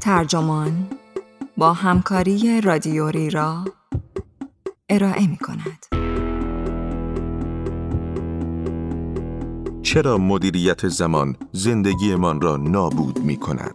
ترجمان 0.00 0.93
همکاری 1.72 2.60
رادیوری 2.60 3.30
را 3.30 3.64
ارائه 4.88 5.26
می 5.26 5.36
کند. 5.36 5.86
چرا 9.82 10.18
مدیریت 10.18 10.88
زمان 10.88 11.36
زندگیمان 11.52 12.40
را 12.40 12.56
نابود 12.56 13.18
می 13.18 13.36
کند؟ 13.36 13.74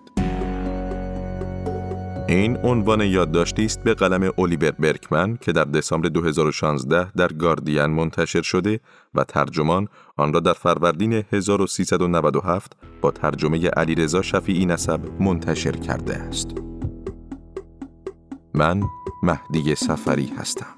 این 2.28 2.58
عنوان 2.58 3.02
یادداشتی 3.02 3.66
است 3.66 3.84
به 3.84 3.94
قلم 3.94 4.32
الیور 4.38 4.72
برکمن 4.72 5.38
که 5.38 5.52
در 5.52 5.64
دسامبر 5.64 6.10
2016 6.10 7.12
در 7.12 7.28
گاردین 7.28 7.86
منتشر 7.86 8.42
شده 8.42 8.80
و 9.16 9.24
ترجمان 9.24 9.88
آن 10.18 10.34
را 10.34 10.40
در 10.40 10.54
فروردین 10.54 11.14
1397 11.32 12.72
با 13.02 13.12
ترجمه 13.12 13.68
علیرضا 13.68 14.22
شفیعی 14.22 14.66
نسب 14.66 15.00
منتشر 15.20 15.72
کرده 15.72 16.16
است. 16.16 16.50
من 18.54 18.84
مهدی 19.24 19.76
سفری 19.76 20.34
هستم. 20.38 20.76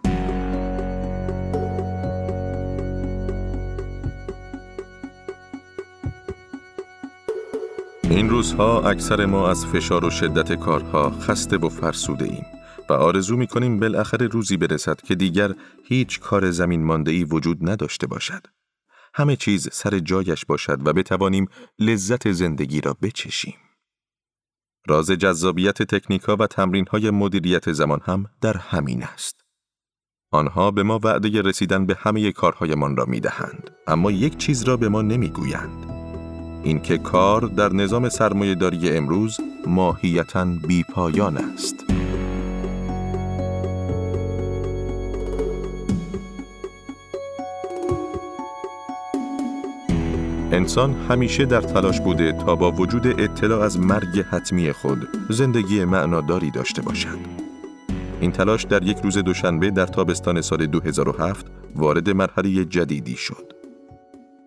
این 8.03 8.30
روزها 8.30 8.89
اکثر 8.89 9.25
ما 9.25 9.50
از 9.50 9.66
فشار 9.66 10.05
و 10.05 10.09
شدت 10.09 10.53
کارها 10.53 11.09
خسته 11.09 11.58
و 11.58 11.69
فرسوده 11.69 12.25
ایم 12.25 12.45
و 12.89 12.94
آرزو 12.94 13.38
می 13.38 13.47
کنیم 13.47 13.80
بالاخره 13.80 14.28
روزی 14.28 14.58
برسد 14.58 15.02
که 15.02 15.16
دیگر 15.16 15.56
هیچ 15.88 16.19
کار 16.19 16.52
زمین 16.52 16.83
مانده 16.83 17.11
ای 17.11 17.23
وجود 17.23 17.69
نداشته 17.69 18.08
باشد. 18.08 18.47
همه 19.13 19.35
چیز 19.35 19.69
سر 19.72 20.00
جایش 20.00 20.45
باشد 20.45 20.88
و 20.88 20.94
بتوانیم 20.94 21.47
لذت 21.80 22.31
زندگی 22.31 22.81
را 22.81 22.97
بچشیم. 23.02 23.56
راز 24.87 25.11
جذابیت 25.11 25.83
تکنیکا 25.83 26.35
و 26.35 26.47
تمرین 26.47 26.85
های 26.87 27.09
مدیریت 27.09 27.71
زمان 27.71 27.99
هم 28.05 28.25
در 28.41 28.57
همین 28.57 29.03
است. 29.03 29.41
آنها 30.31 30.71
به 30.71 30.83
ما 30.83 30.99
وعده 31.03 31.41
رسیدن 31.41 31.85
به 31.85 31.97
همه 31.99 32.31
کارهایمان 32.31 32.97
را 32.97 33.05
می 33.05 33.19
دهند، 33.19 33.69
اما 33.88 34.11
یک 34.11 34.38
چیز 34.38 34.63
را 34.63 34.77
به 34.77 34.89
ما 34.89 35.01
نمی 35.01 35.29
گویند. 35.29 35.91
اینکه 36.63 36.97
کار 36.97 37.41
در 37.41 37.73
نظام 37.73 38.09
سرمایهداری 38.09 38.89
امروز 38.89 39.39
ماهیتا 39.67 40.45
بیپایان 40.45 41.38
است. 41.38 41.85
انسان 50.53 50.94
همیشه 50.94 51.45
در 51.45 51.61
تلاش 51.61 52.02
بوده 52.02 52.31
تا 52.31 52.55
با 52.55 52.71
وجود 52.71 53.07
اطلاع 53.07 53.61
از 53.61 53.80
مرگ 53.80 54.19
حتمی 54.19 54.71
خود 54.71 55.07
زندگی 55.30 55.85
معناداری 55.85 56.52
داشته 56.52 56.81
باشد. 56.81 57.17
این 58.21 58.31
تلاش 58.31 58.63
در 58.63 58.83
یک 58.83 58.97
روز 59.03 59.17
دوشنبه 59.17 59.72
در 59.72 59.85
تابستان 59.85 60.41
سال 60.41 60.66
2007 60.66 61.45
وارد 61.75 62.09
مرحله 62.09 62.66
جدیدی 62.66 63.16
شد. 63.16 63.53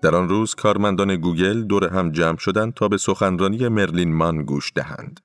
در 0.02 0.14
آن 0.14 0.28
روز 0.28 0.54
کارمندان 0.54 1.16
گوگل 1.16 1.62
دور 1.62 1.88
هم 1.88 2.10
جمع 2.10 2.36
شدند 2.36 2.74
تا 2.74 2.88
به 2.88 2.96
سخنرانی 2.96 3.68
مرلین 3.68 4.14
مان 4.14 4.42
گوش 4.42 4.72
دهند. 4.74 5.20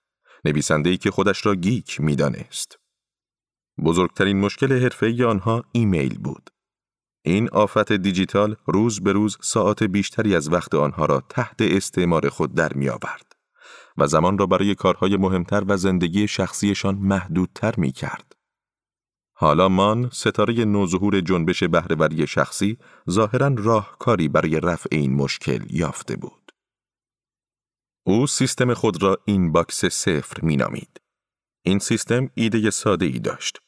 نویسنده‌ای 0.45 0.97
که 0.97 1.11
خودش 1.11 1.45
را 1.45 1.55
geek 1.55 2.01
می‌دانست. 2.01 2.79
بزرگترین 3.83 4.39
مشکل 4.39 4.83
حرفه‌ای 4.83 5.23
آنها 5.23 5.63
ایمیل 5.71 6.17
بود. 6.19 6.49
این 7.21 7.49
آفت 7.49 7.93
دیجیتال 7.93 8.55
روز 8.65 9.01
به 9.01 9.11
روز 9.11 9.37
ساعت 9.41 9.83
بیشتری 9.83 10.35
از 10.35 10.53
وقت 10.53 10.75
آنها 10.75 11.05
را 11.05 11.23
تحت 11.29 11.61
استعمار 11.61 12.29
خود 12.29 12.53
در 12.53 12.73
می 12.73 12.89
آورد 12.89 13.35
و 13.97 14.07
زمان 14.07 14.37
را 14.37 14.45
برای 14.45 14.75
کارهای 14.75 15.17
مهمتر 15.17 15.63
و 15.67 15.77
زندگی 15.77 16.27
شخصیشان 16.27 16.95
محدودتر 16.95 17.73
می 17.77 17.91
کرد. 17.91 18.35
حالا 19.33 19.69
مان 19.69 20.09
ستاره 20.13 20.65
نوظهور 20.65 21.21
جنبش 21.21 21.63
بهره‌وری 21.63 22.27
شخصی 22.27 22.77
ظاهرا 23.09 23.47
راهکاری 23.57 24.27
برای 24.27 24.59
رفع 24.59 24.89
این 24.91 25.13
مشکل 25.13 25.65
یافته 25.69 26.15
بود. 26.15 26.51
او 28.03 28.27
سیستم 28.27 28.73
خود 28.73 29.03
را 29.03 29.17
inbox 29.25 29.85
صفر 29.85 30.41
می 30.41 30.55
نامید. 30.55 31.01
این 31.65 31.79
سیستم 31.79 32.29
ایده 32.33 32.69
ساده 32.69 33.05
ای 33.05 33.19
داشت. 33.19 33.59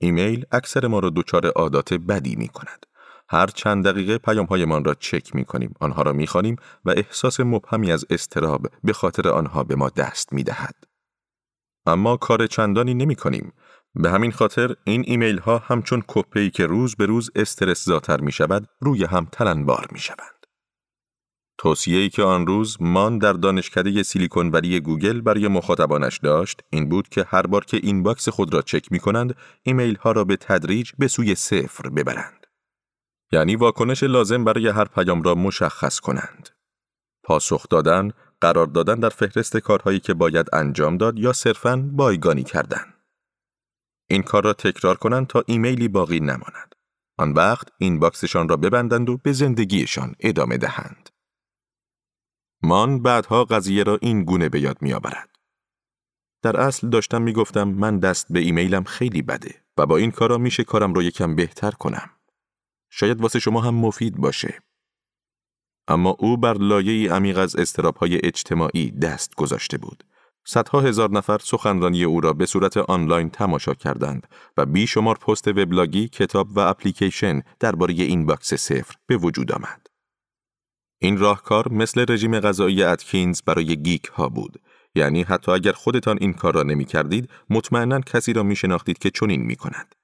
ایمیل 0.00 0.44
اکثر 0.52 0.86
ما 0.86 0.98
را 0.98 1.10
دچار 1.10 1.46
عادات 1.46 1.94
بدی 1.94 2.36
می 2.36 2.48
کند. 2.48 2.86
هر 3.28 3.46
چند 3.46 3.84
دقیقه 3.84 4.18
پیامهایمان 4.18 4.84
را 4.84 4.94
چک 4.94 5.34
می 5.34 5.44
کنیم، 5.44 5.74
آنها 5.80 6.02
را 6.02 6.12
می 6.12 6.26
خوانیم 6.26 6.56
و 6.84 6.90
احساس 6.90 7.40
مبهمی 7.40 7.92
از 7.92 8.04
اضطراب 8.10 8.66
به 8.84 8.92
خاطر 8.92 9.28
آنها 9.28 9.64
به 9.64 9.76
ما 9.76 9.88
دست 9.88 10.32
می 10.32 10.42
دهد. 10.42 10.74
اما 11.86 12.16
کار 12.16 12.46
چندانی 12.46 12.94
نمی 12.94 13.16
کنیم. 13.16 13.52
به 13.94 14.10
همین 14.10 14.32
خاطر 14.32 14.74
این 14.84 15.04
ایمیل 15.06 15.38
ها 15.38 15.58
همچون 15.58 16.02
کپه‌ای 16.08 16.50
که 16.50 16.66
روز 16.66 16.96
به 16.96 17.06
روز 17.06 17.30
استرس 17.34 17.84
زاتر 17.84 18.20
می 18.20 18.32
شود 18.32 18.66
روی 18.80 19.04
هم 19.04 19.28
تلنبار 19.32 19.86
می 19.92 19.98
شوند. 19.98 20.39
توصیه‌ای 21.60 22.08
که 22.08 22.22
آن 22.22 22.46
روز 22.46 22.76
مان 22.80 23.18
در 23.18 23.32
دانشکده 23.32 24.02
سیلیکون 24.02 24.50
ولی 24.50 24.80
گوگل 24.80 25.20
برای 25.20 25.48
مخاطبانش 25.48 26.18
داشت 26.18 26.60
این 26.70 26.88
بود 26.88 27.08
که 27.08 27.26
هر 27.28 27.46
بار 27.46 27.64
که 27.64 27.76
inbox 27.82 28.28
خود 28.28 28.54
را 28.54 28.62
چک 28.62 28.92
می 28.92 28.98
کنند 28.98 29.36
ایمیل 29.62 29.96
ها 29.96 30.12
را 30.12 30.24
به 30.24 30.36
تدریج 30.36 30.90
به 30.98 31.08
سوی 31.08 31.34
صفر 31.34 31.88
ببرند. 31.88 32.46
یعنی 33.32 33.56
واکنش 33.56 34.02
لازم 34.02 34.44
برای 34.44 34.68
هر 34.68 34.84
پیام 34.84 35.22
را 35.22 35.34
مشخص 35.34 36.00
کنند. 36.00 36.48
پاسخ 37.24 37.68
دادن، 37.68 38.10
قرار 38.40 38.66
دادن 38.66 38.94
در 38.94 39.08
فهرست 39.08 39.56
کارهایی 39.56 40.00
که 40.00 40.14
باید 40.14 40.46
انجام 40.52 40.96
داد 40.96 41.18
یا 41.18 41.32
صرفاً 41.32 41.90
بایگانی 41.92 42.42
کردن. 42.42 42.94
این 44.10 44.22
کار 44.22 44.44
را 44.44 44.52
تکرار 44.52 44.96
کنند 44.96 45.26
تا 45.26 45.42
ایمیلی 45.46 45.88
باقی 45.88 46.20
نماند. 46.20 46.74
آن 47.18 47.32
وقت 47.32 47.68
این 47.78 47.98
باکسشان 47.98 48.48
را 48.48 48.56
ببندند 48.56 49.10
و 49.10 49.16
به 49.16 49.32
زندگیشان 49.32 50.14
ادامه 50.20 50.58
دهند. 50.58 51.09
مان 52.62 53.02
بعدها 53.02 53.44
قضیه 53.44 53.82
را 53.82 53.98
این 54.02 54.24
گونه 54.24 54.48
به 54.48 54.60
یاد 54.60 54.82
می 54.82 54.92
آورد. 54.92 55.28
در 56.42 56.60
اصل 56.60 56.88
داشتم 56.88 57.22
می 57.22 57.32
گفتم 57.32 57.68
من 57.68 57.98
دست 57.98 58.26
به 58.30 58.40
ایمیلم 58.40 58.84
خیلی 58.84 59.22
بده 59.22 59.54
و 59.76 59.86
با 59.86 59.96
این 59.96 60.10
کارا 60.10 60.38
میشه 60.38 60.64
کارم 60.64 60.94
رو 60.94 61.02
یکم 61.02 61.34
بهتر 61.34 61.70
کنم. 61.70 62.10
شاید 62.90 63.20
واسه 63.20 63.38
شما 63.38 63.60
هم 63.60 63.74
مفید 63.74 64.16
باشه. 64.16 64.60
اما 65.88 66.10
او 66.18 66.36
بر 66.36 66.54
لایه 66.54 67.12
عمیق 67.12 67.38
از 67.38 67.76
های 68.00 68.20
اجتماعی 68.22 68.90
دست 68.90 69.34
گذاشته 69.34 69.78
بود. 69.78 70.04
صدها 70.44 70.80
هزار 70.80 71.10
نفر 71.10 71.38
سخنرانی 71.38 72.04
او 72.04 72.20
را 72.20 72.32
به 72.32 72.46
صورت 72.46 72.76
آنلاین 72.76 73.30
تماشا 73.30 73.74
کردند 73.74 74.26
و 74.56 74.66
بیشمار 74.66 75.14
پست 75.14 75.48
وبلاگی، 75.48 76.08
کتاب 76.08 76.56
و 76.56 76.60
اپلیکیشن 76.60 77.42
درباره 77.60 77.94
inbox 77.94 78.54
صفر 78.54 78.94
به 79.06 79.16
وجود 79.16 79.52
آمد. 79.52 79.79
این 81.02 81.18
راهکار 81.18 81.72
مثل 81.72 82.04
رژیم 82.08 82.40
غذایی 82.40 82.82
اتکینز 82.82 83.42
برای 83.42 83.76
geek 83.76 84.04
ها 84.04 84.28
بود. 84.28 84.60
یعنی 84.94 85.22
حتی 85.22 85.52
اگر 85.52 85.72
خودتان 85.72 86.18
این 86.20 86.32
کار 86.32 86.54
را 86.54 86.62
نمی 86.62 86.84
کردید، 86.84 87.30
مطمئنا 87.50 88.00
کسی 88.00 88.32
را 88.32 88.42
می 88.42 88.56
شناختید 88.56 88.98
که 88.98 89.10
چنین 89.10 89.42
می 89.42 89.56
کند. 89.56 89.94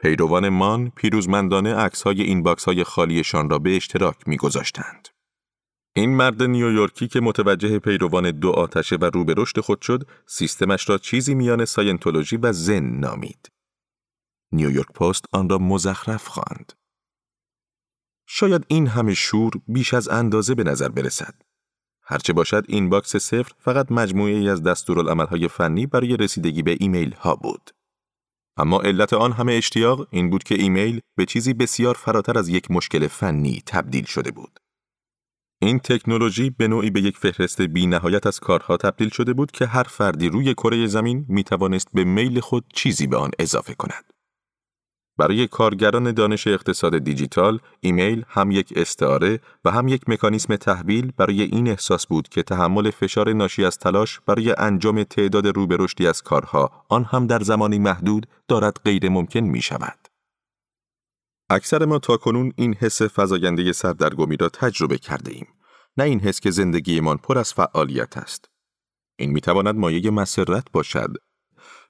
پیروان 0.00 0.48
مان 0.48 0.90
پیروزمندانه 0.90 1.74
عکس 1.74 2.02
های 2.02 2.22
inbox 2.22 2.64
های 2.64 2.84
خالیشان 2.84 3.50
را 3.50 3.58
به 3.58 3.76
اشتراک 3.76 4.16
می 4.28 4.36
گذاشتند. 4.36 5.08
این 5.96 6.16
مرد 6.16 6.42
نیویورکی 6.42 7.08
که 7.08 7.20
متوجه 7.20 7.78
پیروان 7.78 8.30
دو 8.30 8.50
آتشه 8.50 8.96
و 8.96 9.04
رو 9.04 9.24
به 9.24 9.34
رشد 9.36 9.60
خود 9.60 9.82
شد، 9.82 10.08
سیستمش 10.26 10.88
را 10.88 10.98
چیزی 10.98 11.34
میان 11.34 11.64
ساینتولوژی 11.64 12.36
و 12.36 12.52
زن 12.52 12.84
نامید. 12.84 13.48
نیویورک 14.52 14.92
پست 14.92 15.24
آن 15.32 15.48
را 15.48 15.58
مزخرف 15.58 16.26
خواند. 16.26 16.72
شاید 18.26 18.64
این 18.68 18.86
همه 18.86 19.14
شور 19.14 19.52
بیش 19.68 19.94
از 19.94 20.08
اندازه 20.08 20.54
به 20.54 20.64
نظر 20.64 20.88
برسد. 20.88 21.34
هرچه 22.02 22.32
باشد 22.32 22.64
inbox 22.68 23.16
صفر 23.16 23.52
فقط 23.58 23.92
مجموعه 23.92 24.34
ای 24.34 24.48
از 24.48 24.62
دستورالعملهای 24.62 25.48
فنی 25.48 25.86
برای 25.86 26.16
رسیدگی 26.16 26.62
به 26.62 26.76
ایمیل 26.80 27.14
ها 27.14 27.36
بود. 27.36 27.70
اما 28.56 28.80
علت 28.80 29.12
آن 29.12 29.32
همه 29.32 29.52
اشتیاق 29.52 30.08
این 30.10 30.30
بود 30.30 30.42
که 30.42 30.54
ایمیل 30.54 31.00
به 31.16 31.26
چیزی 31.26 31.54
بسیار 31.54 31.94
فراتر 31.94 32.38
از 32.38 32.48
یک 32.48 32.70
مشکل 32.70 33.06
فنی 33.06 33.62
تبدیل 33.66 34.04
شده 34.04 34.30
بود. 34.30 34.58
این 35.62 35.78
تکنولوژی 35.78 36.50
به 36.50 36.68
نوعی 36.68 36.90
به 36.90 37.00
یک 37.00 37.16
فهرست 37.18 37.62
بی 37.62 37.86
نهایت 37.86 38.26
از 38.26 38.40
کارها 38.40 38.76
تبدیل 38.76 39.08
شده 39.08 39.32
بود 39.32 39.50
که 39.50 39.66
هر 39.66 39.82
فردی 39.82 40.28
روی 40.28 40.54
کره 40.54 40.86
زمین 40.86 41.26
می 41.28 41.44
توانست 41.44 41.88
به 41.92 42.04
میل 42.04 42.40
خود 42.40 42.64
چیزی 42.74 43.06
به 43.06 43.16
آن 43.16 43.30
اضافه 43.38 43.74
کند. 43.74 44.04
برای 45.18 45.46
کارگران 45.46 46.12
دانش 46.12 46.46
اقتصاد 46.46 46.98
دیجیتال، 46.98 47.58
ایمیل 47.80 48.24
هم 48.28 48.50
یک 48.50 48.72
استعاره 48.76 49.40
و 49.64 49.70
هم 49.70 49.88
یک 49.88 50.08
مکانیسم 50.08 50.56
تحویل 50.56 51.12
برای 51.16 51.42
این 51.42 51.68
احساس 51.68 52.06
بود 52.06 52.28
که 52.28 52.42
تحمل 52.42 52.90
فشار 52.90 53.32
ناشی 53.32 53.64
از 53.64 53.78
تلاش 53.78 54.20
برای 54.26 54.54
انجام 54.58 55.02
تعداد 55.02 55.46
رو 55.46 55.66
به 55.66 55.76
رشدی 55.80 56.06
از 56.06 56.22
کارها، 56.22 56.84
آن 56.88 57.04
هم 57.04 57.26
در 57.26 57.40
زمانی 57.40 57.78
محدود، 57.78 58.26
دارد 58.48 58.80
غیر 58.84 59.08
ممکن 59.08 59.40
می 59.40 59.62
شود. 59.62 59.98
اکثر 61.50 61.84
ما 61.84 61.98
تا 61.98 62.16
کنون 62.16 62.52
این 62.56 62.74
حس 62.74 63.02
فضاینده 63.02 63.72
سردرگمی 63.72 64.36
را 64.36 64.48
تجربه 64.48 64.98
کرده 64.98 65.32
ایم. 65.32 65.46
نه 65.96 66.04
این 66.04 66.20
حس 66.20 66.40
که 66.40 66.50
زندگیمان 66.50 67.16
پر 67.16 67.38
از 67.38 67.54
فعالیت 67.54 68.16
است. 68.16 68.50
این 69.18 69.30
می 69.30 69.40
تواند 69.40 69.74
مایه 69.74 70.10
مسرت 70.10 70.72
باشد 70.72 71.16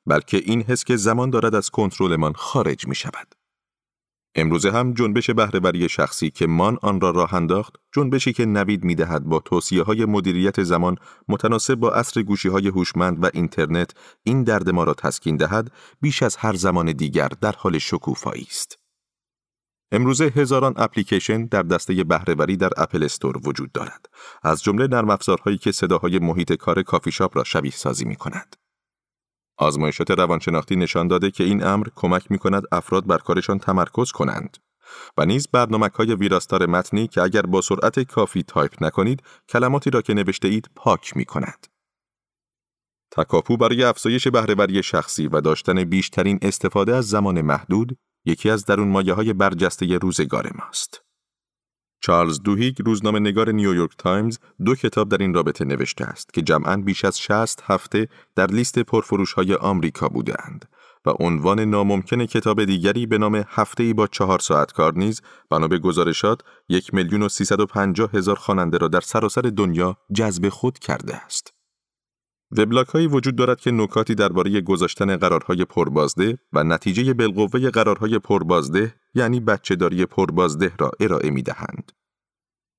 بلکه 0.06 0.36
این 0.36 0.62
حس 0.62 0.84
که 0.84 0.96
زمان 0.96 1.30
دارد 1.30 1.54
از 1.54 1.70
کنترلمان 1.70 2.32
خارج 2.32 2.86
می 2.86 2.94
شود. 2.94 3.34
امروزه 4.38 4.70
هم 4.70 4.92
جنبش 4.92 5.30
بهرهوری 5.30 5.88
شخصی 5.88 6.30
که 6.30 6.46
مان 6.46 6.78
آن 6.82 7.00
را 7.00 7.10
راه 7.10 7.34
انداخت، 7.34 7.76
جنبشی 7.92 8.32
که 8.32 8.46
نوید 8.46 8.84
می 8.84 8.94
دهد 8.94 9.24
با 9.24 9.38
توصیه 9.38 9.82
های 9.82 10.04
مدیریت 10.04 10.62
زمان 10.62 10.96
متناسب 11.28 11.74
با 11.74 11.90
عصر 11.90 12.22
گوشی 12.22 12.48
های 12.48 12.68
هوشمند 12.68 13.24
و 13.24 13.30
اینترنت 13.34 13.90
این 14.22 14.44
درد 14.44 14.70
ما 14.70 14.84
را 14.84 14.94
تسکین 14.94 15.36
دهد، 15.36 15.72
بیش 16.00 16.22
از 16.22 16.36
هر 16.36 16.54
زمان 16.54 16.92
دیگر 16.92 17.28
در 17.40 17.52
حال 17.52 17.78
شکوفایی 17.78 18.46
است. 18.50 18.78
امروزه 19.92 20.24
هزاران 20.24 20.74
اپلیکیشن 20.76 21.46
در 21.46 21.62
دسته 21.62 22.04
بهرهوری 22.04 22.56
در 22.56 22.70
اپل 22.76 23.02
استور 23.02 23.48
وجود 23.48 23.72
دارد، 23.72 24.06
از 24.42 24.62
جمله 24.62 24.86
نرم 24.86 25.10
افزارهایی 25.10 25.58
که 25.58 25.72
صداهای 25.72 26.18
محیط 26.18 26.52
کار 26.52 26.82
کافی 26.82 27.12
شاپ 27.12 27.36
را 27.36 27.44
شبیه 27.44 27.72
سازی 27.72 28.04
می 28.04 28.16
کند. 28.16 28.56
آزمایشات 29.58 30.10
روانشناختی 30.10 30.76
نشان 30.76 31.08
داده 31.08 31.30
که 31.30 31.44
این 31.44 31.64
امر 31.64 31.86
کمک 31.94 32.30
می 32.30 32.38
کند 32.38 32.62
افراد 32.72 33.06
بر 33.06 33.18
کارشان 33.18 33.58
تمرکز 33.58 34.12
کنند 34.12 34.56
و 35.18 35.26
نیز 35.26 35.48
برنامه 35.48 35.90
های 35.94 36.14
ویراستار 36.14 36.66
متنی 36.66 37.08
که 37.08 37.22
اگر 37.22 37.42
با 37.42 37.60
سرعت 37.60 38.00
کافی 38.00 38.42
تایپ 38.42 38.82
نکنید 38.82 39.22
کلماتی 39.48 39.90
را 39.90 40.02
که 40.02 40.14
نوشته 40.14 40.48
اید 40.48 40.70
پاک 40.76 41.16
می 41.16 41.24
کند. 41.24 41.66
تکاپو 43.10 43.56
برای 43.56 43.84
افزایش 43.84 44.28
بهرهوری 44.28 44.82
شخصی 44.82 45.28
و 45.28 45.40
داشتن 45.40 45.84
بیشترین 45.84 46.38
استفاده 46.42 46.96
از 46.96 47.08
زمان 47.08 47.40
محدود 47.40 47.98
یکی 48.24 48.50
از 48.50 48.64
درون 48.64 48.88
مایه 48.88 49.14
های 49.14 49.32
برجسته 49.32 49.98
روزگار 49.98 50.50
ماست. 50.54 51.05
چارلز 52.00 52.42
دوهیگ 52.42 52.76
روزنامه 52.86 53.18
نگار 53.18 53.52
نیویورک 53.52 53.90
تایمز 53.98 54.38
دو 54.64 54.74
کتاب 54.74 55.08
در 55.08 55.18
این 55.18 55.34
رابطه 55.34 55.64
نوشته 55.64 56.04
است 56.04 56.32
که 56.34 56.42
جمعاً 56.42 56.76
بیش 56.76 57.04
از 57.04 57.20
60 57.20 57.62
هفته 57.66 58.08
در 58.34 58.46
لیست 58.46 58.78
پرفروش 58.78 59.32
های 59.32 59.54
آمریکا 59.54 60.08
بودند 60.08 60.68
و 61.06 61.10
عنوان 61.10 61.60
ناممکن 61.60 62.26
کتاب 62.26 62.64
دیگری 62.64 63.06
به 63.06 63.18
نام 63.18 63.44
هفته 63.48 63.84
ای 63.84 63.92
با 63.92 64.06
چهار 64.06 64.38
ساعت 64.38 64.72
کار 64.72 64.94
نیز 64.94 65.22
بنا 65.50 65.68
به 65.68 65.78
گزارشات 65.78 66.40
یک 66.68 66.94
میلیون 66.94 67.22
و 67.22 67.66
پنجاه 67.66 68.10
هزار 68.12 68.36
خواننده 68.36 68.78
را 68.78 68.88
در 68.88 69.00
سراسر 69.00 69.40
دنیا 69.40 69.96
جذب 70.12 70.48
خود 70.48 70.78
کرده 70.78 71.16
است. 71.16 71.55
وبلاگ 72.50 72.86
هایی 72.86 73.06
وجود 73.06 73.36
دارد 73.36 73.60
که 73.60 73.70
نکاتی 73.70 74.14
درباره 74.14 74.60
گذاشتن 74.60 75.16
قرارهای 75.16 75.64
پربازده 75.64 76.38
و 76.52 76.64
نتیجه 76.64 77.14
بالقوه 77.14 77.70
قرارهای 77.70 78.18
پربازده 78.18 78.94
یعنی 79.14 79.40
بچهداری 79.40 80.06
پربازده 80.06 80.72
را 80.78 80.90
ارائه 81.00 81.30
می 81.30 81.42
دهند. 81.42 81.92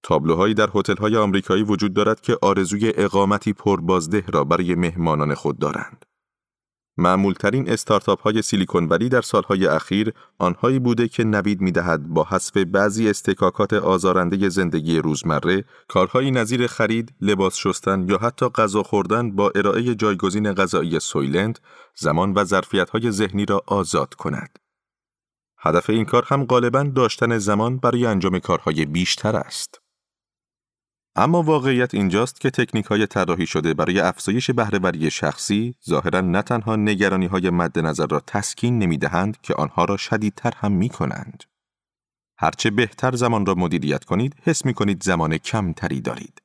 تابلوهایی 0.03 0.53
در 0.53 0.69
هتل‌های 0.75 1.17
آمریکایی 1.17 1.63
وجود 1.63 1.93
دارد 1.93 2.21
که 2.21 2.37
آرزوی 2.41 2.93
اقامتی 2.95 3.53
پربازده 3.53 4.23
را 4.27 4.43
برای 4.43 4.75
مهمانان 4.75 5.33
خود 5.33 5.59
دارند. 5.59 6.05
معمولترین 6.97 7.69
استارتاپ 7.69 8.21
های 8.21 8.41
سیلیکون 8.41 8.87
ولی 8.87 9.09
در 9.09 9.21
سالهای 9.21 9.67
اخیر 9.67 10.13
آنهایی 10.37 10.79
بوده 10.79 11.07
که 11.07 11.23
نوید 11.23 11.61
می‌دهد 11.61 12.07
با 12.07 12.23
حذف 12.23 12.57
بعضی 12.57 13.09
استکاکات 13.09 13.73
آزارنده 13.73 14.49
زندگی 14.49 14.99
روزمره 14.99 15.63
کارهایی 15.87 16.31
نظیر 16.31 16.67
خرید، 16.67 17.13
لباس 17.21 17.55
شستن 17.55 18.09
یا 18.09 18.17
حتی 18.17 18.49
غذا 18.49 18.83
خوردن 18.83 19.35
با 19.35 19.51
ارائه 19.55 19.95
جایگزین 19.95 20.53
غذایی 20.53 20.99
سویلند 20.99 21.59
زمان 21.95 22.33
و 22.33 22.43
ظرفیت 22.43 22.89
های 22.89 23.11
ذهنی 23.11 23.45
را 23.45 23.63
آزاد 23.67 24.13
کند. 24.13 24.59
هدف 25.59 25.89
این 25.89 26.05
کار 26.05 26.23
هم 26.27 26.45
غالبا 26.45 26.83
داشتن 26.83 27.37
زمان 27.37 27.77
برای 27.77 28.05
انجام 28.05 28.39
کارهای 28.39 28.85
بیشتر 28.85 29.35
است. 29.35 29.81
اما 31.19 31.43
واقعیت 31.43 31.93
اینجاست 31.93 32.41
که 32.41 32.49
تکنیک 32.49 32.85
های 32.85 33.07
طراحی 33.07 33.45
شده 33.47 33.73
برای 33.73 33.99
افزایش 33.99 34.51
بهرهوری 34.51 35.11
شخصی 35.11 35.75
ظاهرا 35.89 36.21
نه 36.21 36.41
تنها 36.41 36.75
نگرانی 36.75 37.25
های 37.25 37.49
مد 37.49 37.79
نظر 37.79 38.05
را 38.07 38.19
تسکین 38.19 38.79
نمی 38.79 38.97
دهند 38.97 39.41
که 39.41 39.53
آنها 39.53 39.85
را 39.85 39.97
شدیدتر 39.97 40.53
هم 40.55 40.71
می 40.71 40.89
کنند. 40.89 41.43
هرچه 42.37 42.69
بهتر 42.69 43.15
زمان 43.15 43.45
را 43.45 43.55
مدیریت 43.55 44.03
کنید، 44.03 44.35
حس 44.43 44.65
می 44.65 44.73
کنید 44.73 45.03
زمان 45.03 45.37
کمتری 45.37 46.01
دارید. 46.01 46.41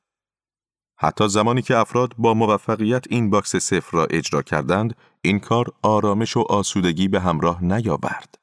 حتی 0.97 1.27
زمانی 1.27 1.61
که 1.61 1.77
افراد 1.77 2.13
با 2.17 2.33
موفقیت 2.33 3.05
inbox 3.09 3.55
صفر 3.55 3.97
را 3.97 4.05
اجرا 4.05 4.41
کردند، 4.41 4.95
این 5.21 5.39
کار 5.39 5.73
آرامش 5.81 6.37
و 6.37 6.39
آسودگی 6.39 7.07
به 7.07 7.19
همراه 7.19 7.63
نیاورد. 7.63 8.42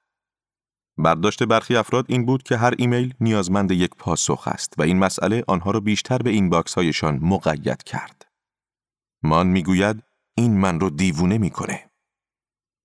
برداشت 1.02 1.42
برخی 1.42 1.76
افراد 1.76 2.06
این 2.08 2.26
بود 2.26 2.42
که 2.42 2.56
هر 2.56 2.74
ایمیل 2.78 3.14
نیازمند 3.20 3.72
یک 3.72 3.90
پاسخ 3.98 4.48
است 4.48 4.74
و 4.78 4.82
این 4.82 4.98
مسئله 4.98 5.44
آنها 5.46 5.70
را 5.70 5.80
بیشتر 5.80 6.18
به 6.18 6.30
inbox 6.30 6.74
هایشان 6.74 7.18
مقید 7.22 7.82
کرد. 7.82 8.26
مان 9.22 9.46
می‌گوید 9.46 10.02
این 10.34 10.58
من 10.58 10.80
رو 10.80 10.90
دیوونه 10.90 11.38
می‌کنه. 11.38 11.90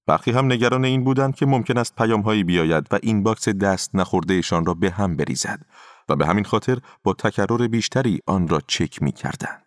برخی 0.07 0.31
هم 0.31 0.51
نگران 0.51 0.85
این 0.85 1.03
بودند 1.03 1.35
که 1.35 1.45
ممکن 1.45 1.77
است 1.77 1.95
پیام 1.95 2.21
هایی 2.21 2.43
بیاید 2.43 2.87
و 2.91 2.99
inbox 3.03 3.49
دست 3.49 3.95
نخوردهشان 3.95 4.65
را 4.65 4.73
به 4.73 4.91
هم 4.91 5.15
بریزد 5.15 5.65
و 6.09 6.15
به 6.15 6.25
همین 6.25 6.43
خاطر 6.43 6.79
با 7.03 7.13
تکرر 7.13 7.67
بیشتری 7.67 8.19
آن 8.27 8.47
را 8.47 8.61
چک 8.67 9.01
می 9.01 9.11
کردند. 9.11 9.64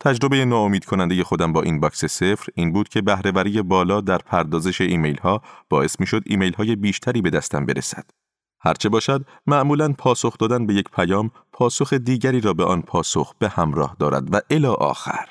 تجربه 0.00 0.44
ناامید 0.44 0.84
کننده 0.84 1.24
خودم 1.24 1.52
با 1.52 1.62
inbox 1.62 2.04
صفر 2.04 2.52
این 2.54 2.72
بود 2.72 2.88
که 2.88 3.02
بهرهوری 3.02 3.62
بالا 3.62 4.00
در 4.00 4.18
پردازش 4.18 4.80
ایمیل 4.80 5.18
ها 5.18 5.42
باعث 5.68 6.00
می 6.00 6.06
شد 6.06 6.22
ایمیل 6.26 6.52
های 6.52 6.76
بیشتری 6.76 7.22
به 7.22 7.30
دستم 7.30 7.66
برسد. 7.66 8.10
هرچه 8.60 8.88
باشد 8.88 9.24
معمولا 9.46 9.92
پاسخ 9.92 10.38
دادن 10.38 10.66
به 10.66 10.74
یک 10.74 10.90
پیام 10.90 11.30
پاسخ 11.52 11.92
دیگری 11.92 12.40
را 12.40 12.52
به 12.52 12.64
آن 12.64 12.82
پاسخ 12.82 13.34
به 13.38 13.48
همراه 13.48 13.96
دارد 13.98 14.34
و 14.34 14.40
الی 14.50 14.66
آخر. 14.66 15.28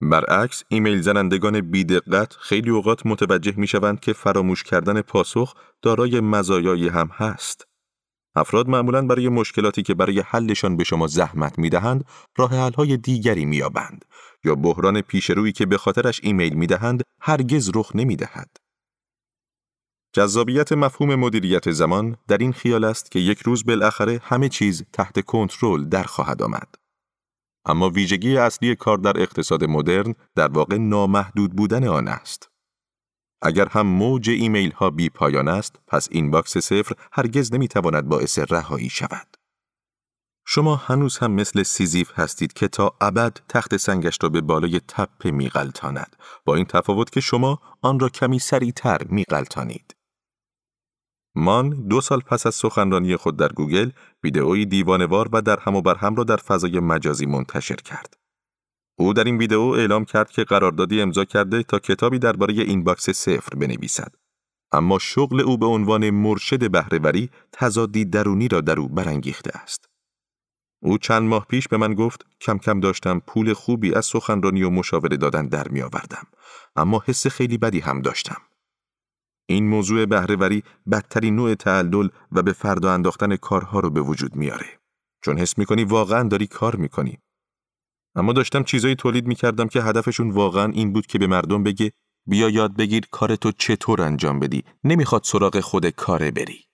برعکس 0.00 0.64
ایمیل 0.68 1.00
زنندگان 1.00 1.60
بیدقت 1.60 2.32
خیلی 2.32 2.70
اوقات 2.70 3.06
متوجه 3.06 3.52
می 3.56 3.66
شوند 3.66 4.00
که 4.00 4.12
فراموش 4.12 4.62
کردن 4.62 5.00
پاسخ 5.00 5.54
دارای 5.82 6.20
مزایایی 6.20 6.88
هم 6.88 7.10
هست. 7.12 7.69
افراد 8.34 8.68
معمولا 8.68 9.06
برای 9.06 9.28
مشکلاتی 9.28 9.82
که 9.82 9.94
برای 9.94 10.20
حلشان 10.20 10.76
به 10.76 10.84
شما 10.84 11.06
زحمت 11.06 11.58
می 11.58 11.70
دهند 11.70 12.04
راه 12.36 12.74
های 12.74 12.96
دیگری 12.96 13.44
می 13.44 13.62
آبند 13.62 14.04
یا 14.44 14.54
بحران 14.54 15.00
پیشرویی 15.00 15.52
که 15.52 15.66
به 15.66 15.78
خاطرش 15.78 16.20
ایمیل 16.22 16.54
می 16.54 16.66
دهند 16.66 17.02
هرگز 17.20 17.70
رخ 17.74 17.96
نمی 17.96 18.16
دهد. 18.16 18.56
جذابیت 20.12 20.72
مفهوم 20.72 21.14
مدیریت 21.14 21.70
زمان 21.70 22.16
در 22.28 22.38
این 22.38 22.52
خیال 22.52 22.84
است 22.84 23.10
که 23.10 23.18
یک 23.18 23.38
روز 23.38 23.64
بالاخره 23.64 24.20
همه 24.22 24.48
چیز 24.48 24.84
تحت 24.92 25.20
کنترل 25.20 25.84
در 25.84 26.02
خواهد 26.02 26.42
آمد. 26.42 26.74
اما 27.64 27.90
ویژگی 27.90 28.36
اصلی 28.36 28.76
کار 28.76 28.98
در 28.98 29.20
اقتصاد 29.20 29.64
مدرن 29.64 30.14
در 30.34 30.48
واقع 30.48 30.76
نامحدود 30.76 31.56
بودن 31.56 31.88
آن 31.88 32.08
است. 32.08 32.49
اگر 33.42 33.68
هم 33.68 33.86
موج 33.86 34.30
ایمیل 34.30 34.72
ها 34.72 34.90
بی 34.90 35.10
پایان 35.10 35.48
است، 35.48 35.76
پس 35.86 36.08
inbox 36.10 36.58
صفر 36.58 36.94
هرگز 37.12 37.54
نمی 37.54 37.68
تواند 37.68 38.08
باعث 38.08 38.38
رهایی 38.38 38.88
شود. 38.88 39.36
شما 40.46 40.76
هنوز 40.76 41.18
هم 41.18 41.32
مثل 41.32 41.62
سیزیف 41.62 42.18
هستید 42.18 42.52
که 42.52 42.68
تا 42.68 42.96
ابد 43.00 43.38
تخت 43.48 43.76
سنگش 43.76 44.18
را 44.22 44.28
به 44.28 44.40
بالای 44.40 44.80
تپه 44.88 45.30
میغلطاند 45.30 46.16
با 46.44 46.54
این 46.54 46.64
تفاوت 46.64 47.10
که 47.10 47.20
شما 47.20 47.58
آن 47.82 48.00
را 48.00 48.08
کمی 48.08 48.38
سریعتر 48.38 49.04
میغلطانید. 49.04 49.96
مان 51.34 51.86
دو 51.88 52.00
سال 52.00 52.20
پس 52.20 52.46
از 52.46 52.54
سخنرانی 52.54 53.16
خود 53.16 53.36
در 53.36 53.48
گوگل 53.48 53.90
ویدئویی 54.24 54.66
دیوانه‌وار 54.66 55.28
و 55.32 55.42
در 55.42 55.58
هم 55.60 55.76
و 55.76 55.82
بر 55.82 55.94
هم 55.94 56.14
را 56.14 56.24
در 56.24 56.36
فضای 56.36 56.80
مجازی 56.80 57.26
منتشر 57.26 57.76
کرد. 57.76 58.16
او 59.00 59.12
در 59.12 59.24
این 59.24 59.38
ویدئو 59.38 59.60
اعلام 59.60 60.04
کرد 60.04 60.30
که 60.30 60.44
قراردادی 60.44 61.00
امضا 61.00 61.24
کرده 61.24 61.62
تا 61.62 61.78
کتابی 61.78 62.18
درباره 62.18 62.54
inbox 62.54 63.10
صفر 63.10 63.56
بنویسد. 63.56 64.14
اما 64.72 64.98
شغل 64.98 65.40
او 65.40 65.58
به 65.58 65.66
عنوان 65.66 66.10
مرشد 66.10 66.70
بهرهوری 66.70 67.30
تضادی 67.52 68.04
درونی 68.04 68.48
را 68.48 68.60
در 68.60 68.80
او 68.80 68.88
برانگیخته 68.88 69.58
است. 69.58 69.88
او 70.82 70.98
چند 70.98 71.22
ماه 71.22 71.46
پیش 71.46 71.68
به 71.68 71.76
من 71.76 71.94
گفت 71.94 72.26
کم 72.40 72.58
کم 72.58 72.80
داشتم 72.80 73.20
پول 73.26 73.52
خوبی 73.52 73.94
از 73.94 74.06
سخنرانی 74.06 74.62
و 74.62 74.70
مشاوره 74.70 75.16
دادن 75.16 75.46
در 75.46 75.68
می 75.68 75.82
آوردم. 75.82 76.26
اما 76.76 77.02
حس 77.06 77.26
خیلی 77.26 77.58
بدی 77.58 77.80
هم 77.80 78.02
داشتم. 78.02 78.42
این 79.46 79.68
موضوع 79.68 80.06
بهرهوری 80.06 80.62
بدترین 80.90 81.36
نوع 81.36 81.54
تعلل 81.54 82.08
و 82.32 82.42
به 82.42 82.52
فردا 82.52 82.92
انداختن 82.92 83.36
کارها 83.36 83.80
رو 83.80 83.90
به 83.90 84.00
وجود 84.00 84.36
میاره. 84.36 84.66
چون 85.24 85.38
حس 85.38 85.58
می‌کنی 85.58 85.84
واقعا 85.84 86.28
داری 86.28 86.46
کار 86.46 86.76
می‌کنی. 86.76 87.18
اما 88.14 88.32
داشتم 88.32 88.62
چیزایی 88.62 88.94
تولید 88.94 89.26
می‌کردم 89.26 89.68
که 89.68 89.82
هدفشون 89.82 90.30
واقعا 90.30 90.72
این 90.72 90.92
بود 90.92 91.06
که 91.06 91.18
به 91.18 91.26
مردم 91.26 91.62
بگه 91.62 91.92
بیا 92.26 92.48
یاد 92.48 92.76
بگیر 92.76 93.06
کار 93.10 93.36
تو 93.36 93.52
چطور 93.52 94.02
انجام 94.02 94.40
بدی 94.40 94.64
نمی‌خواد 94.84 95.24
سراغ 95.24 95.60
خود 95.60 95.86
کاره 95.86 96.30
بری. 96.30 96.64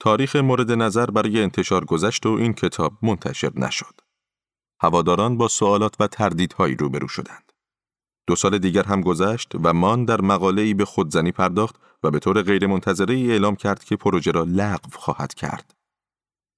تاریخ 0.00 0.36
مورد 0.36 0.72
نظر 0.72 1.06
برای 1.06 1.42
انتشار 1.42 1.84
گذشت 1.84 2.26
و 2.26 2.28
این 2.28 2.52
کتاب 2.52 2.92
منتشر 3.02 3.52
نشد. 3.54 4.00
هواداران 4.80 5.36
با 5.36 5.48
سوالات 5.48 5.94
و 6.00 6.06
تردیدهایی 6.06 6.74
روبرو 6.74 7.08
شدند. 7.08 7.52
دو 8.26 8.36
سال 8.36 8.58
دیگر 8.58 8.82
هم 8.82 9.00
گذشت 9.00 9.52
و 9.54 9.72
مان 9.72 10.04
در 10.04 10.20
مقاله‌ای 10.20 10.74
به 10.74 10.84
خودزنی 10.84 11.32
پرداخت 11.32 11.76
و 12.02 12.10
به 12.10 12.18
طور 12.18 12.42
غیرمنتظره 12.42 13.14
اعلام 13.14 13.56
کرد 13.56 13.84
که 13.84 13.96
پروژه 13.96 14.30
را 14.30 14.44
لغو 14.48 14.90
خواهد 14.92 15.34
کرد. 15.34 15.75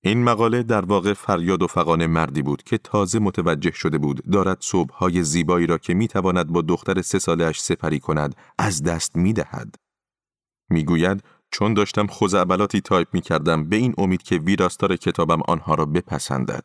این 0.04 0.24
مقاله 0.24 0.62
در 0.62 0.84
واقع 0.84 1.12
فریاد 1.12 1.62
و 1.62 1.66
فقان 1.66 2.06
مردی 2.06 2.42
بود 2.42 2.62
که 2.62 2.78
تازه 2.78 3.18
متوجه 3.18 3.70
شده 3.70 3.98
بود 3.98 4.30
دارد 4.30 4.58
صبحهای 4.60 5.22
زیبایی 5.22 5.66
را 5.66 5.78
که 5.78 5.94
می‌تواند 5.94 6.46
با 6.46 6.62
دختر 6.62 7.02
سه 7.02 7.18
سالش 7.18 7.60
سپری 7.60 8.00
کند 8.00 8.34
از 8.58 8.82
دست 8.82 9.16
می‌دهد. 9.16 9.74
می‌گوید 10.70 11.22
چون 11.50 11.74
داشتم 11.74 12.06
خوزعبلاتی 12.06 12.80
تایپ 12.80 13.08
می 13.12 13.20
کردم 13.20 13.68
به 13.68 13.76
این 13.76 13.94
امید 13.98 14.22
که 14.22 14.36
ویراستار 14.36 14.96
کتابم 14.96 15.40
آنها 15.48 15.74
را 15.74 15.84
بپسندد. 15.84 16.64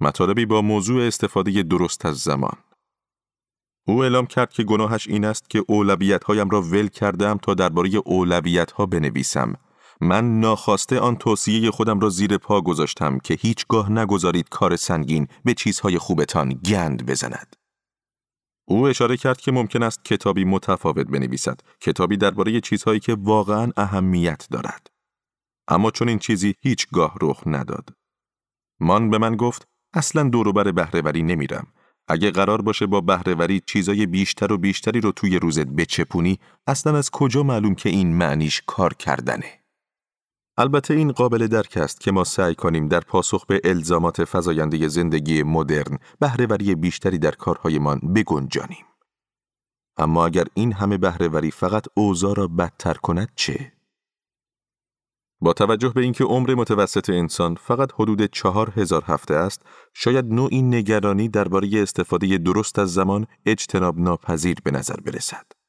مطالبی 0.00 0.46
با 0.46 0.62
موضوع 0.62 1.02
استفاده 1.02 1.62
درست 1.62 2.06
از 2.06 2.16
زمان. 2.16 2.56
او 3.86 4.02
اعلام 4.02 4.26
کرد 4.26 4.52
که 4.52 4.62
گناهش 4.64 5.08
این 5.08 5.24
است 5.24 5.50
که 5.50 5.64
اولویت 5.68 6.24
هایم 6.24 6.50
را 6.50 6.62
ول 6.62 6.88
کردم 6.88 7.38
تا 7.38 7.54
درباره 7.54 7.90
اولویت 8.04 8.70
ها 8.70 8.86
بنویسم. 8.86 9.54
من 10.00 10.40
ناخواسته 10.40 11.00
آن 11.00 11.16
توصیه 11.16 11.70
خودم 11.70 12.00
را 12.00 12.08
زیر 12.08 12.38
پا 12.38 12.60
گذاشتم 12.60 13.18
که 13.18 13.34
هیچگاه 13.34 13.92
نگذارید 13.92 14.48
کار 14.48 14.76
سنگین 14.76 15.28
به 15.44 15.54
چیزهای 15.54 15.98
خوبتان 15.98 16.48
گند 16.48 17.06
بزند. 17.06 17.56
او 18.68 18.86
اشاره 18.86 19.16
کرد 19.16 19.40
که 19.40 19.52
ممکن 19.52 19.82
است 19.82 20.04
کتابی 20.04 20.44
متفاوت 20.44 21.06
بنویسد، 21.06 21.60
کتابی 21.80 22.16
درباره 22.16 22.60
چیزهایی 22.60 23.00
که 23.00 23.16
واقعا 23.20 23.72
اهمیت 23.76 24.46
دارد. 24.50 24.86
اما 25.68 25.90
چون 25.90 26.08
این 26.08 26.18
چیزی 26.18 26.54
هیچگاه 26.60 27.14
رخ 27.22 27.42
نداد. 27.46 27.88
مان 28.80 29.10
به 29.10 29.18
من 29.18 29.36
گفت 29.36 29.68
اصلا 29.94 30.22
دوروبر 30.28 30.72
بهرهوری 30.72 31.22
نمیرم. 31.22 31.66
اگه 32.08 32.30
قرار 32.30 32.62
باشه 32.62 32.86
با 32.86 33.00
بهرهوری 33.00 33.62
چیزای 33.66 34.06
بیشتر 34.06 34.52
و 34.52 34.58
بیشتری 34.58 35.00
رو 35.00 35.12
توی 35.12 35.38
روزت 35.38 35.66
بچپونی، 35.66 36.38
اصلا 36.66 36.98
از 36.98 37.10
کجا 37.10 37.42
معلوم 37.42 37.74
که 37.74 37.88
این 37.88 38.16
معنیش 38.16 38.62
کار 38.66 38.94
کردنه؟ 38.94 39.59
البته 40.56 40.94
این 40.94 41.12
قابل 41.12 41.46
درک 41.46 41.76
است 41.76 42.00
که 42.00 42.12
ما 42.12 42.24
سعی 42.24 42.54
کنیم 42.54 42.88
در 42.88 43.00
پاسخ 43.00 43.46
به 43.46 43.60
الزامات 43.64 44.24
فزاینده 44.24 44.88
زندگی 44.88 45.42
مدرن 45.42 45.98
بهرهوری 46.20 46.74
بیشتری 46.74 47.18
در 47.18 47.30
کارهایمان 47.30 47.98
بگنجانیم. 47.98 48.84
اما 49.96 50.26
اگر 50.26 50.44
این 50.54 50.72
همه 50.72 50.98
بهرهوری 50.98 51.50
فقط 51.50 51.84
اوضاع 51.94 52.34
را 52.34 52.46
بدتر 52.46 52.94
کند 52.94 53.28
چه؟ 53.36 53.72
با 55.40 55.52
توجه 55.52 55.88
به 55.88 56.00
اینکه 56.00 56.24
عمر 56.24 56.54
متوسط 56.54 57.10
انسان 57.10 57.54
فقط 57.54 57.92
حدود 57.94 58.24
چهار 58.24 58.72
هزار 58.76 59.04
هفته 59.06 59.34
است، 59.34 59.62
شاید 59.94 60.24
نوعی 60.24 60.62
نگرانی 60.62 61.28
درباره 61.28 61.82
استفاده 61.82 62.38
درست 62.38 62.78
از 62.78 62.92
زمان 62.92 63.26
اجتناب 63.46 63.98
ناپذیر 63.98 64.56
به 64.64 64.70
نظر 64.70 64.96
برسد. 64.96 65.59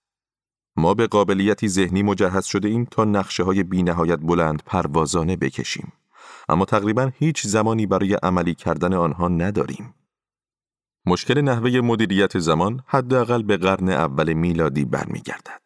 ما 0.76 0.94
به 0.94 1.08
قابلیتی 1.08 1.68
ذهنی 1.68 2.04
مجهز 2.04 2.46
شده 2.46 2.68
ایم 2.68 2.86
تا 2.86 3.06
نقشه 3.06 3.44
های 3.44 3.64
بی 3.64 3.84
نهایت 3.84 4.20
بلند 4.20 4.64
پروازانه 4.66 5.36
بکشیم. 5.36 5.94
اما 6.50 6.66
تقریبا 6.66 7.12
هیچ 7.18 7.48
زمانی 7.48 7.86
برای 7.86 8.14
عملی 8.14 8.56
کردن 8.56 8.94
آنها 8.94 9.28
نداریم. 9.28 9.94
مشکل 11.06 11.42
نحوه 11.42 11.82
مدیریت 11.82 12.40
زمان 12.40 12.84
حداقل 12.88 13.44
به 13.44 13.58
قرن 13.58 13.90
اول 13.90 14.34
میلادی 14.34 14.86
برمیگردد. 14.86 15.62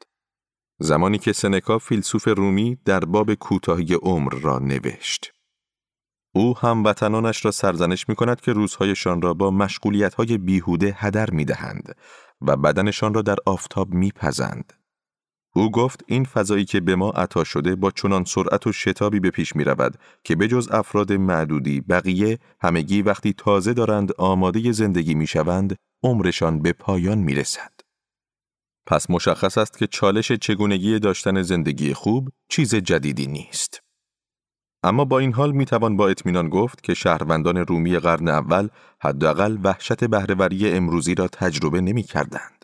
زمانی 0.79 1.17
که 1.17 1.33
سنکا 1.33 1.79
فیلسوف 1.79 2.27
رومی 2.27 2.77
در 2.85 2.99
باب 2.99 3.33
کوتاهی 3.33 3.93
عمر 3.93 4.33
را 4.33 4.59
نوشت. 4.59 5.31
او 6.35 6.57
هموطنانش 6.57 7.45
را 7.45 7.51
سرزنش 7.51 8.09
می 8.09 8.15
کند 8.15 8.41
که 8.41 8.53
روزهایشان 8.53 9.21
را 9.21 9.33
با 9.33 9.51
مشغولیت 9.51 10.13
های 10.13 10.37
بیهوده 10.37 10.95
هدر 10.97 11.29
می 11.29 11.45
دهند 11.45 11.95
و 12.41 12.57
بدنشان 12.57 13.13
را 13.13 13.21
در 13.21 13.35
آفتاب 13.45 13.93
می 13.93 14.11
پزند. 14.11 14.73
او 15.57 15.71
گفت 15.71 16.03
این 16.07 16.23
فضایی 16.23 16.65
که 16.65 16.79
به 16.79 16.95
ما 16.95 17.09
عطا 17.09 17.43
شده 17.43 17.75
با 17.75 17.91
چنان 17.91 18.23
سرعت 18.23 18.67
و 18.67 18.71
شتابی 18.71 19.19
به 19.19 19.31
پیش 19.31 19.55
می 19.55 19.63
رود 19.63 19.97
که 20.23 20.35
بجز 20.35 20.69
افراد 20.71 21.13
معدودی 21.13 21.81
بقیه 21.81 22.39
همگی 22.61 23.01
وقتی 23.01 23.33
تازه 23.33 23.73
دارند 23.73 24.11
آماده 24.17 24.71
زندگی 24.71 25.15
می 25.15 25.27
شوند 25.27 25.75
عمرشان 26.03 26.61
به 26.61 26.73
پایان 26.73 27.17
می 27.17 27.35
رسد. 27.35 27.71
پس 28.87 29.09
مشخص 29.09 29.57
است 29.57 29.77
که 29.77 29.87
چالش 29.87 30.31
چگونگی 30.31 30.99
داشتن 30.99 31.41
زندگی 31.41 31.93
خوب 31.93 32.29
چیز 32.49 32.75
جدیدی 32.75 33.27
نیست. 33.27 33.79
اما 34.83 35.05
با 35.05 35.19
این 35.19 35.33
حال 35.33 35.51
می 35.51 35.65
توان 35.65 35.97
با 35.97 36.07
اطمینان 36.07 36.49
گفت 36.49 36.83
که 36.83 36.93
شهروندان 36.93 37.57
رومی 37.57 37.99
قرن 37.99 38.27
اول 38.27 38.69
حداقل 39.01 39.57
وحشت 39.63 40.03
بهرهوری 40.03 40.69
امروزی 40.69 41.15
را 41.15 41.27
تجربه 41.27 41.81
نمی 41.81 42.03
کردند. 42.03 42.54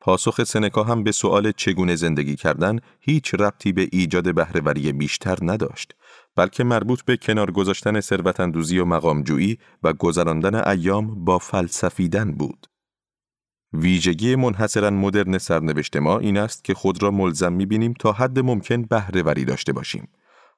پاسخ 0.00 0.44
سنکا 0.44 0.84
هم 0.84 1.04
به 1.04 1.12
سؤال 1.12 1.52
چگونه 1.52 1.96
زندگی 1.96 2.36
کردن 2.36 2.78
هیچ 3.00 3.34
ربطی 3.34 3.72
به 3.72 3.88
ایجاد 3.92 4.34
بهرهوری 4.34 4.92
بیشتر 4.92 5.38
نداشت 5.42 5.94
بلکه 6.36 6.64
مربوط 6.64 7.02
به 7.02 7.16
کنار 7.16 7.50
گذاشتن 7.50 8.00
ثروتاندوزی 8.00 8.78
و 8.78 8.84
مقامجویی 8.84 9.58
و 9.82 9.92
گذراندن 9.92 10.68
ایام 10.68 11.24
با 11.24 11.38
فلسفیدن 11.38 12.32
بود. 12.32 12.66
ویژگی 13.72 14.36
منحصرا 14.36 14.90
مدرن 14.90 15.38
سرنوشت 15.38 15.96
ما 15.96 16.18
این 16.18 16.36
است 16.36 16.64
که 16.64 16.74
خود 16.74 17.02
را 17.02 17.10
ملزم 17.10 17.52
می‌بینیم 17.52 17.94
تا 17.98 18.12
حد 18.12 18.38
ممکن 18.38 18.82
بهرهوری 18.82 19.44
داشته 19.44 19.72
باشیم. 19.72 20.08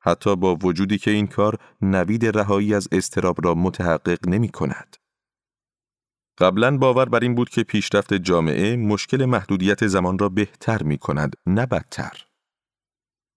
حتی 0.00 0.37
با 0.37 0.56
وجودی 0.56 0.99
که 0.99 1.11
این 1.11 1.26
کار 1.26 1.58
نوید 1.82 2.38
رهایی 2.38 2.75
از 2.75 2.88
استراب 2.92 3.46
را 3.46 3.54
متحقق 3.54 4.28
نمی 4.28 4.49
کند. 4.49 4.96
قبلا 6.38 6.78
باور 6.78 7.04
بر 7.04 7.20
این 7.20 7.34
بود 7.34 7.48
که 7.48 7.62
پیشرفت 7.62 8.14
جامعه 8.14 8.76
مشکل 8.76 9.24
محدودیت 9.24 9.86
زمان 9.86 10.18
را 10.18 10.28
بهتر 10.28 10.82
می 10.82 10.98
کند 10.98 11.34
نه 11.46 11.66
بدتر. 11.66 12.26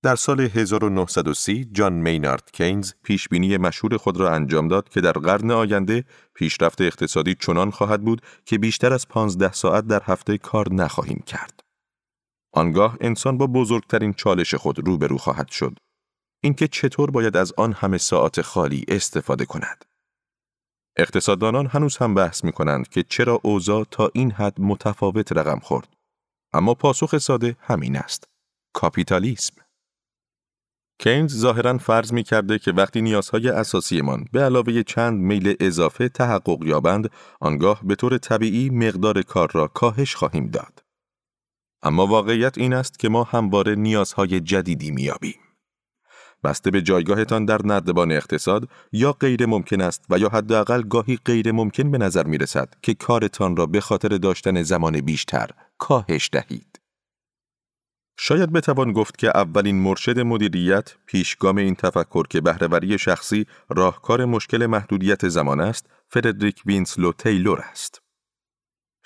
در 0.03 0.15
سال 0.15 0.39
1930 0.39 1.69
جان 1.71 1.93
مینارد 1.93 2.51
کینز 2.51 2.93
پیشبینی 3.03 3.57
مشهور 3.57 3.97
خود 3.97 4.17
را 4.17 4.31
انجام 4.31 4.67
داد 4.67 4.89
که 4.89 5.01
در 5.01 5.11
قرن 5.11 5.51
آینده 5.51 6.03
پیشرفت 6.33 6.81
اقتصادی 6.81 7.35
چنان 7.35 7.71
خواهد 7.71 8.01
بود 8.01 8.21
که 8.45 8.57
بیشتر 8.57 8.93
از 8.93 9.07
15 9.07 9.51
ساعت 9.51 9.87
در 9.87 10.01
هفته 10.05 10.37
کار 10.37 10.73
نخواهیم 10.73 11.23
کرد. 11.27 11.59
آنگاه 12.53 12.97
انسان 13.01 13.37
با 13.37 13.47
بزرگترین 13.47 14.13
چالش 14.13 14.55
خود 14.55 14.87
روبرو 14.87 15.17
خواهد 15.17 15.47
شد. 15.47 15.77
اینکه 16.43 16.67
چطور 16.67 17.11
باید 17.11 17.37
از 17.37 17.53
آن 17.57 17.73
همه 17.73 17.97
ساعت 17.97 18.41
خالی 18.41 18.85
استفاده 18.87 19.45
کند. 19.45 19.85
اقتصاددانان 20.97 21.67
هنوز 21.67 21.97
هم 21.97 22.13
بحث 22.13 22.43
می 22.43 22.51
کنند 22.51 22.89
که 22.89 23.03
چرا 23.03 23.39
اوضاع 23.43 23.85
تا 23.91 24.11
این 24.13 24.31
حد 24.31 24.61
متفاوت 24.61 25.31
رقم 25.31 25.59
خورد. 25.59 25.93
اما 26.53 26.73
پاسخ 26.73 27.17
ساده 27.17 27.55
همین 27.59 27.95
است. 27.95 28.23
کاپیتالیسم. 28.73 29.55
کینز 30.99 31.35
ظاهرا 31.39 31.77
فرض 31.77 32.13
می 32.13 32.23
کرده 32.23 32.59
که 32.59 32.71
وقتی 32.71 33.01
نیازهای 33.01 33.49
اساسیمان 33.49 34.25
به 34.31 34.41
علاوه 34.41 34.83
چند 34.83 35.19
میل 35.19 35.55
اضافه 35.59 36.09
تحقق 36.09 36.63
یابند، 36.63 37.11
آنگاه 37.39 37.81
به 37.83 37.95
طور 37.95 38.17
طبیعی 38.17 38.69
مقدار 38.69 39.21
کار 39.21 39.51
را 39.53 39.67
کاهش 39.67 40.15
خواهیم 40.15 40.47
داد. 40.47 40.83
اما 41.83 42.07
واقعیت 42.07 42.57
این 42.57 42.73
است 42.73 42.99
که 42.99 43.09
ما 43.09 43.23
همواره 43.23 43.75
نیازهای 43.75 44.39
جدیدی 44.39 44.91
میابیم. 44.91 45.44
بسته 46.45 46.71
به 46.71 46.81
جایگاهتان 46.81 47.45
در 47.45 47.65
نردبان 47.65 48.11
اقتصاد 48.11 48.69
یا 48.91 49.11
غیر 49.11 49.45
ممکن 49.45 49.81
است 49.81 50.05
و 50.09 50.17
یا 50.17 50.29
حداقل 50.29 50.81
گاهی 50.81 51.19
غیر 51.25 51.51
ممکن 51.51 51.91
به 51.91 51.97
نظر 51.97 52.23
می 52.23 52.37
رسد 52.37 52.73
که 52.81 52.93
کارتان 52.93 53.55
را 53.55 53.65
به 53.65 53.81
خاطر 53.81 54.09
داشتن 54.09 54.61
زمان 54.63 55.01
بیشتر 55.01 55.49
کاهش 55.77 56.29
دهید. 56.31 56.79
شاید 58.19 58.53
بتوان 58.53 58.93
گفت 58.93 59.17
که 59.17 59.37
اولین 59.37 59.81
مرشد 59.81 60.19
مدیریت 60.19 60.95
پیشگام 61.05 61.57
این 61.57 61.75
تفکر 61.75 62.27
که 62.27 62.41
بهرهوری 62.41 62.97
شخصی 62.97 63.45
راهکار 63.69 64.25
مشکل 64.25 64.65
محدودیت 64.65 65.27
زمان 65.27 65.59
است، 65.59 65.85
فردریک 66.09 66.61
وینسلو 66.65 67.11
تیلور 67.11 67.59
است. 67.59 68.04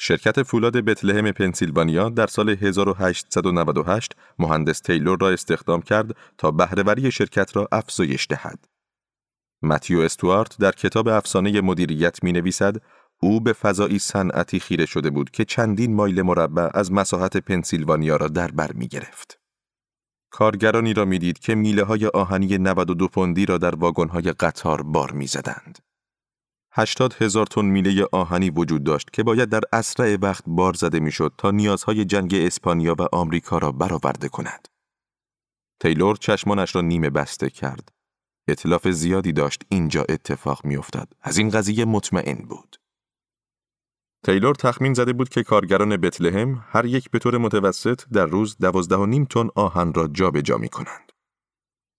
شرکت 0.01 0.43
فولاد 0.43 0.77
بتلهم 0.77 1.31
پنسیلوانیا 1.31 2.09
در 2.09 2.27
سال 2.27 2.49
1898 2.49 4.15
مهندس 4.39 4.79
تیلور 4.79 5.17
را 5.21 5.29
استخدام 5.29 5.81
کرد 5.81 6.15
تا 6.37 6.51
بهرهوری 6.51 7.11
شرکت 7.11 7.55
را 7.55 7.67
افزایش 7.71 8.27
دهد. 8.29 8.67
متیو 9.61 9.99
استوارت 9.99 10.57
در 10.57 10.71
کتاب 10.71 11.07
افسانه 11.07 11.61
مدیریت 11.61 12.23
می 12.23 12.31
نویسد 12.31 12.75
او 13.21 13.41
به 13.41 13.53
فضایی 13.53 13.99
صنعتی 13.99 14.59
خیره 14.59 14.85
شده 14.85 15.09
بود 15.09 15.31
که 15.31 15.45
چندین 15.45 15.95
مایل 15.95 16.21
مربع 16.21 16.69
از 16.73 16.91
مساحت 16.91 17.37
پنسیلوانیا 17.37 18.15
را 18.15 18.27
در 18.27 18.51
بر 18.51 18.71
می 18.71 18.87
گرفت. 18.87 19.39
کارگرانی 20.31 20.93
را 20.93 21.05
می‌دید 21.05 21.39
که 21.39 21.55
میله 21.55 21.83
های 21.83 22.07
آهنی 22.07 22.57
92 22.57 23.07
پوندی 23.07 23.45
را 23.45 23.57
در 23.57 23.75
واگن 23.75 24.07
های 24.07 24.31
قطار 24.31 24.81
بار 24.81 25.11
می‌زدند. 25.11 25.88
80 26.71 27.13
هزار 27.13 27.45
تن 27.45 27.65
میله 27.65 28.07
آهنی 28.11 28.49
وجود 28.49 28.83
داشت 28.83 29.13
که 29.13 29.23
باید 29.23 29.49
در 29.49 29.61
اسرع 29.73 30.17
وقت 30.21 30.43
بار 30.47 30.73
زده 30.73 30.99
می‌شد 30.99 31.33
تا 31.37 31.51
نیازهای 31.51 32.05
جنگ 32.05 32.35
اسپانیا 32.35 32.95
و 32.99 33.07
آمریکا 33.11 33.57
را 33.57 33.71
برآورده 33.71 34.29
کند. 34.29 34.67
تیلور 35.79 36.15
چشمانش 36.15 36.75
را 36.75 36.81
نیمه 36.81 37.09
بسته 37.09 37.49
کرد. 37.49 37.89
اطلاف 38.47 38.87
زیادی 38.87 39.31
داشت 39.31 39.61
اینجا 39.69 40.05
اتفاق 40.09 40.65
میافتاد. 40.65 41.13
از 41.21 41.37
این 41.37 41.49
قضیه 41.49 41.85
مطمئن 41.85 42.45
بود. 42.49 42.75
تیلور 44.25 44.55
تخمین 44.55 44.93
زده 44.93 45.13
بود 45.13 45.29
که 45.29 45.43
کارگران 45.43 45.97
بتلهم 45.97 46.65
هر 46.69 46.85
یک 46.85 47.11
به 47.11 47.19
طور 47.19 47.37
متوسط 47.37 48.01
در 48.13 48.25
روز 48.25 48.57
دوازده 48.57 48.95
و 48.95 49.05
نیم 49.05 49.25
تن 49.25 49.49
آهن 49.55 49.93
را 49.93 50.07
جابجا 50.07 50.41
جا 50.41 50.57
می 50.57 50.69
کنند. 50.69 51.08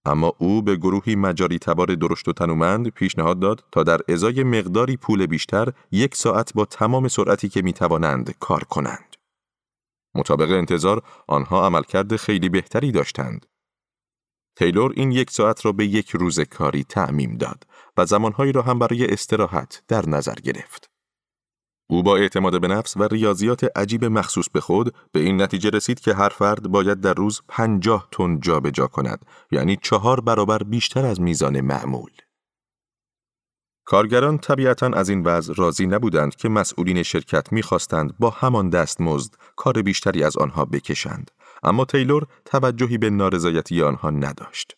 اما 0.04 0.32
او 0.38 0.62
به 0.62 0.76
گروهی 0.76 1.14
مجاری 1.14 1.58
تبار 1.58 1.94
درشت 1.94 2.28
و 2.28 2.32
تنومند 2.32 2.88
پیشنهاد 2.88 3.40
داد 3.40 3.64
تا 3.72 3.82
در 3.82 4.00
ازای 4.08 4.42
مقداری 4.42 4.96
پول 4.96 5.26
بیشتر 5.26 5.72
یک 5.90 6.14
ساعت 6.14 6.52
با 6.54 6.64
تمام 6.64 7.08
سرعتی 7.08 7.48
که 7.48 7.62
می 7.62 7.72
توانند 7.72 8.34
کار 8.40 8.64
کنند. 8.64 9.16
مطابق 10.14 10.50
انتظار 10.50 11.02
آنها 11.26 11.66
عملکرد 11.66 12.16
خیلی 12.16 12.48
بهتری 12.48 12.92
داشتند. 12.92 13.46
تیلور 14.56 14.92
این 14.96 15.12
یک 15.12 15.30
ساعت 15.30 15.66
را 15.66 15.72
به 15.72 15.86
یک 15.86 16.10
روز 16.10 16.40
کاری 16.40 16.84
تعمیم 16.84 17.36
داد 17.36 17.66
و 17.96 18.06
زمانهایی 18.06 18.52
را 18.52 18.62
هم 18.62 18.78
برای 18.78 19.06
استراحت 19.12 19.82
در 19.88 20.08
نظر 20.08 20.34
گرفت. 20.34 20.89
او 21.90 22.02
با 22.02 22.16
اعتماد 22.16 22.60
به 22.60 22.68
نفس 22.68 22.96
و 22.96 23.02
ریاضیات 23.02 23.78
عجیب 23.78 24.04
مخصوص 24.04 24.48
به 24.52 24.60
خود 24.60 24.94
به 25.12 25.20
این 25.20 25.42
نتیجه 25.42 25.70
رسید 25.70 26.00
که 26.00 26.14
هر 26.14 26.28
فرد 26.28 26.68
باید 26.68 27.00
در 27.00 27.14
روز 27.14 27.42
پنجاه 27.48 28.08
تن 28.12 28.40
جابجا 28.40 28.86
کند 28.86 29.26
یعنی 29.50 29.76
چهار 29.82 30.20
برابر 30.20 30.58
بیشتر 30.58 31.06
از 31.06 31.20
میزان 31.20 31.60
معمول. 31.60 32.10
کارگران 33.84 34.38
طبیعتا 34.38 34.86
از 34.86 35.08
این 35.08 35.22
وضع 35.22 35.54
راضی 35.56 35.86
نبودند 35.86 36.36
که 36.36 36.48
مسئولین 36.48 37.02
شرکت 37.02 37.52
می‌خواستند 37.52 38.14
با 38.18 38.30
همان 38.30 38.70
دستمزد 38.70 39.34
کار 39.56 39.82
بیشتری 39.82 40.24
از 40.24 40.36
آنها 40.36 40.64
بکشند 40.64 41.30
اما 41.62 41.84
تیلور 41.84 42.26
توجهی 42.44 42.98
به 42.98 43.10
نارضایتی 43.10 43.82
آنها 43.82 44.10
نداشت. 44.10 44.76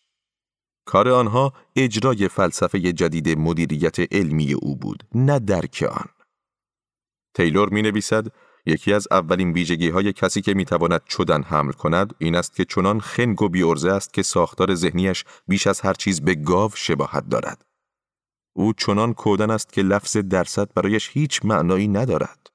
کار 0.85 1.09
آنها 1.09 1.53
اجرای 1.75 2.27
فلسفه 2.27 2.79
جدید 2.79 3.37
مدیریت 3.37 4.13
علمی 4.13 4.53
او 4.53 4.75
بود 4.75 5.03
نه 5.15 5.39
درک 5.39 5.85
آن. 5.91 6.22
تیلور 7.33 7.69
می 7.69 7.81
نویسد 7.81 8.27
یکی 8.65 8.93
از 8.93 9.07
اولین 9.11 9.51
ویژگی 9.51 9.89
های 9.89 10.13
کسی 10.13 10.41
که 10.41 10.53
می 10.53 10.65
تواند 10.65 11.01
چدن 11.09 11.43
حمل 11.43 11.71
کند 11.71 12.15
این 12.17 12.35
است 12.35 12.55
که 12.55 12.65
چنان 12.65 12.99
خنگ 12.99 13.41
و 13.41 13.49
بیورزه 13.49 13.91
است 13.91 14.13
که 14.13 14.21
ساختار 14.21 14.75
ذهنیش 14.75 15.25
بیش 15.47 15.67
از 15.67 15.81
هر 15.81 15.93
چیز 15.93 16.21
به 16.21 16.35
گاو 16.35 16.71
شباهت 16.75 17.29
دارد. 17.29 17.65
او 18.53 18.73
چنان 18.73 19.13
کودن 19.13 19.51
است 19.51 19.73
که 19.73 19.81
لفظ 19.81 20.17
درصد 20.17 20.73
برایش 20.73 21.09
هیچ 21.13 21.45
معنایی 21.45 21.87
ندارد. 21.87 22.49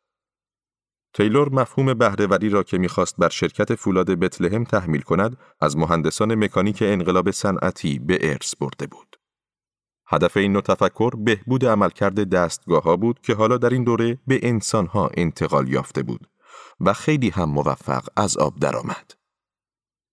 تیلور 1.14 1.49
مفهوم 1.49 1.94
بهرهوری 1.94 2.49
را 2.49 2.62
که 2.62 2.78
می‌خواست 2.78 3.16
بر 3.16 3.28
شرکت 3.28 3.75
فولاد 3.75 4.11
بتلهم 4.11 4.64
تحمیل 4.64 5.00
کند 5.00 5.37
از 5.61 5.76
مهندسان 5.76 6.35
مکانیک 6.35 6.78
انقلاب 6.82 7.30
صنعتی 7.30 7.99
به 7.99 8.18
ارث 8.23 8.56
برده 8.56 8.87
بود. 8.87 9.17
هدف 10.08 10.36
این 10.36 10.52
نوع 10.52 10.62
تفکر 10.62 11.10
بهبود 11.16 11.64
عملکرد 11.64 12.30
دستگاه 12.30 12.82
ها 12.82 12.96
بود 12.96 13.20
که 13.20 13.34
حالا 13.34 13.56
در 13.56 13.70
این 13.70 13.84
دوره 13.84 14.18
به 14.26 14.40
انسان 14.42 14.86
ها 14.86 15.10
انتقال 15.14 15.68
یافته 15.68 16.02
بود 16.02 16.28
و 16.80 16.92
خیلی 16.92 17.30
هم 17.30 17.50
موفق 17.50 18.06
از 18.16 18.36
آب 18.36 18.58
درآمد. 18.60 19.14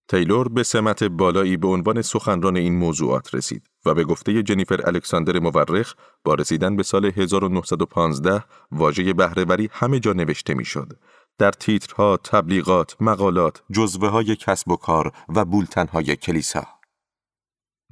تیلور 0.08 0.48
به 0.48 0.62
سمت 0.62 1.04
بالایی 1.04 1.56
به 1.56 1.68
عنوان 1.68 2.02
سخنران 2.02 2.56
این 2.56 2.76
موضوعات 2.78 3.34
رسید 3.34 3.62
و 3.86 3.94
به 3.94 4.04
گفته 4.04 4.42
جنیفر 4.42 4.80
الکساندر 4.88 5.38
مورخ 5.38 5.94
با 6.24 6.34
رسیدن 6.34 6.76
به 6.76 6.82
سال 6.82 7.06
1915 7.06 8.44
واژه 8.72 9.12
بهرهوری 9.12 9.68
همه 9.72 10.00
جا 10.00 10.12
نوشته 10.12 10.54
می‌شد. 10.54 10.98
در 11.38 11.50
تیترها، 11.50 12.16
تبلیغات، 12.16 12.96
مقالات، 13.00 13.62
جزوه 13.72 14.08
های 14.08 14.36
کسب 14.36 14.70
و 14.70 14.76
کار 14.76 15.12
و 15.28 15.44
بولتن 15.44 15.86
های 15.86 16.16
کلیسا. 16.16 16.75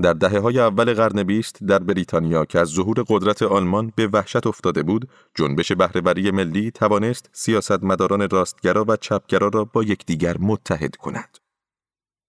در 0.02 0.12
دهه 0.12 0.38
های 0.38 0.58
اول 0.58 0.94
قرن 0.94 1.22
بیست 1.22 1.64
در 1.64 1.78
بریتانیا 1.78 2.44
که 2.44 2.58
از 2.58 2.68
ظهور 2.68 3.04
قدرت 3.08 3.42
آلمان 3.42 3.92
به 3.96 4.06
وحشت 4.06 4.46
افتاده 4.46 4.82
بود، 4.82 5.08
جنبش 5.34 5.72
بهرهوری 5.72 6.30
ملی 6.30 6.70
توانست 6.70 7.30
سیاستمداران 7.32 8.30
راستگرا 8.30 8.84
و 8.88 8.96
چپگرا 8.96 9.48
را 9.48 9.64
با 9.64 9.82
یکدیگر 9.82 10.36
متحد 10.38 10.96
کند. 10.96 11.38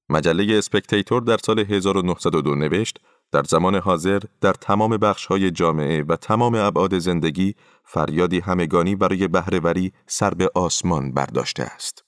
مجله 0.09 0.57
اسپکتیتور 0.57 1.21
در 1.21 1.37
سال 1.37 1.59
1902 1.59 2.55
نوشت 2.55 2.99
در 3.31 3.43
زمان 3.43 3.75
حاضر 3.75 4.19
در 4.41 4.53
تمام 4.53 4.99
های 5.29 5.51
جامعه 5.51 6.03
و 6.03 6.15
تمام 6.15 6.55
ابعاد 6.55 6.99
زندگی 6.99 7.55
فریادی 7.83 8.39
همگانی 8.39 8.95
برای 8.95 9.27
بهرهوری 9.27 9.93
سر 10.07 10.33
به 10.33 10.51
آسمان 10.55 11.13
برداشته 11.13 11.63
است. 11.63 12.05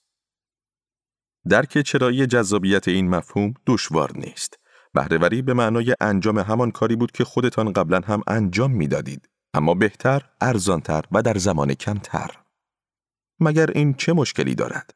درک 1.48 1.78
چرایی 1.78 2.26
جذابیت 2.26 2.88
این 2.88 3.08
مفهوم 3.08 3.54
دشوار 3.66 4.12
نیست. 4.14 4.57
بهرهوری 4.94 5.42
به 5.42 5.54
معنای 5.54 5.94
انجام 6.00 6.38
همان 6.38 6.70
کاری 6.70 6.96
بود 6.96 7.12
که 7.12 7.24
خودتان 7.24 7.72
قبلا 7.72 8.00
هم 8.06 8.22
انجام 8.26 8.70
می‌دادید 8.70 9.28
اما 9.54 9.74
بهتر، 9.74 10.22
ارزانتر 10.40 11.04
و 11.12 11.22
در 11.22 11.38
زمان 11.38 11.74
کمتر. 11.74 12.30
مگر 13.40 13.70
این 13.70 13.94
چه 13.94 14.12
مشکلی 14.12 14.54
دارد؟ 14.54 14.94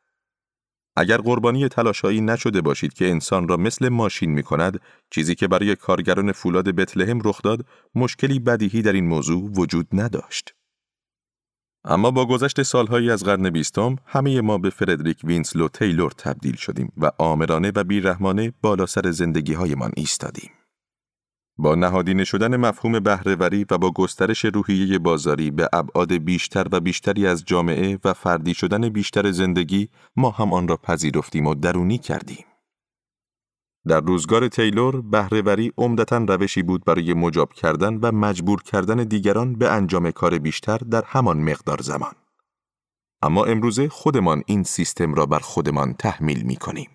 اگر 0.97 1.17
قربانی 1.17 1.69
تلاشایی 1.69 2.21
نشده 2.21 2.61
باشید 2.61 2.93
که 2.93 3.11
انسان 3.11 3.49
را 3.49 3.57
مثل 3.57 3.89
ماشین 3.89 4.31
می 4.31 4.43
کند، 4.43 4.81
چیزی 5.11 5.35
که 5.35 5.49
برای 5.49 5.77
کارگران 5.77 6.33
فولاد 6.33 6.69
بتلهم 6.69 7.21
رخ 7.25 7.43
داد، 7.43 7.67
مشکلی 7.95 8.39
بدیهی 8.39 8.83
در 8.83 8.93
این 8.93 9.07
موضوع 9.07 9.51
وجود 9.57 9.89
نداشت. 9.93 10.55
اما 11.85 12.11
با 12.11 12.27
گذشت 12.27 12.63
سالهایی 12.63 13.11
از 13.11 13.25
قرن 13.25 13.51
بیستم 13.51 13.97
همه 14.07 14.41
ما 14.41 14.59
به 14.59 14.71
فردریک 14.71 15.21
وینسلو 15.25 15.69
تیلور 15.69 16.11
تبدیل 16.11 16.57
شدیم 16.57 16.93
و 16.97 17.11
آمرانه 17.19 17.73
و 17.75 17.85
بیرحمانه 17.85 18.53
بالا 18.63 18.87
سر 18.87 19.11
زندگی 19.11 19.55
هایمان 19.55 19.93
ایستادیم. 19.97 20.51
با 21.59 21.75
نهادینه 21.75 22.25
شدن 22.25 22.57
مفهوم 22.57 23.01
بهرهوری 23.01 23.67
و 23.71 23.79
با 23.79 23.91
گسترش 23.91 24.45
روحیه 24.45 24.99
بازاری 24.99 25.51
به 25.51 25.69
ابعاد 25.73 26.13
بیشتر 26.13 26.67
و 26.73 26.81
بیشتری 26.81 27.27
از 27.27 27.45
جامعه 27.45 27.99
و 28.05 28.13
فردی 28.13 28.55
شدن 28.55 28.89
بیشتر 28.89 29.31
زندگی 29.31 29.89
ما 30.17 30.31
هم 30.31 30.53
آن 30.53 30.69
را 30.69 30.77
پذیرفتیم 30.77 31.47
و 31.47 31.55
درونی 31.55 31.99
کردیم. 31.99 32.45
در 33.89 34.01
روزگار 34.01 34.49
تیلور 34.49 35.01
بهرهوری 35.01 35.73
عمدتا 35.79 36.19
روشی 36.19 36.63
بود 36.63 36.85
برای 36.85 37.15
مجاب 37.15 37.53
کردن 37.53 37.95
و 37.95 38.13
مجبور 38.13 38.63
کردن 38.63 38.97
دیگران 38.97 39.55
به 39.55 39.71
انجام 39.73 40.11
کار 40.11 40.39
بیشتر 40.39 40.79
در 40.79 41.03
همان 41.07 41.39
مقدار 41.39 41.83
زمان. 41.83 42.13
اما 43.23 43.45
امروزه 43.45 43.89
خودمان 43.89 44.43
این 44.47 44.63
سیستم 44.63 45.15
را 45.15 45.27
بر 45.27 45.39
خودمان 45.39 45.95
تحمیل 45.95 46.43
می 46.43 46.57
کنیم. 46.57 46.91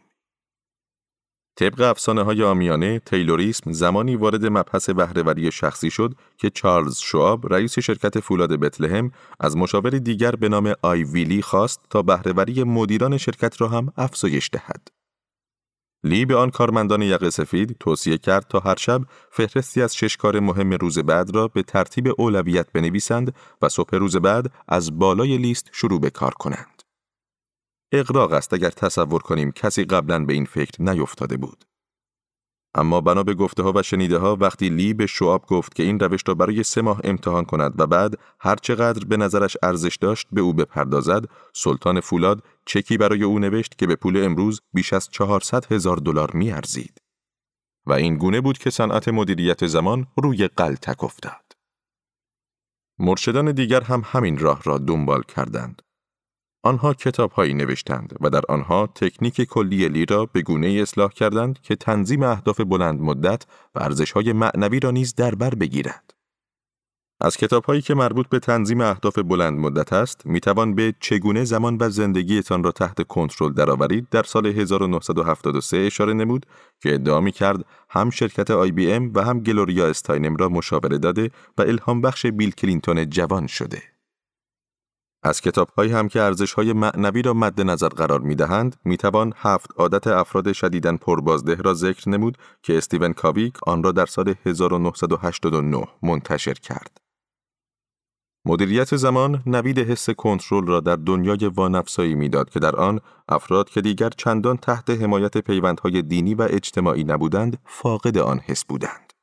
طبق 1.56 1.82
افسانه 1.82 2.24
های 2.24 2.44
آمیانه، 2.44 3.00
تیلوریسم 3.00 3.72
زمانی 3.72 4.16
وارد 4.16 4.46
مبحث 4.46 4.90
بهرهوری 4.90 5.52
شخصی 5.52 5.92
شد 5.92 6.14
که 6.38 6.50
چارلز 6.50 6.98
شواب 6.98 7.54
رئیس 7.54 7.80
شرکت 7.80 8.20
فولاد 8.20 8.60
بتلهم 8.60 9.12
از 9.40 9.58
مشاور 9.58 9.90
دیگر 9.90 10.32
به 10.32 10.50
نام 10.50 10.74
آی 10.82 11.04
ویلی 11.04 11.42
خواست 11.42 11.82
تا 11.90 12.02
بهرهوری 12.02 12.64
مدیران 12.64 13.18
شرکت 13.18 13.62
را 13.62 13.68
هم 13.68 13.94
افزایش 13.98 14.50
دهد. 14.54 14.97
لی 16.08 16.26
به 16.26 16.36
آن 16.36 16.50
کارمندان 16.50 17.02
یقه 17.02 17.30
سفید 17.30 17.76
توصیه 17.80 18.18
کرد 18.18 18.48
تا 18.48 18.60
هر 18.60 18.76
شب 18.76 19.02
فهرستی 19.32 19.82
از 19.82 19.96
شش 19.96 20.18
کار 20.18 20.40
مهم 20.40 20.74
روز 20.74 21.00
بعد 21.00 21.36
را 21.36 21.48
به 21.48 21.64
ترتیب 21.64 22.14
اولویت 22.18 22.72
بنویسند 22.72 23.36
و 23.62 23.70
صبح 23.70 23.96
روز 23.96 24.16
بعد 24.16 24.52
از 24.68 25.00
بالای 25.00 25.38
لیست 25.38 25.70
شروع 25.72 26.00
به 26.00 26.10
کار 26.10 26.34
کنند. 26.34 26.84
اقراق 27.92 28.32
است 28.32 28.54
اگر 28.54 28.70
تصور 28.70 29.22
کنیم 29.22 29.52
کسی 29.52 29.84
قبلا 29.84 30.26
به 30.26 30.34
این 30.34 30.46
فکر 30.46 30.82
نیفتاده 30.82 31.38
بود. 31.38 31.66
اما 32.76 33.02
بنا 33.02 33.24
به 33.24 33.34
گفته 33.34 33.64
ها 33.64 33.74
و 33.76 33.84
شنیده 33.84 34.18
ها 34.18 34.38
وقتی 34.40 34.70
لی 34.70 34.94
به 34.94 35.06
شعاب 35.06 35.46
گفت 35.46 35.76
که 35.76 35.84
این 35.84 36.00
روش 36.00 36.22
را 36.28 36.34
برای 36.34 36.64
سه 36.64 36.82
ماه 36.82 37.02
امتحان 37.04 37.46
کند 37.46 37.74
و 37.82 37.88
بعد 37.88 38.20
هر 38.40 38.56
چقدر 38.56 39.06
به 39.06 39.18
نظرش 39.18 39.58
ارزش 39.64 39.96
داشت 39.96 40.28
به 40.32 40.42
او 40.42 40.54
بپردازد 40.54 41.26
سلطان 41.54 42.00
فولاد 42.00 42.44
چکی 42.68 42.98
برای 42.98 43.24
او 43.24 43.40
نوشت 43.40 43.78
که 43.78 43.88
به 43.88 43.96
پول 43.96 44.24
امروز 44.24 44.62
بیش 44.74 44.94
از 44.94 45.10
400 45.10 45.72
هزار 45.72 45.98
دلار 45.98 46.32
میارزید. 46.32 47.02
و 47.86 47.94
این 47.94 48.18
گونه 48.18 48.42
بود 48.42 48.58
که 48.58 48.70
صنعت 48.70 49.08
مدیریت 49.08 49.68
زمان 49.68 50.08
روی 50.18 50.48
قلتک 50.48 51.04
افتاد. 51.04 51.54
مرشدان 53.00 53.52
دیگر 53.52 53.82
هم 53.82 54.04
همین 54.06 54.38
راه 54.38 54.62
را 54.64 54.78
دنبال 54.78 55.24
کردند. 55.24 55.82
آنها 56.64 56.94
کتاب 56.94 57.32
هایی 57.32 57.54
نوشتند 57.54 58.14
و 58.22 58.30
در 58.30 58.42
آنها 58.50 58.88
تکنیک 58.88 59.42
کلی 59.42 59.90
لی 59.90 60.06
را 60.06 60.26
به 60.26 60.42
گونه 60.42 60.68
اصلاح 60.68 61.10
کردند 61.12 61.62
که 61.62 61.76
تنظیم 61.76 62.24
اهداف 62.24 62.62
بلند 62.62 63.02
مدت 63.02 63.46
و 63.76 63.80
ارزش 63.80 64.12
های 64.12 64.34
معنوی 64.34 64.80
را 64.80 64.92
نیز 64.92 65.16
در 65.16 65.36
بر 65.36 65.56
بگیرد. 65.56 66.17
از 67.22 67.38
کتاب 67.38 67.66
هایی 67.66 67.82
که 67.82 67.94
مربوط 67.94 68.28
به 68.30 68.40
تنظیم 68.40 68.82
اهداف 68.82 69.20
بلند 69.20 69.60
مدت 69.60 69.94
است، 69.94 70.26
می 70.26 70.40
توان 70.40 70.76
به 70.76 70.94
چگونه 71.00 71.44
زمان 71.44 71.78
و 71.80 71.90
زندگیتان 71.90 72.64
را 72.64 72.72
تحت 72.72 73.08
کنترل 73.08 73.54
درآورید 73.54 74.08
در 74.12 74.24
سال 74.24 74.46
1973 74.46 75.78
اشاره 75.78 76.14
نمود 76.14 76.46
که 76.82 76.94
ادعا 76.94 77.22
می 77.22 77.32
کرد 77.32 77.66
هم 77.90 78.10
شرکت 78.10 78.52
آی 78.52 78.72
بی 78.72 78.92
ام 78.92 79.12
و 79.16 79.24
هم 79.24 79.40
گلوریا 79.40 79.88
استاینم 79.88 80.36
را 80.36 80.50
مشاوره 80.50 80.98
داده 80.98 81.32
و 81.58 81.62
الهام 81.62 82.02
بخش 82.02 82.26
بیل 82.26 82.52
کلینتون 82.52 83.10
جوان 83.10 83.48
شده. 83.48 83.84
از 85.24 85.42
کتاب 85.42 85.70
هایی 85.70 85.92
هم 85.92 86.08
که 86.08 86.22
ارزش 86.22 86.54
های 86.54 86.74
معنوی 86.74 87.22
را 87.22 87.34
مد 87.34 87.62
نظر 87.62 87.88
قرار 87.88 88.20
می 88.20 88.36
دهند، 88.36 88.76
می 88.86 88.98
توان 88.98 89.34
هفت 89.38 89.72
عادت 89.78 90.08
افراد 90.08 90.52
شدیداً 90.52 90.98
پربازده 90.98 91.56
را 91.56 91.74
ذکر 91.74 92.10
نمود 92.10 92.38
که 92.64 92.78
استیون 92.78 93.14
کاویک 93.14 93.54
آن 93.68 93.84
را 93.84 93.92
در 93.92 94.06
سال 94.06 94.36
1989 94.46 95.88
منتشر 96.04 96.54
کرد. 96.54 97.07
مدیریت 98.48 98.96
زمان 98.96 99.44
نوید 99.46 99.80
حس 99.80 100.10
کنترل 100.10 100.68
را 100.68 100.80
در 100.80 100.96
دنیای 100.96 101.52
وانفسایی 101.56 102.16
می‌داد 102.16 102.50
که 102.50 102.60
در 102.60 102.76
آن 102.76 103.00
افراد 103.30 103.70
که 103.70 103.82
دیگر 103.82 104.10
چندان 104.10 104.58
تحت 104.58 104.90
حمایت 104.90 105.38
پیوندهای 105.38 106.02
دینی 106.02 106.36
و 106.36 106.48
اجتماعی 106.50 107.04
نبودند 107.04 107.60
فاقد 107.66 108.18
آن 108.18 108.40
حس 108.40 108.66
بودند. 108.66 109.14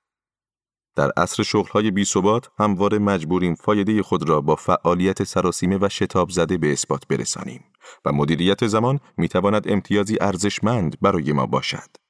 در 0.97 1.11
عصر 1.17 1.43
شغلهای 1.43 1.91
بی 1.91 2.05
ثبات 2.05 2.51
همواره 2.59 2.99
مجبوریم 2.99 3.55
فایده 3.55 4.03
خود 4.03 4.29
را 4.29 4.41
با 4.41 4.57
فعالیت 4.57 5.25
سراسیمه 5.25 5.79
و 5.81 5.89
شتاب 5.89 6.31
زده 6.31 6.59
به 6.59 6.73
اثبات 6.73 7.07
برسانیم 7.09 7.65
و 8.05 8.13
مدیریت 8.13 8.67
زمان 8.67 9.01
می 9.17 9.29
تواند 9.29 9.69
امتیازی 9.69 10.17
ارزشمند 10.21 10.97
برای 11.01 11.33
ما 11.33 11.47
باشد. 11.47 12.04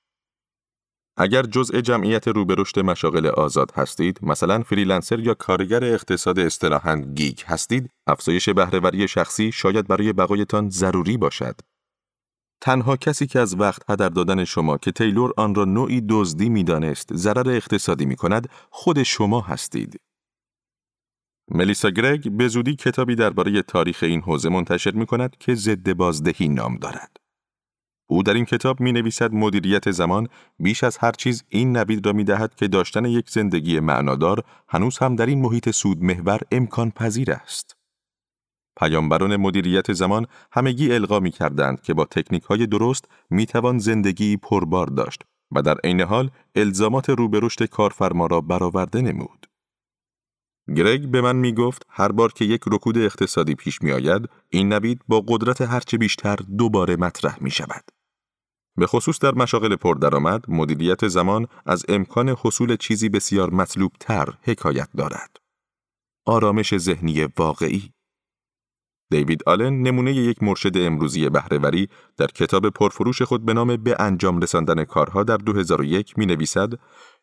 اگر 1.16 1.42
جزء 1.42 1.80
جمعیت 1.80 2.28
رو 2.28 2.41
به 2.41 2.53
رشد 2.53 2.78
مشاغل 2.78 3.26
آزاد 3.26 3.72
هستید، 3.74 4.18
مثلا 4.22 4.62
فریلنسر 4.62 5.20
یا 5.20 5.34
کارگر 5.34 5.84
اقتصاد 5.84 6.38
اصطلاحاً 6.38 6.96
gig 6.96 7.40
هستید، 7.46 7.90
افزایش 8.06 8.48
بهرهوری 8.48 9.08
شخصی 9.08 9.52
شاید 9.52 9.88
برای 9.88 10.12
بقایتان 10.12 10.70
ضروری 10.70 11.16
باشد. 11.16 11.60
تنها 12.60 12.96
کسی 12.96 13.26
که 13.26 13.40
از 13.40 13.60
وقت 13.60 13.90
هدر 13.90 14.08
دادن 14.08 14.44
شما 14.44 14.78
که 14.78 14.92
تیلور 14.92 15.32
آن 15.36 15.54
را 15.54 15.64
نوعی 15.64 16.00
دزدی 16.08 16.48
می‌دانست 16.48 17.16
ضرر 17.16 17.50
اقتصادی 17.50 18.06
می 18.06 18.16
کند 18.16 18.48
خود 18.70 19.02
شما 19.02 19.40
هستید. 19.40 20.00
ملیسا 21.50 21.90
گرگ 21.90 22.30
به 22.30 22.48
زودی 22.48 22.76
کتابی 22.76 23.14
درباره 23.14 23.62
تاریخ 23.62 24.02
این 24.02 24.20
حوزه 24.20 24.48
منتشر 24.48 24.90
می 24.90 25.06
کند 25.06 25.36
که 25.38 25.54
ضد 25.54 25.92
بازدهی 25.92 26.48
نام 26.48 26.76
دارد. 26.76 27.16
او 28.06 28.22
در 28.22 28.34
این 28.34 28.44
کتاب 28.44 28.80
می 28.80 28.92
نویسد 28.92 29.32
مدیریت 29.32 29.90
زمان 29.90 30.28
بیش 30.58 30.84
از 30.84 30.98
هر 30.98 31.12
چیز 31.12 31.44
این 31.48 31.76
نوید 31.76 32.06
را 32.06 32.12
می 32.12 32.24
دهد 32.24 32.54
که 32.54 32.68
داشتن 32.68 33.04
یک 33.04 33.30
زندگی 33.30 33.80
معنادار 33.80 34.44
هنوز 34.68 34.98
هم 34.98 35.16
در 35.16 35.26
این 35.26 35.40
محیط 35.40 35.70
سود 35.70 36.02
محور 36.02 36.40
امکان 36.52 36.90
پذیر 36.90 37.32
است. 37.32 37.76
پیامبران 38.80 39.36
مدیریت 39.36 39.92
زمان 39.92 40.26
همگی 40.52 40.92
القا 40.92 41.20
می 41.20 41.30
کردند 41.30 41.82
که 41.82 41.94
با 41.94 42.04
تکنیک 42.04 42.42
های 42.42 42.66
درست 42.66 43.04
می 43.30 43.46
توان 43.46 43.78
زندگی 43.78 44.36
پربار 44.36 44.86
داشت 44.86 45.22
و 45.52 45.62
در 45.62 45.76
عین 45.84 46.00
حال 46.00 46.30
الزامات 46.54 47.10
روبرشت 47.10 47.64
کارفرما 47.64 48.26
را 48.26 48.40
برآورده 48.40 49.00
نمود. 49.00 49.46
گرگ 50.76 51.10
به 51.10 51.20
من 51.20 51.36
می 51.36 51.52
گفت 51.52 51.86
هر 51.88 52.12
بار 52.12 52.32
که 52.32 52.44
یک 52.44 52.60
رکود 52.66 52.98
اقتصادی 52.98 53.54
پیش 53.54 53.82
می 53.82 53.92
آید، 53.92 54.28
این 54.50 54.72
نوید 54.72 55.00
با 55.08 55.24
قدرت 55.28 55.60
هرچه 55.60 55.98
بیشتر 55.98 56.36
دوباره 56.58 56.96
مطرح 56.96 57.36
می 57.40 57.50
شود. 57.50 57.93
به 58.76 58.86
خصوص 58.86 59.18
در 59.18 59.34
مشاغل 59.34 59.76
پردرآمد، 59.76 60.44
مدیریت 60.48 61.08
زمان 61.08 61.46
از 61.66 61.84
امکان 61.88 62.28
حصول 62.28 62.76
چیزی 62.76 63.08
بسیار 63.08 63.50
مطلوب 63.50 63.92
تر 64.00 64.28
حکایت 64.42 64.88
دارد. 64.96 65.36
آرامش 66.26 66.76
ذهنی 66.76 67.28
واقعی 67.38 67.94
دیوید 69.10 69.42
آلن 69.46 69.82
نمونه 69.82 70.12
یک 70.12 70.42
مرشد 70.42 70.76
امروزی 70.76 71.28
بهرهوری 71.28 71.88
در 72.16 72.26
کتاب 72.26 72.68
پرفروش 72.68 73.22
خود 73.22 73.44
به 73.44 73.54
نام 73.54 73.76
به 73.76 73.96
انجام 73.98 74.40
رساندن 74.40 74.84
کارها 74.84 75.22
در 75.22 75.36
2001 75.36 76.18
می 76.18 76.26
نویسد 76.26 76.72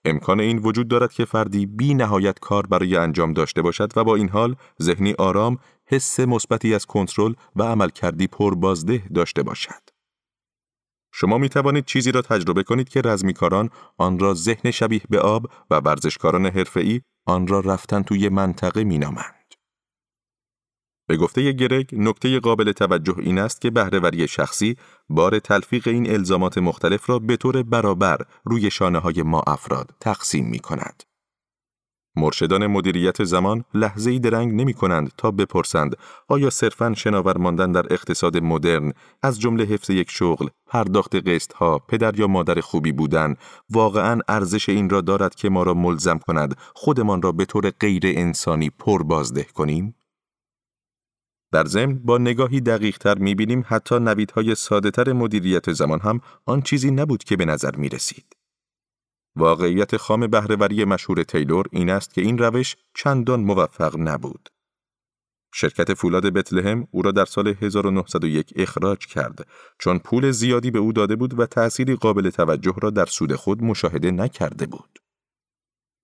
امکان 0.06 0.40
این 0.40 0.58
وجود 0.58 0.88
دارد 0.88 1.14
که 1.14 1.26
فردی 1.26 1.66
بی 1.66 1.94
نهایت 1.94 2.40
کار 2.40 2.68
برای 2.68 2.96
انجام 2.98 3.34
داشته 3.34 3.62
باشد 3.62 3.92
و 3.96 4.04
با 4.04 4.16
این 4.16 4.30
حال 4.30 4.56
ذهنی 4.82 5.14
آرام 5.14 5.58
حس 5.86 6.20
مثبتی 6.20 6.76
از 6.76 6.86
کنترل 6.86 7.34
و 7.56 7.64
عملکردی 7.64 8.28
پربازده 8.28 9.04
داشته 9.14 9.44
باشد. 9.44 9.91
شما 11.12 11.38
می 11.38 11.50
توانید 11.50 11.86
چیزی 11.86 12.12
را 12.12 12.22
تجربه 12.22 12.64
کنید 12.64 12.90
که 12.90 13.02
رزمیکاران 13.02 13.70
آن 13.98 14.20
را 14.20 14.34
ذهن 14.34 14.72
شبیه 14.72 15.02
به 15.10 15.20
آب 15.20 15.46
و 15.70 15.76
ورزشکاران 15.76 16.46
حرفه‌ای 16.46 17.02
آن 17.26 17.48
را 17.48 17.60
رفتن 17.60 18.04
توی 18.04 18.30
منطقه 18.30 18.84
می 18.84 18.98
نامند. 18.98 19.36
به 21.08 21.18
گفته 21.18 21.52
گرگ 21.52 21.96
نکته 21.98 22.40
قابل 22.40 22.72
توجه 22.72 23.16
این 23.20 23.40
است 23.40 23.62
که 23.62 23.70
بهرهوری 23.70 24.28
شخصی 24.28 24.76
بار 25.10 25.40
تلفیق 25.40 25.88
این 25.88 26.12
الزامات 26.12 26.58
مختلف 26.58 27.10
را 27.10 27.20
به 27.20 27.38
طور 27.38 27.64
برابر 27.64 28.18
روی 28.44 28.72
شانه 28.72 29.00
های 29.00 29.22
ما 29.22 29.44
افراد 29.48 29.96
تقسیم 30.00 30.46
می 30.46 30.60
کند. 30.60 31.04
مرشدان 32.16 32.68
مدیریت 32.68 33.24
زمان 33.24 33.64
لحظه 33.74 34.12
ای 34.12 34.20
درنگ 34.20 34.62
نمی 34.62 34.74
کنند 34.74 35.12
تا 35.18 35.32
بپرسند 35.32 35.96
آیا 36.28 36.50
صرفاً 36.50 36.94
شناور 36.94 37.38
ماندن 37.38 37.72
در 37.72 37.94
اقتصاد 37.94 38.38
مدرن 38.38 38.94
از 39.22 39.40
جمله 39.40 39.64
حفظ 39.64 39.90
یک 39.90 40.12
شغل، 40.12 40.48
پرداخت 40.68 41.16
قسط 41.16 41.54
ها، 41.54 41.80
پدر 41.80 42.20
یا 42.20 42.28
مادر 42.28 42.62
خوبی 42.62 42.92
بودن 42.92 43.36
واقعا 43.70 44.20
ارزش 44.28 44.70
این 44.70 44.90
را 44.90 45.02
دارد 45.02 45.36
که 45.36 45.50
ما 45.50 45.64
را 45.64 45.74
ملزم 45.74 46.18
کند 46.18 46.58
خودمان 46.76 47.22
را 47.22 47.32
به 47.32 47.46
طور 47.46 47.70
غیر 47.70 48.04
انسانی 48.06 48.70
پر 48.70 49.04
بازده 49.04 49.44
کنیم؟ 49.44 49.96
در 51.52 51.66
ضمن 51.66 52.00
با 52.00 52.18
نگاهی 52.18 52.62
دقیق 52.62 52.98
تر 52.98 53.18
می 53.18 53.64
حتی 53.68 54.00
نویدهای 54.00 54.56
ساده 54.56 54.92
تر 54.92 55.14
مدیریت 55.14 55.72
زمان 55.72 56.00
هم 56.00 56.22
آن 56.46 56.62
چیزی 56.62 56.92
نبود 56.92 57.24
که 57.24 57.38
به 57.38 57.46
نظر 57.46 57.76
می 57.76 57.90
رسید. 57.90 58.41
واقعیت 59.36 59.98
خام 59.98 60.28
بهرهوری 60.28 60.86
مشهور 60.86 61.24
تیلور 61.24 61.66
این 61.72 61.90
است 61.90 62.14
که 62.14 62.22
این 62.22 62.38
روش 62.38 62.76
چندان 62.96 63.40
موفق 63.40 63.96
نبود. 64.00 64.50
شرکت 65.54 65.94
فولاد 65.94 66.26
بتلهم 66.26 66.88
او 66.92 67.02
را 67.02 67.12
در 67.12 67.26
سال 67.26 67.48
1901 67.48 68.54
اخراج 68.56 69.08
کرد 69.08 69.48
چون 69.80 70.00
پول 70.00 70.32
زیادی 70.32 70.72
به 70.72 70.80
او 70.80 70.94
داده 70.94 71.16
بود 71.16 71.40
و 71.40 71.46
تأثیری 71.46 71.96
قابل 71.96 72.30
توجه 72.30 72.76
را 72.82 72.90
در 72.90 73.06
سود 73.06 73.36
خود 73.36 73.64
مشاهده 73.64 74.12
نکرده 74.12 74.66
بود. 74.66 75.00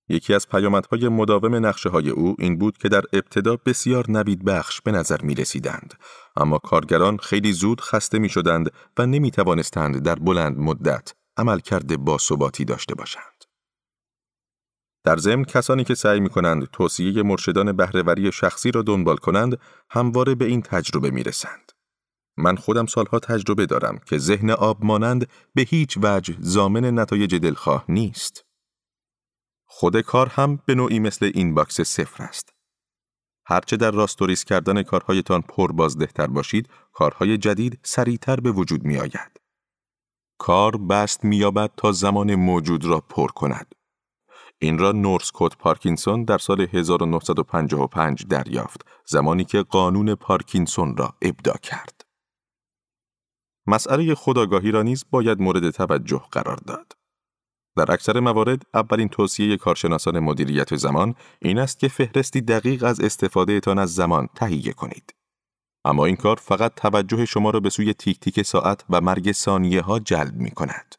یکی 0.09 0.33
از 0.33 0.49
پیامدهای 0.49 1.09
مداوم 1.09 1.65
نقشه 1.65 1.89
های 1.89 2.09
او 2.09 2.35
این 2.39 2.57
بود 2.57 2.77
که 2.77 2.89
در 2.89 3.03
ابتدا 3.13 3.57
بسیار 3.65 4.11
نوید 4.11 4.45
بخش 4.45 4.81
به 4.81 4.91
نظر 4.91 5.21
می 5.21 5.35
رسیدند. 5.35 5.93
اما 6.35 6.57
کارگران 6.57 7.17
خیلی 7.17 7.53
زود 7.53 7.81
خسته 7.81 8.19
می 8.19 8.29
شدند 8.29 8.71
و 8.97 9.05
نمی 9.05 9.31
توانستند 9.31 10.03
در 10.03 10.15
بلند 10.15 10.57
مدت 10.57 11.13
عملکرد 11.37 11.97
باثباتی 11.97 12.65
داشته 12.65 12.95
باشند. 12.95 13.43
در 15.03 15.17
ضمن 15.17 15.43
کسانی 15.43 15.83
که 15.83 15.95
سعی 15.95 16.19
می 16.19 16.29
کنند 16.29 16.65
توصیه 16.65 17.23
مرشدان 17.23 17.71
بهرهوری 17.71 18.31
شخصی 18.31 18.71
را 18.71 18.81
دنبال 18.81 19.17
کنند 19.17 19.57
همواره 19.89 20.35
به 20.35 20.45
این 20.45 20.61
تجربه 20.61 21.11
می 21.11 21.23
رسند. 21.23 21.71
من 22.37 22.55
خودم 22.55 22.85
سالها 22.85 23.19
تجربه 23.19 23.65
دارم 23.65 23.99
که 24.05 24.17
ذهن 24.17 24.49
آب 24.49 24.85
مانند 24.85 25.29
به 25.55 25.61
هیچ 25.61 25.97
وجه 26.01 26.35
ضامن 26.39 26.99
نتایج 26.99 27.35
دلخواه 27.35 27.85
نیست. 27.89 28.45
خود 29.65 30.01
کار 30.01 30.27
هم 30.27 30.59
به 30.65 30.75
نوعی 30.75 30.99
مثل 30.99 31.31
inbox 31.33 31.81
صفر 31.81 32.23
است. 32.23 32.53
هرچه 33.45 33.77
در 33.77 33.91
راست 33.91 34.13
و 34.13 34.21
ریس 34.21 34.43
کردن 34.43 34.83
کارهایتان 34.83 35.41
پر 35.41 35.71
بازدهتر 35.71 36.27
باشید، 36.27 36.69
کارهای 36.93 37.37
جدید 37.37 37.79
سریعتر 37.83 38.35
به 38.39 38.51
وجود 38.51 38.83
می 38.83 38.97
آید. 38.97 39.46
کار 40.37 40.77
بست 40.77 41.25
میابد 41.25 41.71
تا 41.77 41.91
زمان 41.91 42.35
موجود 42.35 42.85
را 42.85 42.99
پر 42.99 43.27
کند. 43.27 43.75
این 44.59 44.77
را 44.77 44.91
نورسکوت 44.91 45.57
پارکینسون 45.57 46.23
در 46.23 46.37
سال 46.37 46.61
1955 46.61 48.25
دریافت، 48.25 48.85
زمانی 49.05 49.43
که 49.43 49.61
قانون 49.61 50.15
پارکینسون 50.15 50.97
را 50.97 51.13
ابدا 51.21 51.53
کرد. 51.63 52.01
مسئله 53.67 54.15
خداگاهی 54.15 54.71
را 54.71 54.83
نیز 54.83 55.05
باید 55.11 55.41
مورد 55.41 55.69
توجه 55.69 56.21
قرار 56.31 56.57
داد. 56.57 56.93
در 57.77 57.91
اکثر 57.91 58.19
موارد 58.19 58.61
اولین 58.73 59.09
توصیه 59.09 59.57
کارشناسان 59.57 60.19
مدیریت 60.19 60.75
زمان 60.75 61.15
این 61.41 61.59
است 61.59 61.79
که 61.79 61.87
فهرستی 61.87 62.41
دقیق 62.41 62.83
از 62.83 62.99
استفاده 62.99 63.59
تان 63.59 63.79
از 63.79 63.95
زمان 63.95 64.29
تهیه 64.35 64.73
کنید. 64.73 65.16
اما 65.87 66.05
این 66.05 66.15
کار 66.15 66.35
فقط 66.35 66.75
توجه 66.75 67.25
شما 67.25 67.49
را 67.49 67.59
به 67.59 67.69
سوی 67.69 67.93
تیک 67.93 68.19
تیک 68.19 68.41
ساعت 68.41 68.85
و 68.89 69.01
مرگ 69.01 69.31
ثانیه 69.31 69.81
ها 69.81 69.99
جلب 69.99 70.35
می 70.35 70.51
کند. 70.51 70.95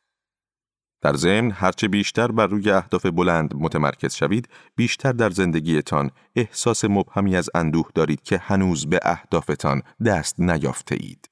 در 1.02 1.14
ضمن 1.14 1.50
هرچه 1.50 1.88
بیشتر 1.88 2.32
بر 2.32 2.46
روی 2.46 2.70
اهداف 2.70 3.06
بلند 3.06 3.54
متمرکز 3.56 4.14
شوید، 4.14 4.48
بیشتر 4.76 5.12
در 5.12 5.30
زندگیتان 5.30 6.10
احساس 6.36 6.84
مبهمی 6.84 7.36
از 7.36 7.50
اندوه 7.54 7.88
دارید 7.94 8.22
که 8.22 8.38
هنوز 8.38 8.86
به 8.86 9.00
اهدافتان 9.02 9.82
دست 10.06 10.40
نیافته 10.40 10.96
اید. 11.00 11.30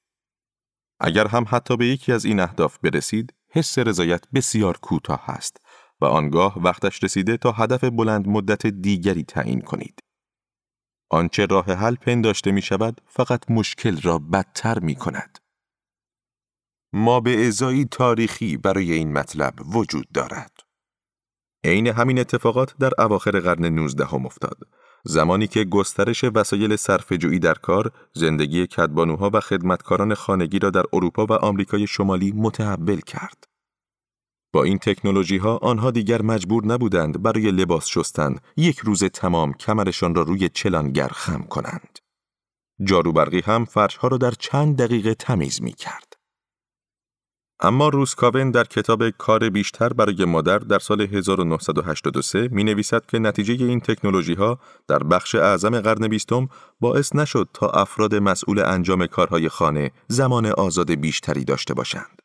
اگر 0.99 1.27
هم 1.27 1.45
حتی 1.47 1.77
به 1.77 1.87
یکی 1.87 2.11
از 2.13 2.25
این 2.25 2.39
اهداف 2.39 2.77
برسید، 2.77 3.33
حس 3.49 3.79
رضایت 3.79 4.23
بسیار 4.33 4.77
کوتاه 4.77 5.29
است 5.29 5.57
و 6.01 6.05
آنگاه 6.05 6.59
وقتش 6.63 7.03
رسیده 7.03 7.37
تا 7.37 7.51
هدف 7.51 7.83
بلند 7.83 8.27
مدت 8.27 8.67
دیگری 8.67 9.23
تعیین 9.23 9.61
کنید. 9.61 10.06
آنچه 11.09 11.45
راه 11.45 11.65
حل 11.65 11.95
پنداشته 11.95 12.51
می 12.51 12.61
شود 12.61 13.01
فقط 13.07 13.51
مشکل 13.51 14.01
را 14.01 14.17
بدتر 14.17 14.79
می 14.79 14.95
کند. 14.95 15.39
ما 16.93 17.19
به 17.19 17.47
ازایی 17.47 17.85
تاریخی 17.85 18.57
برای 18.57 18.93
این 18.93 19.13
مطلب 19.13 19.75
وجود 19.75 20.07
دارد. 20.13 20.51
عین 21.63 21.87
همین 21.87 22.19
اتفاقات 22.19 22.77
در 22.77 22.91
اواخر 23.01 23.39
قرن 23.39 23.65
19 23.65 24.05
هم 24.05 24.25
افتاد. 24.25 24.57
زمانی 25.03 25.47
که 25.47 25.63
گسترش 25.63 26.23
وسایل 26.23 26.75
صرفه‌جویی 26.75 27.39
در 27.39 27.53
کار، 27.53 27.91
زندگی 28.13 28.67
کدبانوها 28.67 29.29
و 29.33 29.39
خدمتکاران 29.39 30.13
خانگی 30.13 30.59
را 30.59 30.69
در 30.69 30.83
اروپا 30.93 31.25
و 31.25 31.33
آمریکای 31.33 31.87
شمالی 31.87 32.31
متحول 32.31 32.99
کرد. 33.01 33.47
با 34.57 34.63
این 34.63 34.77
تکنولوژی 34.77 35.37
ها 35.37 35.57
آنها 35.57 35.91
دیگر 35.91 36.21
مجبور 36.21 36.65
نبودند 36.65 37.21
برای 37.23 37.51
لباس 37.51 37.87
شستن 37.87 38.35
یک 38.57 38.79
روز 38.79 39.03
تمام 39.03 39.53
کمرشان 39.53 40.15
را 40.15 40.21
روی 40.21 40.49
چلانگر 40.49 41.07
خم 41.07 41.43
کنند. 41.43 41.99
جاروبرقی 42.83 43.41
هم 43.41 43.65
فرشها 43.65 44.07
را 44.07 44.17
در 44.17 44.31
چند 44.31 44.77
دقیقه 44.77 45.13
تمیز 45.13 45.61
می 45.61 45.73
کرد. 45.73 46.13
اما 47.59 47.89
روسکاون 47.89 48.51
در 48.51 48.63
کتاب 48.63 49.09
کار 49.09 49.49
بیشتر 49.49 49.89
برای 49.89 50.25
مادر 50.25 50.59
در 50.59 50.79
سال 50.79 51.01
1983 51.01 52.47
می 52.51 52.63
نویسد 52.63 53.05
که 53.05 53.19
نتیجه 53.19 53.65
این 53.65 53.79
تکنولوژی 53.79 54.33
ها 54.33 54.59
در 54.87 54.99
بخش 54.99 55.35
اعظم 55.35 55.81
قرن 55.81 56.07
بیستم 56.07 56.49
باعث 56.79 57.15
نشد 57.15 57.49
تا 57.53 57.69
افراد 57.69 58.15
مسئول 58.15 58.59
انجام 58.59 59.07
کارهای 59.07 59.49
خانه 59.49 59.91
زمان 60.07 60.45
آزاد 60.45 60.91
بیشتری 60.91 61.45
داشته 61.45 61.73
باشند. 61.73 62.16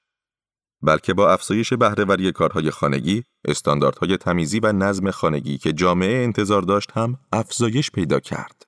بلکه 0.82 1.14
با 1.14 1.32
افزایش 1.32 1.72
بهرهوری 1.72 2.32
کارهای 2.32 2.70
خانگی، 2.70 3.24
استانداردهای 3.44 4.16
تمیزی 4.16 4.60
و 4.60 4.72
نظم 4.72 5.10
خانگی 5.10 5.58
که 5.58 5.72
جامعه 5.72 6.24
انتظار 6.24 6.62
داشت 6.62 6.90
هم 6.92 7.18
افزایش 7.32 7.90
پیدا 7.90 8.20
کرد. 8.20 8.66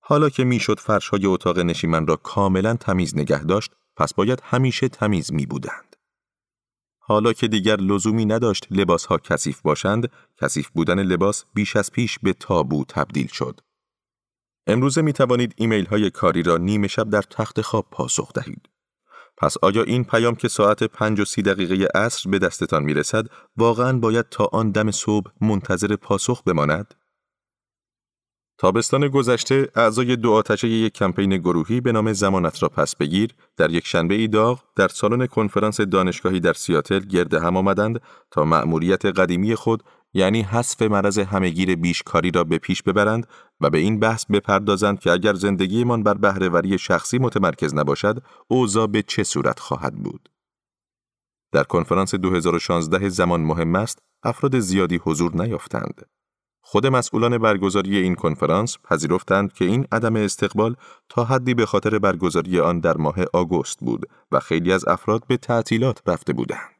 حالا 0.00 0.28
که 0.28 0.44
می‌شد 0.44 0.80
فرشهای 0.80 1.26
اتاق 1.26 1.58
نشیمن 1.58 2.06
را 2.06 2.16
کاملا 2.16 2.74
تمیز 2.74 3.16
نگه 3.16 3.44
داشت، 3.44 3.72
پس 3.96 4.14
باید 4.14 4.42
همیشه 4.44 4.88
تمیز 4.88 5.32
می 5.32 5.46
بودند. 5.46 5.96
حالا 6.98 7.32
که 7.32 7.48
دیگر 7.48 7.76
لزومی 7.76 8.24
نداشت 8.24 8.66
لباس 8.70 9.06
ها 9.06 9.18
کثیف 9.18 9.60
باشند، 9.60 10.10
کثیف 10.40 10.68
بودن 10.68 11.02
لباس 11.02 11.44
بیش 11.54 11.76
از 11.76 11.92
پیش 11.92 12.18
به 12.18 12.32
تابو 12.32 12.84
تبدیل 12.88 13.26
شد. 13.26 13.60
امروزه 14.66 15.02
می 15.02 15.12
توانید 15.12 15.54
ایمیل 15.56 15.86
های 15.86 16.10
کاری 16.10 16.42
را 16.42 16.56
نیمه 16.56 16.88
شب 16.88 17.10
در 17.10 17.22
تخت 17.22 17.60
خواب 17.60 17.86
پاسخ 17.90 18.32
دهید. 18.32 18.68
پس 19.36 19.56
آیا 19.62 19.82
این 19.82 20.04
پیام 20.04 20.34
که 20.34 20.48
ساعت 20.48 20.82
پنج 20.82 21.20
و 21.20 21.24
سی 21.24 21.42
دقیقه 21.42 21.88
عصر 21.94 22.30
به 22.30 22.38
دستتان 22.38 22.82
می 22.82 22.94
رسد 22.94 23.26
واقعا 23.56 23.98
باید 23.98 24.26
تا 24.30 24.48
آن 24.52 24.70
دم 24.70 24.90
صبح 24.90 25.30
منتظر 25.40 25.96
پاسخ 25.96 26.42
بماند؟ 26.42 26.94
تابستان 28.58 29.08
گذشته 29.08 29.68
اعضای 29.74 30.16
دو 30.16 30.32
آتشه 30.32 30.68
یک 30.68 30.92
کمپین 30.92 31.36
گروهی 31.36 31.80
به 31.80 31.92
نام 31.92 32.12
زمانت 32.12 32.62
را 32.62 32.68
پس 32.68 32.96
بگیر 32.96 33.30
در 33.56 33.70
یک 33.70 33.86
شنبه 33.86 34.14
ای 34.14 34.28
داغ 34.28 34.62
در 34.76 34.88
سالن 34.88 35.26
کنفرانس 35.26 35.80
دانشگاهی 35.80 36.40
در 36.40 36.52
سیاتل 36.52 36.98
گرد 36.98 37.34
هم 37.34 37.56
آمدند 37.56 38.00
تا 38.30 38.44
مأموریت 38.44 39.06
قدیمی 39.06 39.54
خود 39.54 39.82
یعنی 40.14 40.42
حذف 40.42 40.82
مرض 40.82 41.18
همهگیر 41.18 41.76
بیشکاری 41.76 42.30
را 42.30 42.44
به 42.44 42.58
پیش 42.58 42.82
ببرند 42.82 43.26
و 43.60 43.70
به 43.70 43.78
این 43.78 44.00
بحث 44.00 44.26
بپردازند 44.26 45.00
که 45.00 45.10
اگر 45.10 45.34
زندگیمان 45.34 46.02
بر 46.02 46.14
بهرهوری 46.14 46.78
شخصی 46.78 47.18
متمرکز 47.18 47.74
نباشد 47.74 48.22
اوضاع 48.48 48.86
به 48.86 49.02
چه 49.02 49.24
صورت 49.24 49.60
خواهد 49.60 49.94
بود 49.94 50.28
در 51.52 51.64
کنفرانس 51.64 52.14
2016 52.14 53.08
زمان 53.08 53.40
مهم 53.40 53.76
است 53.76 53.98
افراد 54.22 54.58
زیادی 54.58 54.96
حضور 54.96 55.36
نیافتند 55.36 56.06
خود 56.66 56.86
مسئولان 56.86 57.38
برگزاری 57.38 57.96
این 57.96 58.14
کنفرانس 58.14 58.78
پذیرفتند 58.84 59.52
که 59.52 59.64
این 59.64 59.86
عدم 59.92 60.16
استقبال 60.16 60.76
تا 61.08 61.24
حدی 61.24 61.54
به 61.54 61.66
خاطر 61.66 61.98
برگزاری 61.98 62.60
آن 62.60 62.80
در 62.80 62.96
ماه 62.96 63.16
آگوست 63.32 63.80
بود 63.80 64.08
و 64.32 64.40
خیلی 64.40 64.72
از 64.72 64.88
افراد 64.88 65.26
به 65.26 65.36
تعطیلات 65.36 66.02
رفته 66.06 66.32
بودند. 66.32 66.73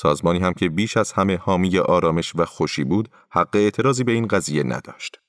سازمانی 0.00 0.38
هم 0.38 0.52
که 0.52 0.68
بیش 0.68 0.96
از 0.96 1.12
همه 1.12 1.36
حامی 1.36 1.78
آرامش 1.78 2.32
و 2.36 2.44
خوشی 2.44 2.84
بود، 2.84 3.08
حق 3.30 3.56
اعتراضی 3.56 4.04
به 4.04 4.12
این 4.12 4.26
قضیه 4.26 4.62
نداشت. 4.62 5.20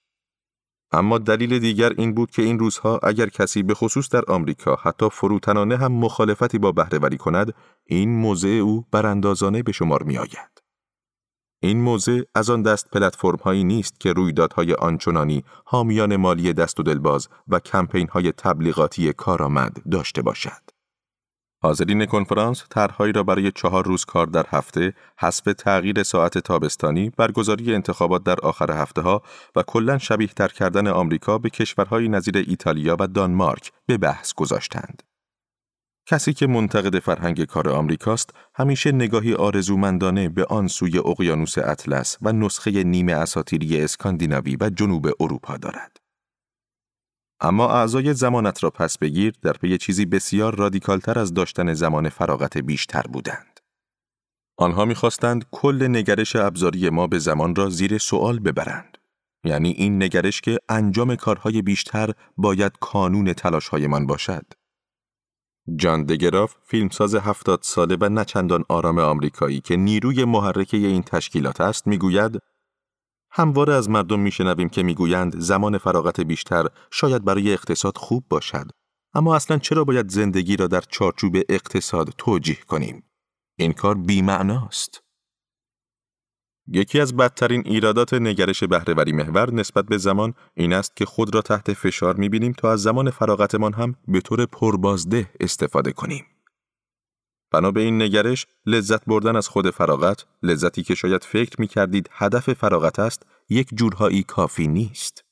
اما 0.91 1.17
دلیل 1.17 1.59
دیگر 1.59 1.93
این 1.97 2.13
بود 2.13 2.31
که 2.31 2.41
این 2.41 2.59
روزها 2.59 2.99
اگر 3.03 3.29
کسی 3.29 3.63
به 3.63 3.73
خصوص 3.73 4.09
در 4.09 4.23
آمریکا 4.27 4.75
حتی 4.75 5.09
فروتنانه 5.09 5.77
هم 5.77 5.91
مخالفتی 5.91 6.57
با 6.57 6.71
بهرهوری 6.71 7.17
کند، 7.17 7.53
این 7.85 8.15
موضع 8.15 8.47
او 8.49 8.85
براندازانه 8.91 9.63
به 9.63 9.71
شمار 9.71 10.03
می 10.03 10.17
آید. 10.17 10.61
این 11.61 11.81
موضع 11.81 12.21
از 12.35 12.49
آن 12.49 12.61
دست 12.61 12.89
پلتفرم 12.89 13.39
هایی 13.43 13.63
نیست 13.63 13.99
که 13.99 14.13
رویدادهای 14.13 14.73
آنچنانی 14.73 15.43
حامیان 15.65 16.15
مالی 16.15 16.53
دست 16.53 16.79
و 16.79 16.83
دلباز 16.83 17.27
و 17.47 17.59
کمپین 17.59 18.07
های 18.07 18.31
تبلیغاتی 18.31 19.13
کارآمد 19.13 19.77
داشته 19.91 20.21
باشد. 20.21 20.68
حاضرین 21.61 22.05
کنفرانس 22.05 22.63
طرحهایی 22.69 23.13
را 23.13 23.23
برای 23.23 23.51
چهار 23.51 23.85
روز 23.85 24.05
کار 24.05 24.27
در 24.27 24.45
هفته، 24.49 24.93
حسب 25.17 25.53
تغییر 25.53 26.03
ساعت 26.03 26.37
تابستانی، 26.37 27.09
برگزاری 27.09 27.75
انتخابات 27.75 28.23
در 28.23 28.39
آخر 28.43 28.71
هفته 28.71 29.01
ها 29.01 29.21
و 29.55 29.63
کلا 29.63 29.97
شبیه 29.97 30.27
تر 30.27 30.47
کردن 30.47 30.87
آمریکا 30.87 31.37
به 31.37 31.49
کشورهای 31.49 32.07
نظیر 32.07 32.37
ایتالیا 32.37 32.97
و 32.99 33.07
دانمارک 33.07 33.71
به 33.85 33.97
بحث 33.97 34.33
گذاشتند. 34.33 35.03
کسی 36.05 36.33
که 36.33 36.47
منتقد 36.47 36.99
فرهنگ 36.99 37.43
کار 37.43 37.69
آمریکاست 37.69 38.29
همیشه 38.55 38.91
نگاهی 38.91 39.33
آرزومندانه 39.33 40.29
به 40.29 40.45
آن 40.45 40.67
سوی 40.67 40.99
اقیانوس 40.99 41.57
اطلس 41.57 42.17
و 42.21 42.33
نسخه 42.33 42.83
نیمه 42.83 43.13
اساتیری 43.13 43.81
اسکاندیناوی 43.81 44.57
و 44.61 44.69
جنوب 44.69 45.07
اروپا 45.19 45.57
دارد. 45.57 45.98
اما 47.41 47.69
اعضای 47.69 48.13
زمانت 48.13 48.63
را 48.63 48.69
پس 48.69 48.97
بگیر 48.97 49.33
در 49.41 49.53
پی 49.53 49.77
چیزی 49.77 50.05
بسیار 50.05 50.55
رادیکالتر 50.55 51.19
از 51.19 51.33
داشتن 51.33 51.73
زمان 51.73 52.09
فراغت 52.09 52.57
بیشتر 52.57 53.01
بودند. 53.01 53.59
آنها 54.57 54.85
می‌خواستند 54.85 55.45
کل 55.51 55.87
نگرش 55.87 56.35
ابزاری 56.35 56.89
ما 56.89 57.07
به 57.07 57.19
زمان 57.19 57.55
را 57.55 57.69
زیر 57.69 57.97
سوال 57.97 58.39
ببرند. 58.39 58.97
یعنی 59.43 59.69
این 59.69 60.03
نگرش 60.03 60.41
که 60.41 60.59
انجام 60.69 61.15
کارهای 61.15 61.61
بیشتر 61.61 62.11
باید 62.37 62.71
کانون 62.79 63.33
تلاشهایمان 63.33 64.07
باشد. 64.07 64.45
جان 65.75 66.03
دگراف 66.03 66.55
فیلمساز 66.63 67.15
هفتاد 67.15 67.59
ساله 67.61 67.97
و 68.01 68.09
نچندان 68.09 68.65
آرام 68.69 68.99
آمریکایی 68.99 69.61
که 69.61 69.75
نیروی 69.75 70.25
محرکه 70.25 70.77
این 70.77 71.03
تشکیلات 71.03 71.61
است 71.61 71.87
می‌گوید 71.87 72.41
همواره 73.31 73.73
از 73.73 73.89
مردم 73.89 74.19
میشنویم 74.19 74.69
که 74.69 74.83
می‌گویند 74.83 75.39
زمان 75.39 75.77
فراغت 75.77 76.19
بیشتر 76.21 76.67
شاید 76.91 77.25
برای 77.25 77.53
اقتصاد 77.53 77.97
خوب 77.97 78.25
باشد. 78.29 78.71
اما 79.13 79.35
اصلا 79.35 79.57
چرا 79.57 79.83
باید 79.83 80.09
زندگی 80.09 80.57
را 80.57 80.67
در 80.67 80.81
چارچوب 80.81 81.37
اقتصاد 81.49 82.13
توجیه 82.17 82.59
کنیم؟ 82.67 83.03
این 83.57 83.73
کار 83.73 83.95
بیمعناست. 83.97 85.03
یکی 86.67 86.99
از 86.99 87.17
بدترین 87.17 87.63
ایرادات 87.65 88.13
نگرش 88.13 88.63
بهرهوری 88.63 89.11
محور 89.11 89.53
نسبت 89.53 89.85
به 89.85 89.97
زمان 89.97 90.33
این 90.53 90.73
است 90.73 90.95
که 90.95 91.05
خود 91.05 91.35
را 91.35 91.41
تحت 91.41 91.73
فشار 91.73 92.15
می‌بینیم 92.15 92.53
تا 92.53 92.71
از 92.71 92.81
زمان 92.81 93.09
فراغتمان 93.09 93.73
هم 93.73 93.95
به 94.07 94.21
طور 94.21 94.45
پربازده 94.45 95.29
استفاده 95.39 95.91
کنیم. 95.91 96.25
بنا 97.51 97.71
به 97.71 97.81
این 97.81 98.01
نگرش 98.01 98.47
لذت 98.65 99.05
بردن 99.05 99.35
از 99.35 99.47
خود 99.47 99.69
فراغت، 99.69 100.25
لذتی 100.43 100.83
که 100.83 100.95
شاید 100.95 101.23
فکر 101.23 101.61
می 101.61 101.67
کردید 101.67 102.09
هدف 102.11 102.53
فراغت 102.53 102.99
است، 102.99 103.25
یک 103.49 103.69
جورهایی 103.73 104.23
کافی 104.23 104.67
نیست. 104.67 105.23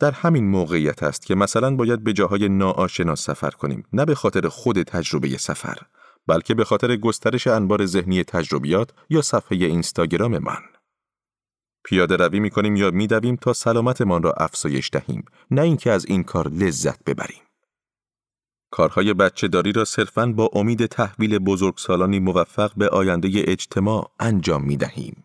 در 0.00 0.10
همین 0.10 0.48
موقعیت 0.48 1.02
است 1.02 1.26
که 1.26 1.34
مثلا 1.34 1.76
باید 1.76 2.04
به 2.04 2.12
جاهای 2.12 2.48
ناآشنا 2.48 3.14
سفر 3.14 3.50
کنیم، 3.50 3.84
نه 3.92 4.04
به 4.04 4.14
خاطر 4.14 4.48
خود 4.48 4.82
تجربه 4.82 5.28
سفر، 5.28 5.78
بلکه 6.26 6.54
به 6.54 6.64
خاطر 6.64 6.96
گسترش 6.96 7.46
انبار 7.46 7.86
ذهنی 7.86 8.24
تجربیات 8.24 8.90
یا 9.10 9.22
صفحه 9.22 9.58
اینستاگرام 9.58 10.38
من. 10.38 10.62
پیاده 11.84 12.16
روی 12.16 12.40
می 12.40 12.50
کنیم 12.50 12.76
یا 12.76 12.90
می 12.90 13.06
دویم 13.06 13.36
تا 13.36 13.52
سلامتمان 13.52 14.22
را 14.22 14.32
افزایش 14.32 14.90
دهیم 14.92 15.24
نه 15.50 15.62
اینکه 15.62 15.90
از 15.90 16.06
این 16.06 16.22
کار 16.22 16.48
لذت 16.48 17.04
ببریم. 17.04 17.43
کارهای 18.74 19.14
بچه 19.14 19.48
داری 19.48 19.72
را 19.72 19.84
صرفاً 19.84 20.26
با 20.26 20.50
امید 20.52 20.86
تحویل 20.86 21.38
بزرگسالانی 21.38 22.18
موفق 22.20 22.72
به 22.76 22.88
آینده 22.88 23.28
اجتماع 23.34 24.10
انجام 24.20 24.64
می 24.64 24.76
دهیم. 24.76 25.24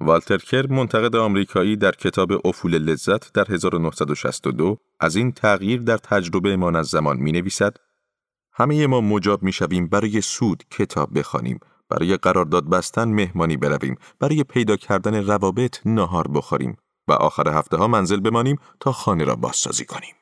والتر 0.00 0.38
کر 0.38 0.66
منتقد 0.66 1.16
آمریکایی 1.16 1.76
در 1.76 1.90
کتاب 1.90 2.46
افول 2.46 2.78
لذت 2.78 3.32
در 3.32 3.44
1962 3.48 4.76
از 5.00 5.16
این 5.16 5.32
تغییر 5.32 5.82
در 5.82 5.96
تجربه 5.96 6.56
ما 6.56 6.70
از 6.70 6.86
زمان 6.86 7.16
می 7.16 7.32
نویسد 7.32 7.76
همه 8.52 8.86
ما 8.86 9.00
مجاب 9.00 9.42
می 9.42 9.52
شویم 9.52 9.86
برای 9.86 10.20
سود 10.20 10.62
کتاب 10.70 11.18
بخوانیم، 11.18 11.60
برای 11.88 12.16
قرارداد 12.16 12.70
بستن 12.70 13.08
مهمانی 13.08 13.56
برویم، 13.56 13.96
برای 14.20 14.44
پیدا 14.44 14.76
کردن 14.76 15.26
روابط 15.26 15.78
نهار 15.86 16.28
بخوریم 16.28 16.76
و 17.08 17.12
آخر 17.12 17.48
هفته 17.48 17.76
ها 17.76 17.88
منزل 17.88 18.20
بمانیم 18.20 18.56
تا 18.80 18.92
خانه 18.92 19.24
را 19.24 19.36
بازسازی 19.36 19.84
کنیم. 19.84 20.14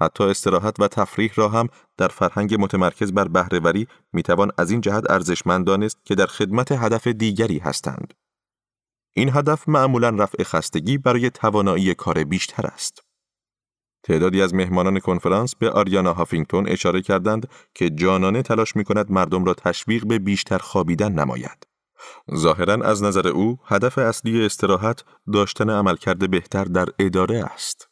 حتی 0.00 0.24
استراحت 0.24 0.80
و 0.80 0.88
تفریح 0.88 1.32
را 1.34 1.48
هم 1.48 1.68
در 1.96 2.08
فرهنگ 2.08 2.56
متمرکز 2.58 3.12
بر 3.12 3.28
بهرهوری 3.28 3.86
می‌توان 4.12 4.50
از 4.58 4.70
این 4.70 4.80
جهت 4.80 5.10
ارزشمند 5.10 5.66
دانست 5.66 5.98
که 6.04 6.14
در 6.14 6.26
خدمت 6.26 6.72
هدف 6.72 7.06
دیگری 7.06 7.58
هستند. 7.58 8.14
این 9.12 9.30
هدف 9.36 9.68
معمولا 9.68 10.08
رفع 10.08 10.42
خستگی 10.42 10.98
برای 10.98 11.30
توانایی 11.30 11.94
کار 11.94 12.24
بیشتر 12.24 12.66
است. 12.66 13.02
تعدادی 14.02 14.42
از 14.42 14.54
مهمانان 14.54 14.98
کنفرانس 14.98 15.54
به 15.54 15.70
آریانا 15.70 16.12
هافینگتون 16.12 16.68
اشاره 16.68 17.02
کردند 17.02 17.48
که 17.74 17.90
جانانه 17.90 18.42
تلاش 18.42 18.76
می 18.76 18.84
کند 18.84 19.12
مردم 19.12 19.44
را 19.44 19.54
تشویق 19.54 20.06
به 20.06 20.18
بیشتر 20.18 20.58
خوابیدن 20.58 21.12
نماید. 21.12 21.66
ظاهرا 22.34 22.74
از 22.74 23.02
نظر 23.02 23.28
او 23.28 23.58
هدف 23.64 23.98
اصلی 23.98 24.46
استراحت 24.46 25.04
داشتن 25.32 25.70
عملکرد 25.70 26.30
بهتر 26.30 26.64
در 26.64 26.88
اداره 26.98 27.44
است. 27.44 27.89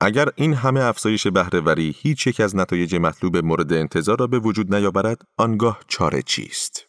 اگر 0.00 0.28
این 0.36 0.54
همه 0.54 0.80
افزایش 0.80 1.26
بهرهوری 1.26 1.94
هیچ 1.98 2.26
یک 2.26 2.40
از 2.40 2.56
نتایج 2.56 2.94
مطلوب 2.94 3.36
مورد 3.36 3.72
انتظار 3.72 4.18
را 4.18 4.26
به 4.26 4.38
وجود 4.38 4.74
نیاورد، 4.74 5.22
آنگاه 5.36 5.80
چاره 5.88 6.22
چیست؟ 6.22 6.86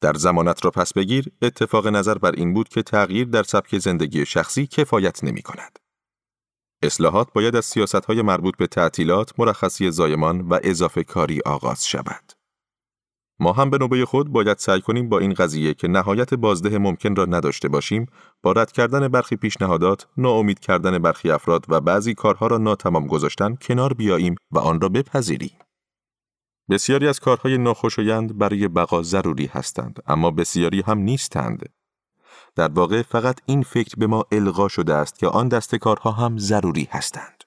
در 0.00 0.14
زمانت 0.14 0.64
را 0.64 0.70
پس 0.70 0.92
بگیر، 0.92 1.32
اتفاق 1.42 1.86
نظر 1.86 2.18
بر 2.18 2.32
این 2.32 2.54
بود 2.54 2.68
که 2.68 2.82
تغییر 2.82 3.24
در 3.24 3.42
سبک 3.42 3.78
زندگی 3.78 4.26
شخصی 4.26 4.66
کفایت 4.66 5.24
نمی 5.24 5.42
کند. 5.42 5.78
اصلاحات 6.82 7.32
باید 7.32 7.56
از 7.56 7.64
سیاست 7.64 8.04
های 8.04 8.22
مربوط 8.22 8.56
به 8.56 8.66
تعطیلات، 8.66 9.40
مرخصی 9.40 9.90
زایمان 9.90 10.40
و 10.40 10.58
اضافه 10.62 11.04
کاری 11.04 11.40
آغاز 11.40 11.88
شود. 11.88 12.39
ما 13.40 13.52
هم 13.52 13.70
به 13.70 13.78
نوبه 13.78 14.04
خود 14.04 14.28
باید 14.28 14.58
سعی 14.58 14.80
کنیم 14.80 15.08
با 15.08 15.18
این 15.18 15.34
قضیه 15.34 15.74
که 15.74 15.88
نهایت 15.88 16.34
بازده 16.34 16.78
ممکن 16.78 17.16
را 17.16 17.24
نداشته 17.24 17.68
باشیم، 17.68 18.06
با 18.42 18.52
رد 18.52 18.72
کردن 18.72 19.08
برخی 19.08 19.36
پیشنهادات، 19.36 20.06
ناامید 20.16 20.58
کردن 20.58 20.98
برخی 20.98 21.30
افراد 21.30 21.64
و 21.68 21.80
بعضی 21.80 22.14
کارها 22.14 22.46
را 22.46 22.58
ناتمام 22.58 23.06
گذاشتن 23.06 23.54
کنار 23.54 23.94
بیاییم 23.94 24.34
و 24.50 24.58
آن 24.58 24.80
را 24.80 24.88
بپذیریم. 24.88 25.58
بسیاری 26.70 27.08
از 27.08 27.20
کارهای 27.20 27.58
ناخوشایند 27.58 28.38
برای 28.38 28.68
بقا 28.68 29.02
ضروری 29.02 29.46
هستند، 29.46 30.02
اما 30.06 30.30
بسیاری 30.30 30.82
هم 30.86 30.98
نیستند. 30.98 31.68
در 32.56 32.68
واقع 32.68 33.02
فقط 33.02 33.40
این 33.46 33.62
فکر 33.62 33.94
به 33.96 34.06
ما 34.06 34.24
القا 34.32 34.68
شده 34.68 34.94
است 34.94 35.18
که 35.18 35.26
آن 35.26 35.48
دست 35.48 35.74
کارها 35.74 36.10
هم 36.10 36.38
ضروری 36.38 36.88
هستند. 36.90 37.39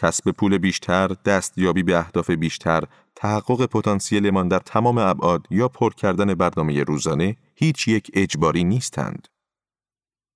کسب 0.00 0.30
پول 0.30 0.58
بیشتر، 0.58 1.08
دستیابی 1.24 1.82
به 1.82 1.98
اهداف 1.98 2.30
بیشتر، 2.30 2.84
تحقق 3.14 3.66
پتانسیلمان 3.66 4.48
در 4.48 4.58
تمام 4.58 4.98
ابعاد 4.98 5.46
یا 5.50 5.68
پر 5.68 5.94
کردن 5.94 6.34
برنامه 6.34 6.82
روزانه 6.82 7.36
هیچ 7.54 7.88
یک 7.88 8.10
اجباری 8.14 8.64
نیستند. 8.64 9.28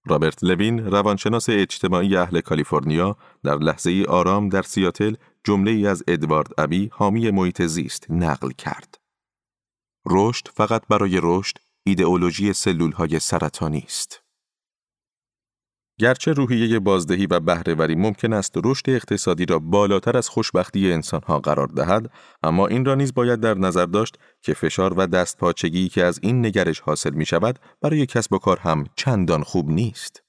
رابرت 0.07 0.45
لوین 0.45 0.87
روانشناس 0.87 1.49
اجتماعی 1.49 2.17
اهل 2.17 2.41
کالیفرنیا 2.41 3.17
در 3.45 3.57
لحظه 3.57 3.91
ای 3.91 4.05
آرام 4.05 4.49
در 4.49 4.63
سیاتل 4.63 5.15
جمله 5.45 5.71
ای 5.71 5.87
از 5.87 6.05
ادوارد 6.09 6.49
ابی 6.59 6.91
حامی 6.93 7.31
محیط 7.31 7.63
زیست 7.63 8.07
نقل 8.11 8.51
کرد. 8.51 8.99
رشد 10.07 10.49
فقط 10.55 10.87
برای 10.87 11.21
رشد 11.23 11.59
ایدئولوژی 11.87 12.53
سلول 12.53 12.93
های 12.93 13.19
سرطانی 13.19 13.85
است. 13.87 14.22
گرچه 16.03 16.33
روحیه 16.33 16.79
بازدهی 16.79 17.27
و 17.27 17.41
بهرهوری 17.41 17.95
ممکن 17.95 18.33
است 18.33 18.55
رشد 18.65 18.91
اقتصادی 18.91 19.47
را 19.47 19.59
بالاتر 19.59 20.17
از 20.17 20.29
خوشبختی 20.29 20.93
انسانها 20.93 21.39
قرار 21.39 21.67
دهد، 21.67 22.11
اما 22.43 22.67
این 22.67 22.85
را 22.85 22.95
نیز 22.95 23.15
باید 23.15 23.41
در 23.41 23.55
نظر 23.55 23.87
داشت 23.87 24.19
که 24.41 24.55
فشار 24.55 24.95
و 24.99 25.07
دستپاچگی 25.07 25.89
که 25.89 26.05
از 26.05 26.19
این 26.23 26.47
نگرش 26.47 26.81
حاصل 26.81 27.11
می 27.11 27.27
شود 27.27 27.59
برای 27.81 28.07
کسب 28.07 28.33
و 28.33 28.39
کار 28.39 28.59
هم 28.59 28.85
چندان 28.97 29.43
خوب 29.43 29.71
نیست. 29.71 30.23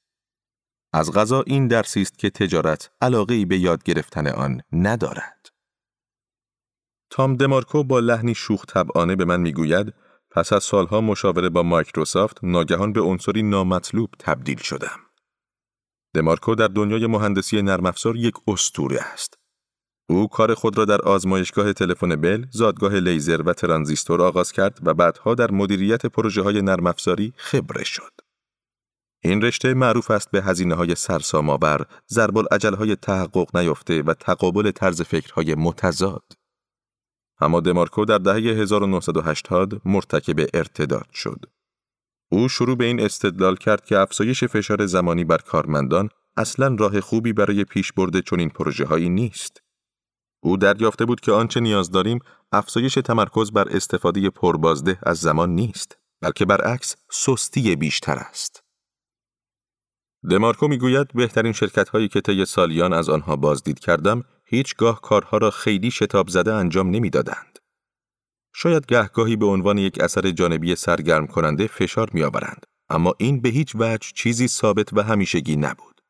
از 0.93 1.11
غذا 1.11 1.43
این 1.47 1.67
درسی 1.67 2.01
است 2.01 2.19
که 2.19 2.29
تجارت 2.29 2.91
علاقه 3.01 3.45
به 3.45 3.57
یاد 3.57 3.83
گرفتن 3.83 4.27
آن 4.27 4.61
ندارد. 4.71 5.49
تام 7.09 7.35
دمارکو 7.35 7.83
با 7.83 7.99
لحنی 7.99 8.35
شوخ 8.35 8.65
طبعانه 8.65 9.15
به 9.15 9.25
من 9.25 9.41
می‌گوید 9.41 9.93
پس 10.31 10.53
از 10.53 10.63
سالها 10.63 11.01
مشاوره 11.01 11.49
با 11.49 11.63
مایکروسافت 11.63 12.43
ناگهان 12.43 12.93
به 12.93 13.01
عنصری 13.01 13.43
نامطلوب 13.43 14.09
تبدیل 14.19 14.57
شدم. 14.57 14.99
دمارکو 16.13 16.55
در 16.55 16.67
دنیای 16.67 17.07
مهندسی 17.07 17.61
نرم 17.61 17.85
افزار 17.85 18.15
یک 18.15 18.33
استوره 18.47 19.01
است. 19.01 19.37
او 20.09 20.27
کار 20.27 20.53
خود 20.53 20.77
را 20.77 20.85
در 20.85 21.01
آزمایشگاه 21.01 21.73
تلفن 21.73 22.15
بل، 22.15 22.45
زادگاه 22.51 22.93
لیزر 22.93 23.41
و 23.41 23.53
ترانزیستور 23.53 24.21
آغاز 24.21 24.51
کرد 24.51 24.79
و 24.83 24.93
بعدها 24.93 25.35
در 25.35 25.51
مدیریت 25.51 26.05
پروژه 26.05 26.41
های 26.41 26.61
نرم 26.61 26.87
افزاری 26.87 27.33
خبره 27.37 27.83
شد. 27.83 28.11
این 29.23 29.41
رشته 29.41 29.73
معروف 29.73 30.11
است 30.11 30.31
به 30.31 30.43
هزینه 30.43 30.75
های 30.75 30.95
سرسام 30.95 31.49
آور، 31.49 31.85
ضرب 32.09 32.37
های 32.77 32.95
تحقق 32.95 33.57
نیافته 33.57 34.01
و 34.01 34.13
تقابل 34.13 34.71
طرز 34.71 35.01
فکرهای 35.01 35.55
متضاد. 35.55 36.23
اما 37.39 37.59
دمارکو 37.59 38.05
در 38.05 38.17
دهه 38.17 38.35
1980 38.35 39.81
مرتکب 39.85 40.47
ارتداد 40.53 41.07
شد. 41.13 41.45
او 42.33 42.49
شروع 42.49 42.75
به 42.75 42.85
این 42.85 42.99
استدلال 42.99 43.55
کرد 43.55 43.85
که 43.85 43.97
افزایش 43.97 44.43
فشار 44.43 44.85
زمانی 44.85 45.23
بر 45.23 45.37
کارمندان 45.37 46.09
اصلا 46.37 46.75
راه 46.79 47.01
خوبی 47.01 47.33
برای 47.33 47.63
پیشبرد 47.63 48.19
چنین 48.19 48.49
پروژه 48.49 48.85
هایی 48.85 49.09
نیست. 49.09 49.61
او 50.43 50.57
دریافته 50.57 51.05
بود 51.05 51.19
که 51.19 51.31
آنچه 51.31 51.59
نیاز 51.59 51.91
داریم 51.91 52.19
افزایش 52.51 52.93
تمرکز 52.93 53.51
بر 53.51 53.69
استفاده 53.69 54.29
پربازده 54.29 54.99
از 55.03 55.17
زمان 55.17 55.49
نیست، 55.49 55.97
بلکه 56.21 56.45
برعکس 56.45 56.95
سستی 57.11 57.75
بیشتر 57.75 58.15
است. 58.15 58.63
دمارکو 60.29 60.67
می‌گوید 60.67 61.07
بهترین 61.13 61.51
شرکت 61.51 61.89
هایی 61.89 62.07
که 62.07 62.21
طی 62.21 62.45
سالیان 62.45 62.93
از 62.93 63.09
آنها 63.09 63.35
بازدید 63.35 63.79
کردم 63.79 64.23
هیچگاه 64.45 65.01
کارها 65.01 65.37
را 65.37 65.51
خیلی 65.51 65.91
شتاب 65.91 66.27
زده 66.27 66.53
انجام 66.53 66.89
نمی‌دادند. 66.89 67.52
شاید 68.53 68.85
گهگاهی 68.85 69.35
به 69.35 69.45
عنوان 69.45 69.77
یک 69.77 70.01
اثر 70.01 70.31
جانبی 70.31 70.75
سرگرم 70.75 71.27
کننده 71.27 71.67
فشار 71.67 72.09
می 72.13 72.23
آورند. 72.23 72.65
اما 72.89 73.13
این 73.17 73.41
به 73.41 73.49
هیچ 73.49 73.75
وجه 73.75 74.09
چیزی 74.15 74.47
ثابت 74.47 74.93
و 74.93 75.01
همیشگی 75.01 75.55
نبود. 75.55 76.01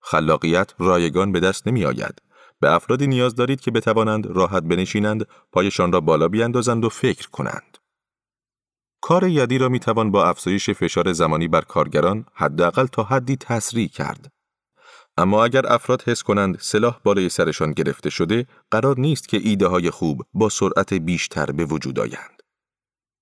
خلاقیت 0.00 0.74
رایگان 0.78 1.32
به 1.32 1.40
دست 1.40 1.68
نمی 1.68 1.84
آید. 1.84 2.22
به 2.60 2.74
افرادی 2.74 3.06
نیاز 3.06 3.34
دارید 3.34 3.60
که 3.60 3.70
بتوانند 3.70 4.26
راحت 4.26 4.62
بنشینند، 4.62 5.26
پایشان 5.52 5.92
را 5.92 6.00
بالا 6.00 6.28
بیاندازند 6.28 6.84
و 6.84 6.88
فکر 6.88 7.28
کنند. 7.28 7.78
کار 9.00 9.24
یدی 9.24 9.58
را 9.58 9.68
می 9.68 9.78
توان 9.78 10.10
با 10.10 10.28
افزایش 10.28 10.70
فشار 10.70 11.12
زمانی 11.12 11.48
بر 11.48 11.60
کارگران 11.60 12.26
حداقل 12.34 12.86
تا 12.86 13.02
حدی 13.02 13.36
تسریع 13.36 13.88
کرد. 13.88 14.32
اما 15.18 15.44
اگر 15.44 15.72
افراد 15.72 16.02
حس 16.02 16.22
کنند 16.22 16.58
سلاح 16.60 17.00
بالای 17.04 17.28
سرشان 17.28 17.72
گرفته 17.72 18.10
شده، 18.10 18.46
قرار 18.70 19.00
نیست 19.00 19.28
که 19.28 19.36
ایده 19.36 19.66
های 19.66 19.90
خوب 19.90 20.22
با 20.34 20.48
سرعت 20.48 20.94
بیشتر 20.94 21.46
به 21.46 21.64
وجود 21.64 21.98
آیند. 21.98 22.42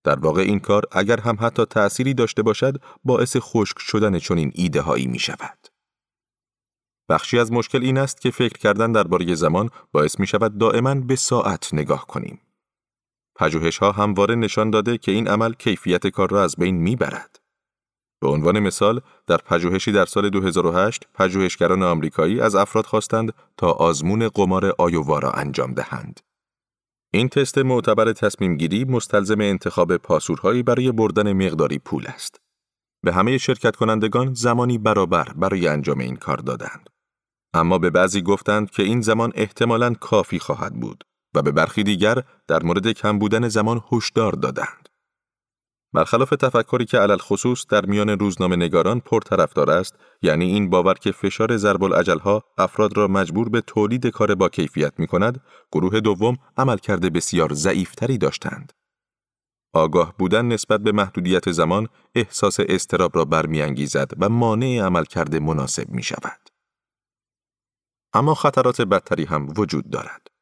در 0.05 0.19
واقع 0.19 0.43
این 0.43 0.61
کار 0.61 0.83
اگر 0.93 1.21
هم 1.21 1.37
حتی 1.41 1.65
تأثیری 1.65 2.15
داشته 2.15 2.43
باشد، 2.43 2.83
باعث 3.05 3.37
خشک 3.41 3.79
شدن 3.79 4.19
چنین 4.19 4.53
ایده 4.55 4.81
هایی 4.81 5.07
می 5.07 5.19
شود. 5.19 5.69
بخشی 7.09 7.39
از 7.39 7.53
مشکل 7.53 7.83
این 7.83 7.99
است 7.99 8.21
که 8.21 8.31
فکر 8.31 8.59
کردن 8.59 8.93
درباره 8.93 9.35
زمان 9.35 9.71
باعث 9.93 10.21
می 10.21 10.27
شود 10.27 10.59
دائما 10.59 10.95
به 10.95 11.17
ساعت 11.17 11.75
نگاه 11.75 12.07
کنیم. 12.07 12.41
پژوهش 13.37 13.79
ها 13.79 13.93
همواره 13.93 14.35
نشان 14.35 14.71
داده 14.71 14.99
که 14.99 15.13
این 15.13 15.29
عمل 15.29 15.53
کیفیت 15.53 16.07
کار 16.07 16.31
را 16.31 16.43
از 16.45 16.57
بین 16.57 16.77
می 16.77 16.97
برد. 16.97 17.44
به 18.25 18.31
عنوان 18.31 18.61
مثال 18.61 19.01
در 19.27 19.37
پژوهشی 19.37 19.93
در 19.93 20.05
سال 20.05 20.31
2008 20.31 21.09
پژوهشگران 21.15 21.83
آمریکایی 21.83 22.41
از 22.41 22.55
افراد 22.55 22.87
خواستند 22.87 23.33
تا 23.57 23.71
آزمون 23.71 24.29
قمار 24.29 24.75
آیووا 24.79 25.19
را 25.19 25.31
انجام 25.31 25.75
دهند. 25.75 26.21
این 27.13 27.29
تست 27.29 27.59
معتبر 27.59 28.13
تصمیم 28.13 28.57
گیری 28.57 28.85
مستلزم 28.85 29.41
انتخاب 29.41 29.97
پاسورهایی 29.97 30.63
برای 30.63 30.93
بردن 30.93 31.33
مقداری 31.33 31.79
پول 31.79 32.07
است. 32.07 32.41
به 33.03 33.13
همه 33.13 33.39
شرکت 33.39 33.77
کنندگان 33.77 34.35
زمانی 34.35 34.79
برابر 34.79 35.29
برای 35.37 35.69
انجام 35.69 35.99
این 35.99 36.17
کار 36.17 36.37
دادند. 36.37 36.91
اما 37.55 37.79
به 37.79 37.91
بعضی 37.91 38.23
گفتند 38.23 38.71
که 38.71 38.83
این 38.83 39.01
زمان 39.01 39.33
احتمالاً 39.35 39.95
کافی 39.95 40.39
خواهد 40.39 40.75
بود 40.81 41.05
و 41.35 41.43
به 41.43 41.53
برخی 41.53 41.83
دیگر 41.83 42.23
در 42.49 42.63
مورد 42.63 42.93
کم 42.93 43.19
بودن 43.19 43.49
زمان 43.49 43.85
هشدار 43.93 44.33
دادند. 44.33 44.89
برخلاف 45.95 46.31
تفکری 46.31 46.85
که 46.85 46.99
علل 46.99 47.19
خصوص 47.19 47.67
در 47.67 47.87
میان 47.87 48.09
روزنامه 48.09 48.57
نگاران 48.57 49.01
پرطرفدار 49.01 49.71
است 49.71 49.95
یعنی 50.23 50.45
این 50.45 50.71
باور 50.71 50.95
که 50.95 51.13
فشار 51.13 51.57
ضرب 51.57 51.83
ها 52.21 52.43
افراد 52.59 52.97
را 52.97 53.09
مجبور 53.09 53.49
به 53.49 53.61
تولید 53.61 54.07
کار 54.07 54.35
با 54.35 54.49
کیفیت 54.49 54.93
می 54.99 55.07
کند 55.07 55.41
گروه 55.73 56.01
دوم 56.01 56.37
عملکرد 56.57 57.13
بسیار 57.13 57.53
ضعیفتری 57.53 58.19
داشتند 58.19 58.73
آگاه 59.75 60.15
بودن 60.19 60.45
نسبت 60.45 60.81
به 60.81 60.93
محدودیت 60.93 61.51
زمان 61.51 61.89
احساس 62.15 62.57
استراب 62.61 63.17
را 63.17 63.25
برمیانگیزد 63.25 64.11
و 64.19 64.29
مانع 64.29 64.81
عملکرد 64.83 65.37
مناسب 65.37 65.91
می 65.91 66.03
شود. 66.03 66.49
اما 68.13 68.35
خطرات 68.35 68.81
بدتری 68.81 69.25
هم 69.25 69.49
وجود 69.57 69.91
دارد. 69.91 70.34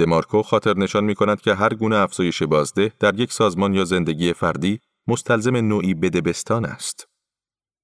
دمارکو 0.00 0.42
خاطر 0.42 0.78
نشان 0.78 1.04
می 1.04 1.14
کند 1.14 1.40
که 1.40 1.54
هر 1.54 1.74
گونه 1.74 1.96
افزایش 1.96 2.42
بازده 2.42 2.92
در 2.98 3.20
یک 3.20 3.32
سازمان 3.32 3.74
یا 3.74 3.84
زندگی 3.84 4.32
فردی 4.32 4.80
مستلزم 5.06 5.56
نوعی 5.56 5.94
بدبستان 5.94 6.64
است. 6.64 7.08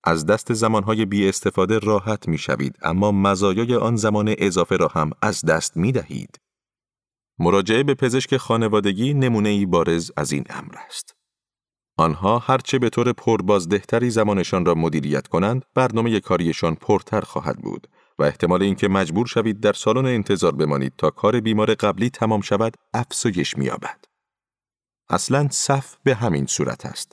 از 0.04 0.26
دست 0.26 0.52
زمانهای 0.52 1.04
بی 1.04 1.28
استفاده 1.28 1.78
راحت 1.78 2.28
می 2.28 2.38
شوید 2.38 2.78
اما 2.82 3.12
مزایای 3.12 3.74
آن 3.74 3.96
زمان 3.96 4.34
اضافه 4.38 4.76
را 4.76 4.88
هم 4.88 5.10
از 5.22 5.44
دست 5.44 5.76
می 5.76 5.92
دهید. 5.92 6.40
مراجعه 7.38 7.82
به 7.82 7.94
پزشک 7.94 8.36
خانوادگی 8.36 9.14
نمونه 9.14 9.48
ای 9.48 9.66
بارز 9.66 10.10
از 10.16 10.32
این 10.32 10.44
امر 10.50 10.74
است. 10.86 11.14
آنها 11.98 12.38
هرچه 12.38 12.78
به 12.78 12.90
طور 12.90 13.12
پربازدهتری 13.12 14.10
زمانشان 14.10 14.64
را 14.64 14.74
مدیریت 14.74 15.26
کنند، 15.26 15.64
برنامه 15.74 16.20
کاریشان 16.20 16.74
پرتر 16.74 17.20
خواهد 17.20 17.56
بود 17.58 17.86
و 18.18 18.22
احتمال 18.22 18.62
اینکه 18.62 18.88
مجبور 18.88 19.26
شوید 19.26 19.60
در 19.60 19.72
سالن 19.72 20.06
انتظار 20.06 20.52
بمانید 20.52 20.92
تا 20.98 21.10
کار 21.10 21.40
بیمار 21.40 21.74
قبلی 21.74 22.10
تمام 22.10 22.40
شود 22.40 22.76
افزایش 22.94 23.58
می‌یابد. 23.58 24.04
اصلا 25.08 25.48
صف 25.50 25.96
به 26.04 26.14
همین 26.14 26.46
صورت 26.46 26.86
است. 26.86 27.12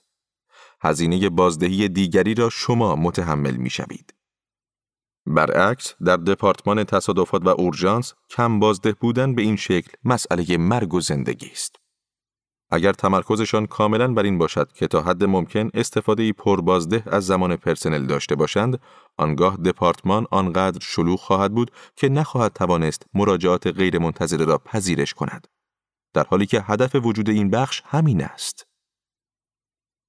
هزینه 0.81 1.29
بازدهی 1.29 1.89
دیگری 1.89 2.33
را 2.33 2.49
شما 2.49 2.95
متحمل 2.95 3.55
می 3.55 3.69
شوید. 3.69 4.13
برعکس 5.25 5.95
در 6.05 6.17
دپارتمان 6.17 6.83
تصادفات 6.83 7.45
و 7.45 7.49
اورژانس 7.49 8.13
کم 8.29 8.59
بازده 8.59 8.91
بودن 8.91 9.35
به 9.35 9.41
این 9.41 9.55
شکل 9.55 9.91
مسئله 10.03 10.57
مرگ 10.57 10.93
و 10.93 11.01
زندگی 11.01 11.49
است. 11.51 11.82
اگر 12.73 12.93
تمرکزشان 12.93 13.65
کاملا 13.65 14.13
بر 14.13 14.23
این 14.23 14.37
باشد 14.37 14.71
که 14.71 14.87
تا 14.87 15.01
حد 15.01 15.23
ممکن 15.23 15.69
استفاده 15.73 16.33
پربازده 16.33 17.03
از 17.05 17.25
زمان 17.25 17.55
پرسنل 17.55 18.05
داشته 18.05 18.35
باشند، 18.35 18.79
آنگاه 19.17 19.57
دپارتمان 19.57 20.25
آنقدر 20.31 20.79
شلوغ 20.81 21.19
خواهد 21.19 21.53
بود 21.53 21.71
که 21.95 22.09
نخواهد 22.09 22.53
توانست 22.53 23.05
مراجعات 23.13 23.67
غیرمنتظره 23.67 24.45
را 24.45 24.57
پذیرش 24.57 25.13
کند. 25.13 25.47
در 26.13 26.23
حالی 26.23 26.45
که 26.45 26.61
هدف 26.61 26.95
وجود 26.95 27.29
این 27.29 27.49
بخش 27.49 27.81
همین 27.85 28.23
است. 28.23 28.67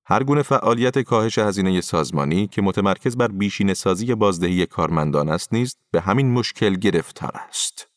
هر 0.06 0.22
گونه 0.22 0.42
فعالیت 0.42 0.98
کاهش 0.98 1.38
هزینه 1.38 1.80
سازمانی 1.80 2.46
که 2.46 2.62
متمرکز 2.62 3.16
بر 3.16 3.28
بیشین 3.28 3.74
سازی 3.74 4.14
بازدهی 4.14 4.66
کارمندان 4.66 5.28
است 5.28 5.52
نیز 5.52 5.76
به 5.90 6.00
همین 6.00 6.32
مشکل 6.32 6.74
گرفتار 6.74 7.32
است. 7.48 7.93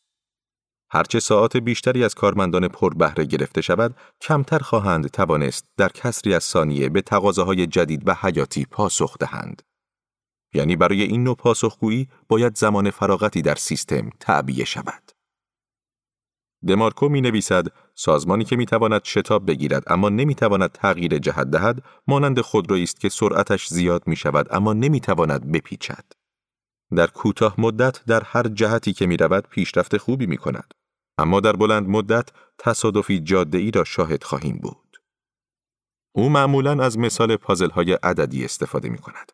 هرچه 0.90 1.20
ساعات 1.20 1.56
بیشتری 1.56 2.04
از 2.04 2.14
کارمندان 2.14 2.68
پر 2.68 2.94
بهره 2.94 3.24
گرفته 3.24 3.60
شود، 3.60 3.96
کمتر 4.20 4.58
خواهند 4.58 5.06
توانست 5.06 5.64
در 5.76 5.88
کسری 5.88 6.34
از 6.34 6.44
ثانیه 6.44 6.88
به 6.88 7.02
تقاضاهای 7.02 7.66
جدید 7.66 8.08
و 8.08 8.14
حیاتی 8.20 8.64
پاسخ 8.64 9.18
دهند. 9.18 9.62
یعنی 10.54 10.76
برای 10.76 11.02
این 11.02 11.24
نوع 11.24 11.36
پاسخگویی 11.36 12.08
باید 12.28 12.56
زمان 12.56 12.90
فراغتی 12.90 13.42
در 13.42 13.54
سیستم 13.54 14.10
تعبیه 14.20 14.64
شود. 14.64 15.12
دمارکو 16.66 17.08
می 17.08 17.20
نویسد 17.20 17.66
سازمانی 17.94 18.44
که 18.44 18.56
می 18.56 18.66
تواند 18.66 19.04
شتاب 19.04 19.46
بگیرد 19.46 19.82
اما 19.86 20.08
نمی 20.08 20.34
تواند 20.34 20.72
تغییر 20.72 21.18
جهت 21.18 21.50
دهد 21.50 21.82
مانند 22.06 22.40
خودرویی 22.40 22.82
است 22.82 23.00
که 23.00 23.08
سرعتش 23.08 23.68
زیاد 23.68 24.02
می 24.06 24.16
شود 24.16 24.46
اما 24.50 24.72
نمی 24.72 25.00
تواند 25.00 25.52
بپیچد. 25.52 26.04
در 26.96 27.06
کوتاه 27.06 27.54
مدت 27.58 28.04
در 28.04 28.22
هر 28.24 28.42
جهتی 28.42 28.92
که 28.92 29.06
می 29.06 29.16
رود 29.16 29.46
پیشرفت 29.48 29.96
خوبی 29.96 30.26
می 30.26 30.36
کند. 30.36 30.74
اما 31.18 31.40
در 31.40 31.52
بلند 31.52 31.88
مدت 31.88 32.28
تصادفی 32.58 33.20
جاده 33.20 33.58
ای 33.58 33.70
را 33.70 33.84
شاهد 33.84 34.24
خواهیم 34.24 34.58
بود. 34.62 34.96
او 36.12 36.28
معمولا 36.28 36.84
از 36.84 36.98
مثال 36.98 37.36
پازل 37.36 37.70
های 37.70 37.92
عددی 37.92 38.44
استفاده 38.44 38.88
می 38.88 38.98
کند. 38.98 39.32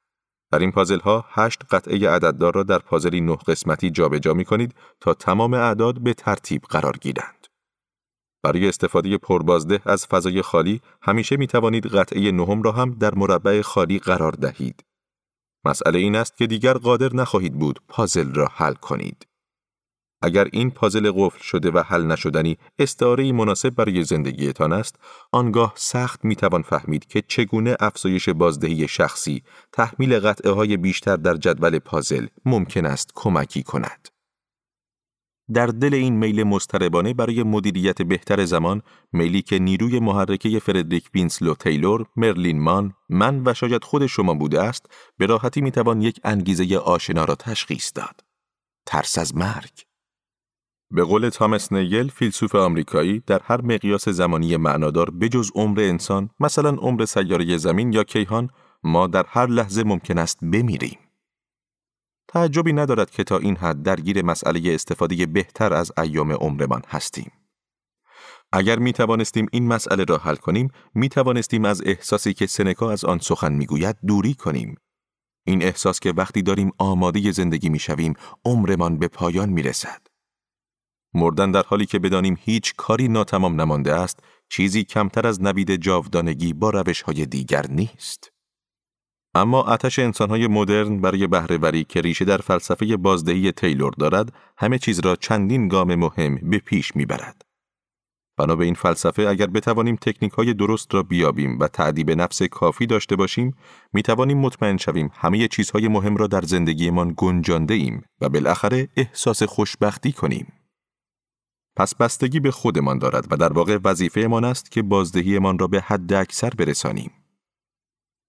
در 0.53 0.59
این 0.59 0.73
پازل 0.73 1.01
ها 1.01 1.25
هشت 1.29 1.63
قطعه 1.71 2.11
عدددار 2.11 2.55
را 2.55 2.63
در 2.63 2.79
پازلی 2.79 3.21
نه 3.21 3.37
قسمتی 3.37 3.91
جابجا 3.91 4.35
می 4.35 4.45
کنید 4.45 4.75
تا 5.01 5.15
تمام 5.15 5.55
اعداد 5.55 6.03
به 6.03 6.15
ترتیب 6.15 6.63
قرار 6.63 6.97
گیرند. 6.97 7.47
برای 8.43 8.69
استفاده 8.69 9.19
پربازده 9.19 9.81
از 9.87 10.07
فضای 10.07 10.43
خالی 10.43 10.81
همیشه 11.03 11.37
می 11.37 11.47
توانید 11.47 11.87
قطعه 11.87 12.33
نهم 12.33 12.63
را 12.63 12.73
هم 12.73 12.91
در 12.91 13.15
مربع 13.15 13.63
خالی 13.63 13.99
قرار 13.99 14.33
دهید. 14.33 14.85
مسئله 15.65 15.99
این 15.99 16.17
است 16.17 16.37
که 16.37 16.47
دیگر 16.47 16.75
قادر 16.75 17.15
نخواهید 17.15 17.59
بود 17.59 17.81
پازل 17.89 18.35
را 18.35 18.49
حل 18.53 18.75
کنید. 18.75 19.27
اگر 20.25 20.49
این 20.53 20.71
پازل 20.71 21.13
قفل 21.17 21.43
شده 21.43 21.71
و 21.71 21.83
حل 21.87 22.03
نشدنی 22.07 22.59
استعاره 22.79 23.33
مناسب 23.33 23.71
برای 23.71 24.05
زندگیتان 24.05 24.73
است، 24.73 24.97
آنگاه 25.33 25.73
سخت 25.77 26.25
می‌توان 26.25 26.63
فهمید 26.63 27.07
که 27.07 27.23
چگونه 27.29 27.77
افزایش 27.81 28.29
بازدهی 28.29 28.89
شخصی 28.89 29.43
تحمیل 29.73 30.19
قطعه 30.19 30.53
های 30.53 30.77
بیشتر 30.77 31.17
در 31.17 31.35
جدول 31.35 31.79
پازل 31.79 32.27
ممکن 32.45 32.87
است 32.87 33.11
کمکی 33.15 33.63
کند. 33.63 34.09
در 35.55 35.67
دل 35.67 35.95
این 35.95 36.17
میل 36.17 36.43
مضطربانه 36.43 37.15
برای 37.15 37.43
مدیریت 37.43 38.03
بهتر 38.03 38.45
زمان، 38.45 38.83
میلی 39.13 39.43
که 39.43 39.59
نیروی 39.59 40.01
محرکه 40.01 40.59
فردریک 40.59 41.11
وینسلو 41.15 41.55
تیلور، 41.55 42.07
مرلین 42.17 42.61
مان، 42.61 42.95
من 43.09 43.43
و 43.47 43.55
شاید 43.55 43.85
خود 43.85 44.07
شما 44.07 44.35
بوده 44.35 44.63
است، 44.63 44.87
به 45.19 45.27
راحتی 45.27 45.61
می‌توان 45.61 46.03
یک 46.03 46.21
انگیزه 46.25 46.77
آشنا 46.77 47.25
را 47.25 47.35
تشخیص 47.35 47.93
داد. 47.95 48.21
ترس 48.87 49.19
از 49.19 49.37
مرگ 49.37 49.85
به 50.95 51.05
قول 51.05 51.29
تامس 51.29 51.73
نیگل 51.73 52.09
فیلسوف 52.09 52.55
آمریکایی 52.55 53.23
در 53.27 53.41
هر 53.45 53.61
مقیاس 53.61 54.09
زمانی 54.09 54.57
معنادار 54.57 55.11
بجز 55.11 55.51
عمر 55.55 55.81
انسان 55.81 56.31
مثلا 56.41 56.71
عمر 56.71 57.05
سیاره 57.05 57.57
زمین 57.57 57.93
یا 57.93 58.05
کیهان 58.05 58.51
ما 58.85 59.07
در 59.07 59.25
هر 59.29 59.47
لحظه 59.47 59.83
ممکن 59.83 60.19
است 60.19 60.39
بمیریم. 60.45 60.99
تعجبی 62.29 62.73
ندارد 62.73 63.11
که 63.11 63.25
تا 63.25 63.39
این 63.39 63.57
حد 63.57 63.83
درگیر 63.83 64.25
مسئله 64.25 64.75
استفاده 64.75 65.27
بهتر 65.27 65.73
از 65.75 65.93
ایام 65.99 66.33
عمرمان 66.33 66.83
هستیم. 66.89 67.33
اگر 68.53 68.79
می 68.79 68.93
توانستیم 68.93 69.47
این 69.53 69.69
مسئله 69.69 70.05
را 70.05 70.19
حل 70.19 70.37
کنیم 70.37 70.71
می 70.95 71.09
توانستیم 71.09 71.65
از 71.65 71.83
احساسی 71.87 72.35
که 72.35 72.47
سنکا 72.47 72.91
از 72.91 73.05
آن 73.05 73.19
سخن 73.19 73.53
می‌گوید 73.53 73.97
دوری 74.07 74.35
کنیم. 74.35 74.75
این 75.47 75.63
احساس 75.63 76.01
که 76.01 76.13
وقتی 76.13 76.43
داریم 76.43 76.71
آماده 76.79 77.31
زندگی 77.31 77.69
می 77.69 77.79
شویم 77.79 78.15
عمرمان 78.45 78.99
به 78.99 79.09
پایان 79.09 79.49
می 79.49 79.63
رسد. 79.63 80.14
مردن 81.15 81.51
در 81.51 81.63
حالی 81.67 81.87
که 81.87 81.99
بدانیم 81.99 82.39
هیچ 82.41 82.75
کاری 82.77 83.09
ناتمام 83.09 83.61
نمانده 83.61 83.95
است 83.95 84.21
چیزی 84.49 84.85
کمتر 84.85 85.27
از 85.27 85.43
نوید 85.43 85.77
جاودانگی 85.77 86.53
با 86.53 86.71
روش 86.71 87.03
های 87.03 87.27
دیگر 87.27 87.67
نیست. 87.69 88.31
اما 89.35 89.61
آتش 89.61 89.99
انسانهای 89.99 90.47
مدرن 90.47 91.01
برای 91.01 91.27
بهرهوری 91.27 91.85
که 91.85 92.01
ریشه 92.01 92.25
در 92.25 92.39
فلسفه 92.39 92.97
بازدهی 92.97 93.53
تیلور 93.53 93.93
دارد 93.99 94.33
همه 94.59 94.79
چیز 94.79 95.01
را 95.01 95.17
چندین 95.17 95.69
گام 95.69 95.95
مهم 95.95 96.51
به 96.51 96.59
پیش 96.59 96.97
می‌برد. 96.97 97.43
بنا 98.37 98.57
به 98.57 98.65
این 98.65 98.75
فلسفه 98.75 99.23
اگر 99.23 99.47
بتوانیم 99.47 99.97
تکنیک 99.97 100.33
های 100.33 100.55
درست 100.55 100.95
را 100.95 101.03
بیابیم 101.03 101.59
و 101.59 101.69
تعدیب 101.69 102.11
نفس 102.11 102.43
کافی 102.43 102.87
داشته 102.87 103.17
باشیم 103.17 103.57
می 103.93 104.03
توانیم 104.03 104.39
مطمئن 104.39 104.77
شویم 104.77 105.11
همه 105.15 105.49
چیزهای 105.49 105.89
مهم 105.89 106.17
را 106.17 106.27
در 106.27 106.43
زندگیمان 106.43 107.15
گنجانده 107.17 107.75
ایم 107.75 108.05
و 108.21 108.29
بالاخره 108.29 108.89
احساس 108.97 109.43
خوشبختی 109.43 110.13
کنیم. 110.13 110.64
پس 111.77 111.95
بستگی 111.95 112.41
به 112.41 112.51
خودمان 112.51 112.99
دارد 112.99 113.33
و 113.33 113.37
در 113.37 113.53
واقع 113.53 113.79
وظیفهمان 113.85 114.45
است 114.45 114.71
که 114.71 114.83
بازدهیمان 114.83 115.59
را 115.59 115.67
به 115.67 115.81
حد 115.81 116.13
اکثر 116.13 116.51
برسانیم. 116.51 117.11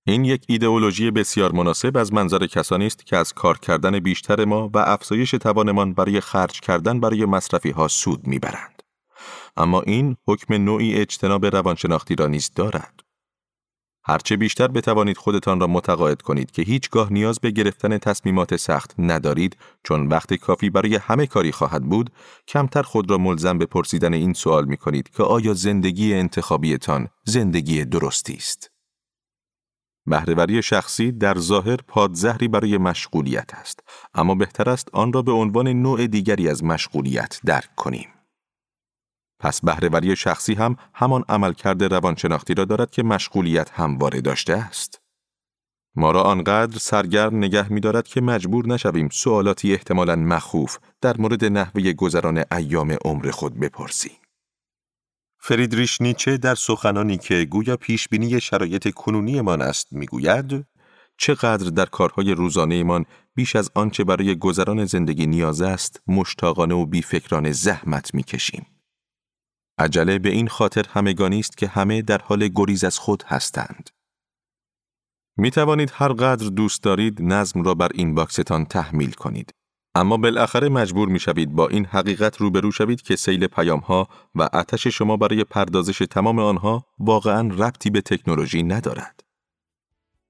این 0.07 0.25
یک 0.25 0.45
ایدئولوژی 0.47 1.11
بسیار 1.11 1.51
مناسب 1.51 1.97
از 1.97 2.13
منظر 2.13 2.47
کسانی 2.47 2.85
است 2.85 3.05
که 3.05 3.17
از 3.17 3.33
کار 3.33 3.57
کردن 3.57 3.99
بیشتر 3.99 4.45
ما 4.45 4.69
و 4.73 4.77
افزایش 4.77 5.31
توانمان 5.31 5.93
برای 5.93 6.21
خرج 6.21 6.59
کردن 6.59 6.99
برای 6.99 7.25
مصرفی 7.25 7.71
ها 7.71 7.87
سود 7.87 8.27
می‌برند. 8.27 8.83
اما 9.57 9.81
این 9.81 10.17
حکم 10.27 10.53
نوعی 10.53 10.95
اجتناب 10.95 11.45
روانشناختی 11.45 12.15
را 12.15 12.27
نیز 12.27 12.51
دارد. 12.55 13.04
هرچه 14.07 14.37
بیشتر 14.37 14.67
بتوانید 14.67 15.17
خودتان 15.17 15.59
را 15.59 15.67
متقاعد 15.67 16.21
کنید 16.21 16.51
که 16.51 16.61
هیچگاه 16.61 17.13
نیاز 17.13 17.39
به 17.39 17.51
گرفتن 17.51 17.97
تصمیمات 17.97 18.55
سخت 18.55 18.93
ندارید 18.99 19.57
چون 19.83 20.07
وقت 20.07 20.33
کافی 20.33 20.69
برای 20.69 20.95
همه 20.95 21.27
کاری 21.27 21.51
خواهد 21.51 21.83
بود 21.83 22.09
کمتر 22.47 22.81
خود 22.81 23.11
را 23.11 23.17
ملزم 23.17 23.57
به 23.57 23.65
پرسیدن 23.65 24.13
این 24.13 24.33
سوال 24.33 24.65
می 24.65 24.77
کنید 24.77 25.09
که 25.09 25.23
آیا 25.23 25.53
زندگی 25.53 26.13
انتخابیتان 26.13 27.07
زندگی 27.23 27.85
درستی 27.85 28.33
است؟ 28.33 28.71
بهرهوری 30.07 30.61
شخصی 30.61 31.11
در 31.11 31.37
ظاهر 31.37 31.77
پادزهری 31.87 32.47
برای 32.47 32.77
مشغولیت 32.77 33.53
است 33.53 33.79
اما 34.13 34.35
بهتر 34.35 34.69
است 34.69 34.89
آن 34.93 35.13
را 35.13 35.21
به 35.21 35.31
عنوان 35.31 35.67
نوع 35.67 36.07
دیگری 36.07 36.49
از 36.49 36.63
مشغولیت 36.63 37.39
درک 37.45 37.75
کنیم. 37.75 38.14
پس 39.39 39.61
بهرهوری 39.61 40.15
شخصی 40.15 40.53
هم 40.53 40.75
همان 40.93 41.23
عملکرد 41.29 41.83
روانشناختی 41.83 42.53
را 42.53 42.65
دارد 42.65 42.91
که 42.91 43.03
مشغولیت 43.03 43.69
همواره 43.71 44.21
داشته 44.21 44.53
است. 44.53 45.01
ما 45.95 46.11
را 46.11 46.21
آنقدر 46.21 46.79
سرگرم 46.79 47.37
نگه 47.37 47.73
می 47.73 47.79
دارد 47.79 48.07
که 48.07 48.21
مجبور 48.21 48.67
نشویم 48.67 49.09
سوالاتی 49.09 49.73
احتمالاً 49.73 50.15
مخوف 50.15 50.77
در 51.01 51.17
مورد 51.17 51.45
نحوه 51.45 51.93
گذران 51.93 52.43
ایام 52.51 52.97
عمر 53.05 53.31
خود 53.31 53.59
بپرسیم. 53.59 54.17
فریدریش 55.39 56.01
نیچه 56.01 56.37
در 56.37 56.55
سخنانی 56.55 57.17
که 57.17 57.45
گویا 57.45 57.77
پیشبینی 57.77 58.41
شرایط 58.41 58.93
کنونیمان 58.93 59.61
است 59.61 59.93
می‌گوید 59.93 60.65
چقدر 61.17 61.69
در 61.69 61.85
کارهای 61.85 62.31
روزانهمان 62.31 63.05
بیش 63.35 63.55
از 63.55 63.71
آنچه 63.75 64.03
برای 64.03 64.35
گذران 64.35 64.85
زندگی 64.85 65.27
نیاز 65.27 65.61
است 65.61 66.01
مشتاقانه 66.07 66.75
و 66.75 66.85
بیفکرانه 66.85 67.51
زحمت 67.51 68.13
می‌کشیم. 68.13 68.65
عجله 69.77 70.19
به 70.19 70.29
این 70.29 70.47
خاطر 70.47 70.85
همگانی 70.89 71.39
است 71.39 71.57
که 71.57 71.67
همه 71.67 72.01
در 72.01 72.17
حال 72.17 72.47
گریز 72.47 72.83
از 72.83 72.99
خود 72.99 73.23
هستند. 73.27 73.89
می 75.37 75.51
توانید 75.51 75.91
هر 75.93 76.13
قدر 76.13 76.47
دوست 76.47 76.83
دارید 76.83 77.21
نظم 77.21 77.63
را 77.63 77.73
بر 77.73 77.89
این 77.93 78.15
باکستان 78.15 78.65
تحمیل 78.65 79.11
کنید. 79.11 79.53
اما 79.95 80.17
بالاخره 80.17 80.69
مجبور 80.69 81.07
می 81.07 81.19
شوید 81.19 81.51
با 81.51 81.67
این 81.67 81.85
حقیقت 81.85 82.37
روبرو 82.37 82.71
شوید 82.71 83.01
که 83.01 83.15
سیل 83.15 83.47
پیام 83.47 83.79
ها 83.79 84.07
و 84.35 84.41
آتش 84.41 84.87
شما 84.87 85.17
برای 85.17 85.43
پردازش 85.43 85.97
تمام 85.97 86.39
آنها 86.39 86.85
واقعا 86.99 87.47
ربطی 87.47 87.89
به 87.89 88.01
تکنولوژی 88.01 88.63
ندارد. 88.63 89.23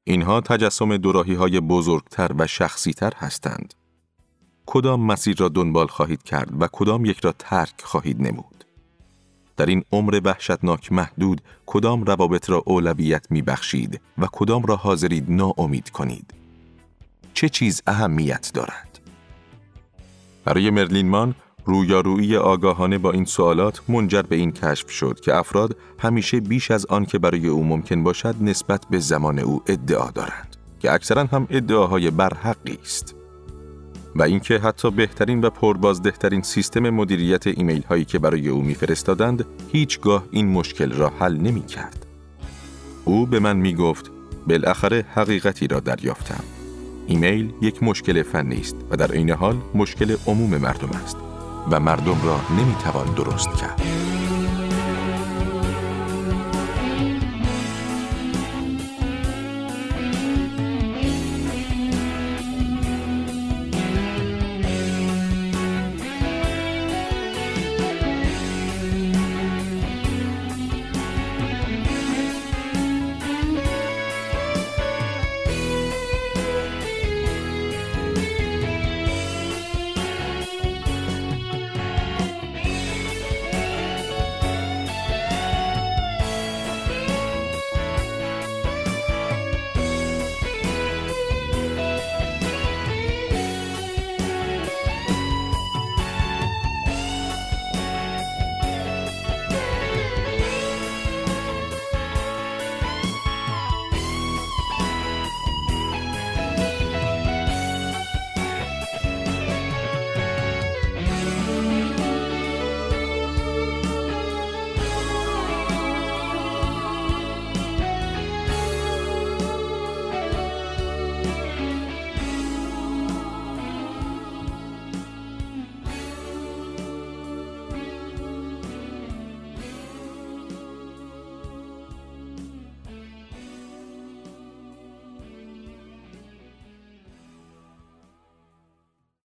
اینها 0.04 0.42
تجسم 0.42 0.98
دوراهی 0.98 1.34
های 1.34 1.60
بزرگتر 1.60 2.32
و 2.38 2.48
شخصیتر 2.48 3.14
هستند. 3.16 3.74
کدام 4.66 5.06
مسیر 5.06 5.38
را 5.38 5.50
دنبال 5.50 5.88
خواهید 5.88 6.24
کرد 6.24 6.62
و 6.62 6.68
کدام 6.72 7.06
یک 7.06 7.20
را 7.20 7.32
ترک 7.40 7.82
خواهید 7.82 8.22
نمود. 8.22 8.65
در 9.58 9.66
این 9.66 9.84
عمر 9.92 10.22
وحشتناک 10.24 10.92
محدود 10.92 11.42
کدام 11.66 12.04
روابط 12.04 12.50
را 12.50 12.64
اولویت 12.66 13.26
می 13.30 13.42
بخشید 13.42 14.02
و 14.18 14.28
کدام 14.32 14.64
را 14.64 14.76
حاضرید 14.76 15.26
ناامید 15.28 15.90
کنید. 15.90 16.34
چه 17.34 17.50
چیز 17.50 17.82
اهمیت 17.88 18.52
دارد؟ 18.54 19.00
برای 20.46 20.70
مرلینمان 20.70 21.36
رویارویی 21.66 22.38
آگاهانه 22.38 22.98
با 22.98 23.12
این 23.12 23.26
سوالات 23.26 23.82
منجر 23.90 24.22
به 24.22 24.36
این 24.36 24.52
کشف 24.52 24.90
شد 24.90 25.20
که 25.20 25.36
افراد 25.36 25.78
همیشه 26.00 26.40
بیش 26.40 26.72
از 26.72 26.86
آن 26.86 27.06
که 27.06 27.20
برای 27.20 27.48
او 27.48 27.64
ممکن 27.64 28.04
باشد 28.04 28.36
نسبت 28.42 28.86
به 28.90 29.00
زمان 29.00 29.40
او 29.40 29.62
ادعا 29.68 30.12
دارند 30.12 30.56
که 30.80 30.94
اکثرا 30.94 31.24
هم 31.24 31.48
ادعاهای 31.50 32.12
برحقی 32.12 32.78
است 32.84 33.16
و 34.16 34.24
اینکه 34.24 34.60
حتی 34.60 34.92
بهترین 34.92 35.42
و 35.42 35.50
پربازدهترین 35.50 36.42
سیستم 36.42 36.90
مدیریت 36.90 37.48
ایمیل 37.48 37.84
هایی 37.84 38.06
که 38.06 38.20
برای 38.20 38.48
او 38.48 38.62
میفرستادند 38.62 39.46
هیچگاه 39.72 40.24
این 40.32 40.48
مشکل 40.48 40.92
را 40.92 41.14
حل 41.20 41.38
نمی 41.38 41.66
کرد. 41.66 42.06
او 43.06 43.26
به 43.26 43.40
من 43.40 43.58
می 43.58 43.74
گفت 43.74 44.12
بالاخره 44.48 45.06
حقیقتی 45.14 45.68
را 45.68 45.80
دریافتم. 45.80 46.44
ایمیل 47.08 47.54
یک 47.62 47.84
مشکل 47.84 48.24
فنی 48.24 48.60
است 48.60 48.76
و 48.90 48.96
در 48.96 49.12
عین 49.12 49.30
حال 49.30 49.58
مشکل 49.76 50.16
عموم 50.28 50.58
مردم 50.58 50.90
است 51.04 51.18
و 51.72 51.80
مردم 51.80 52.18
را 52.24 52.40
نمی 52.58 52.76
توان 52.84 53.14
درست 53.14 53.50
کرد. 53.50 53.82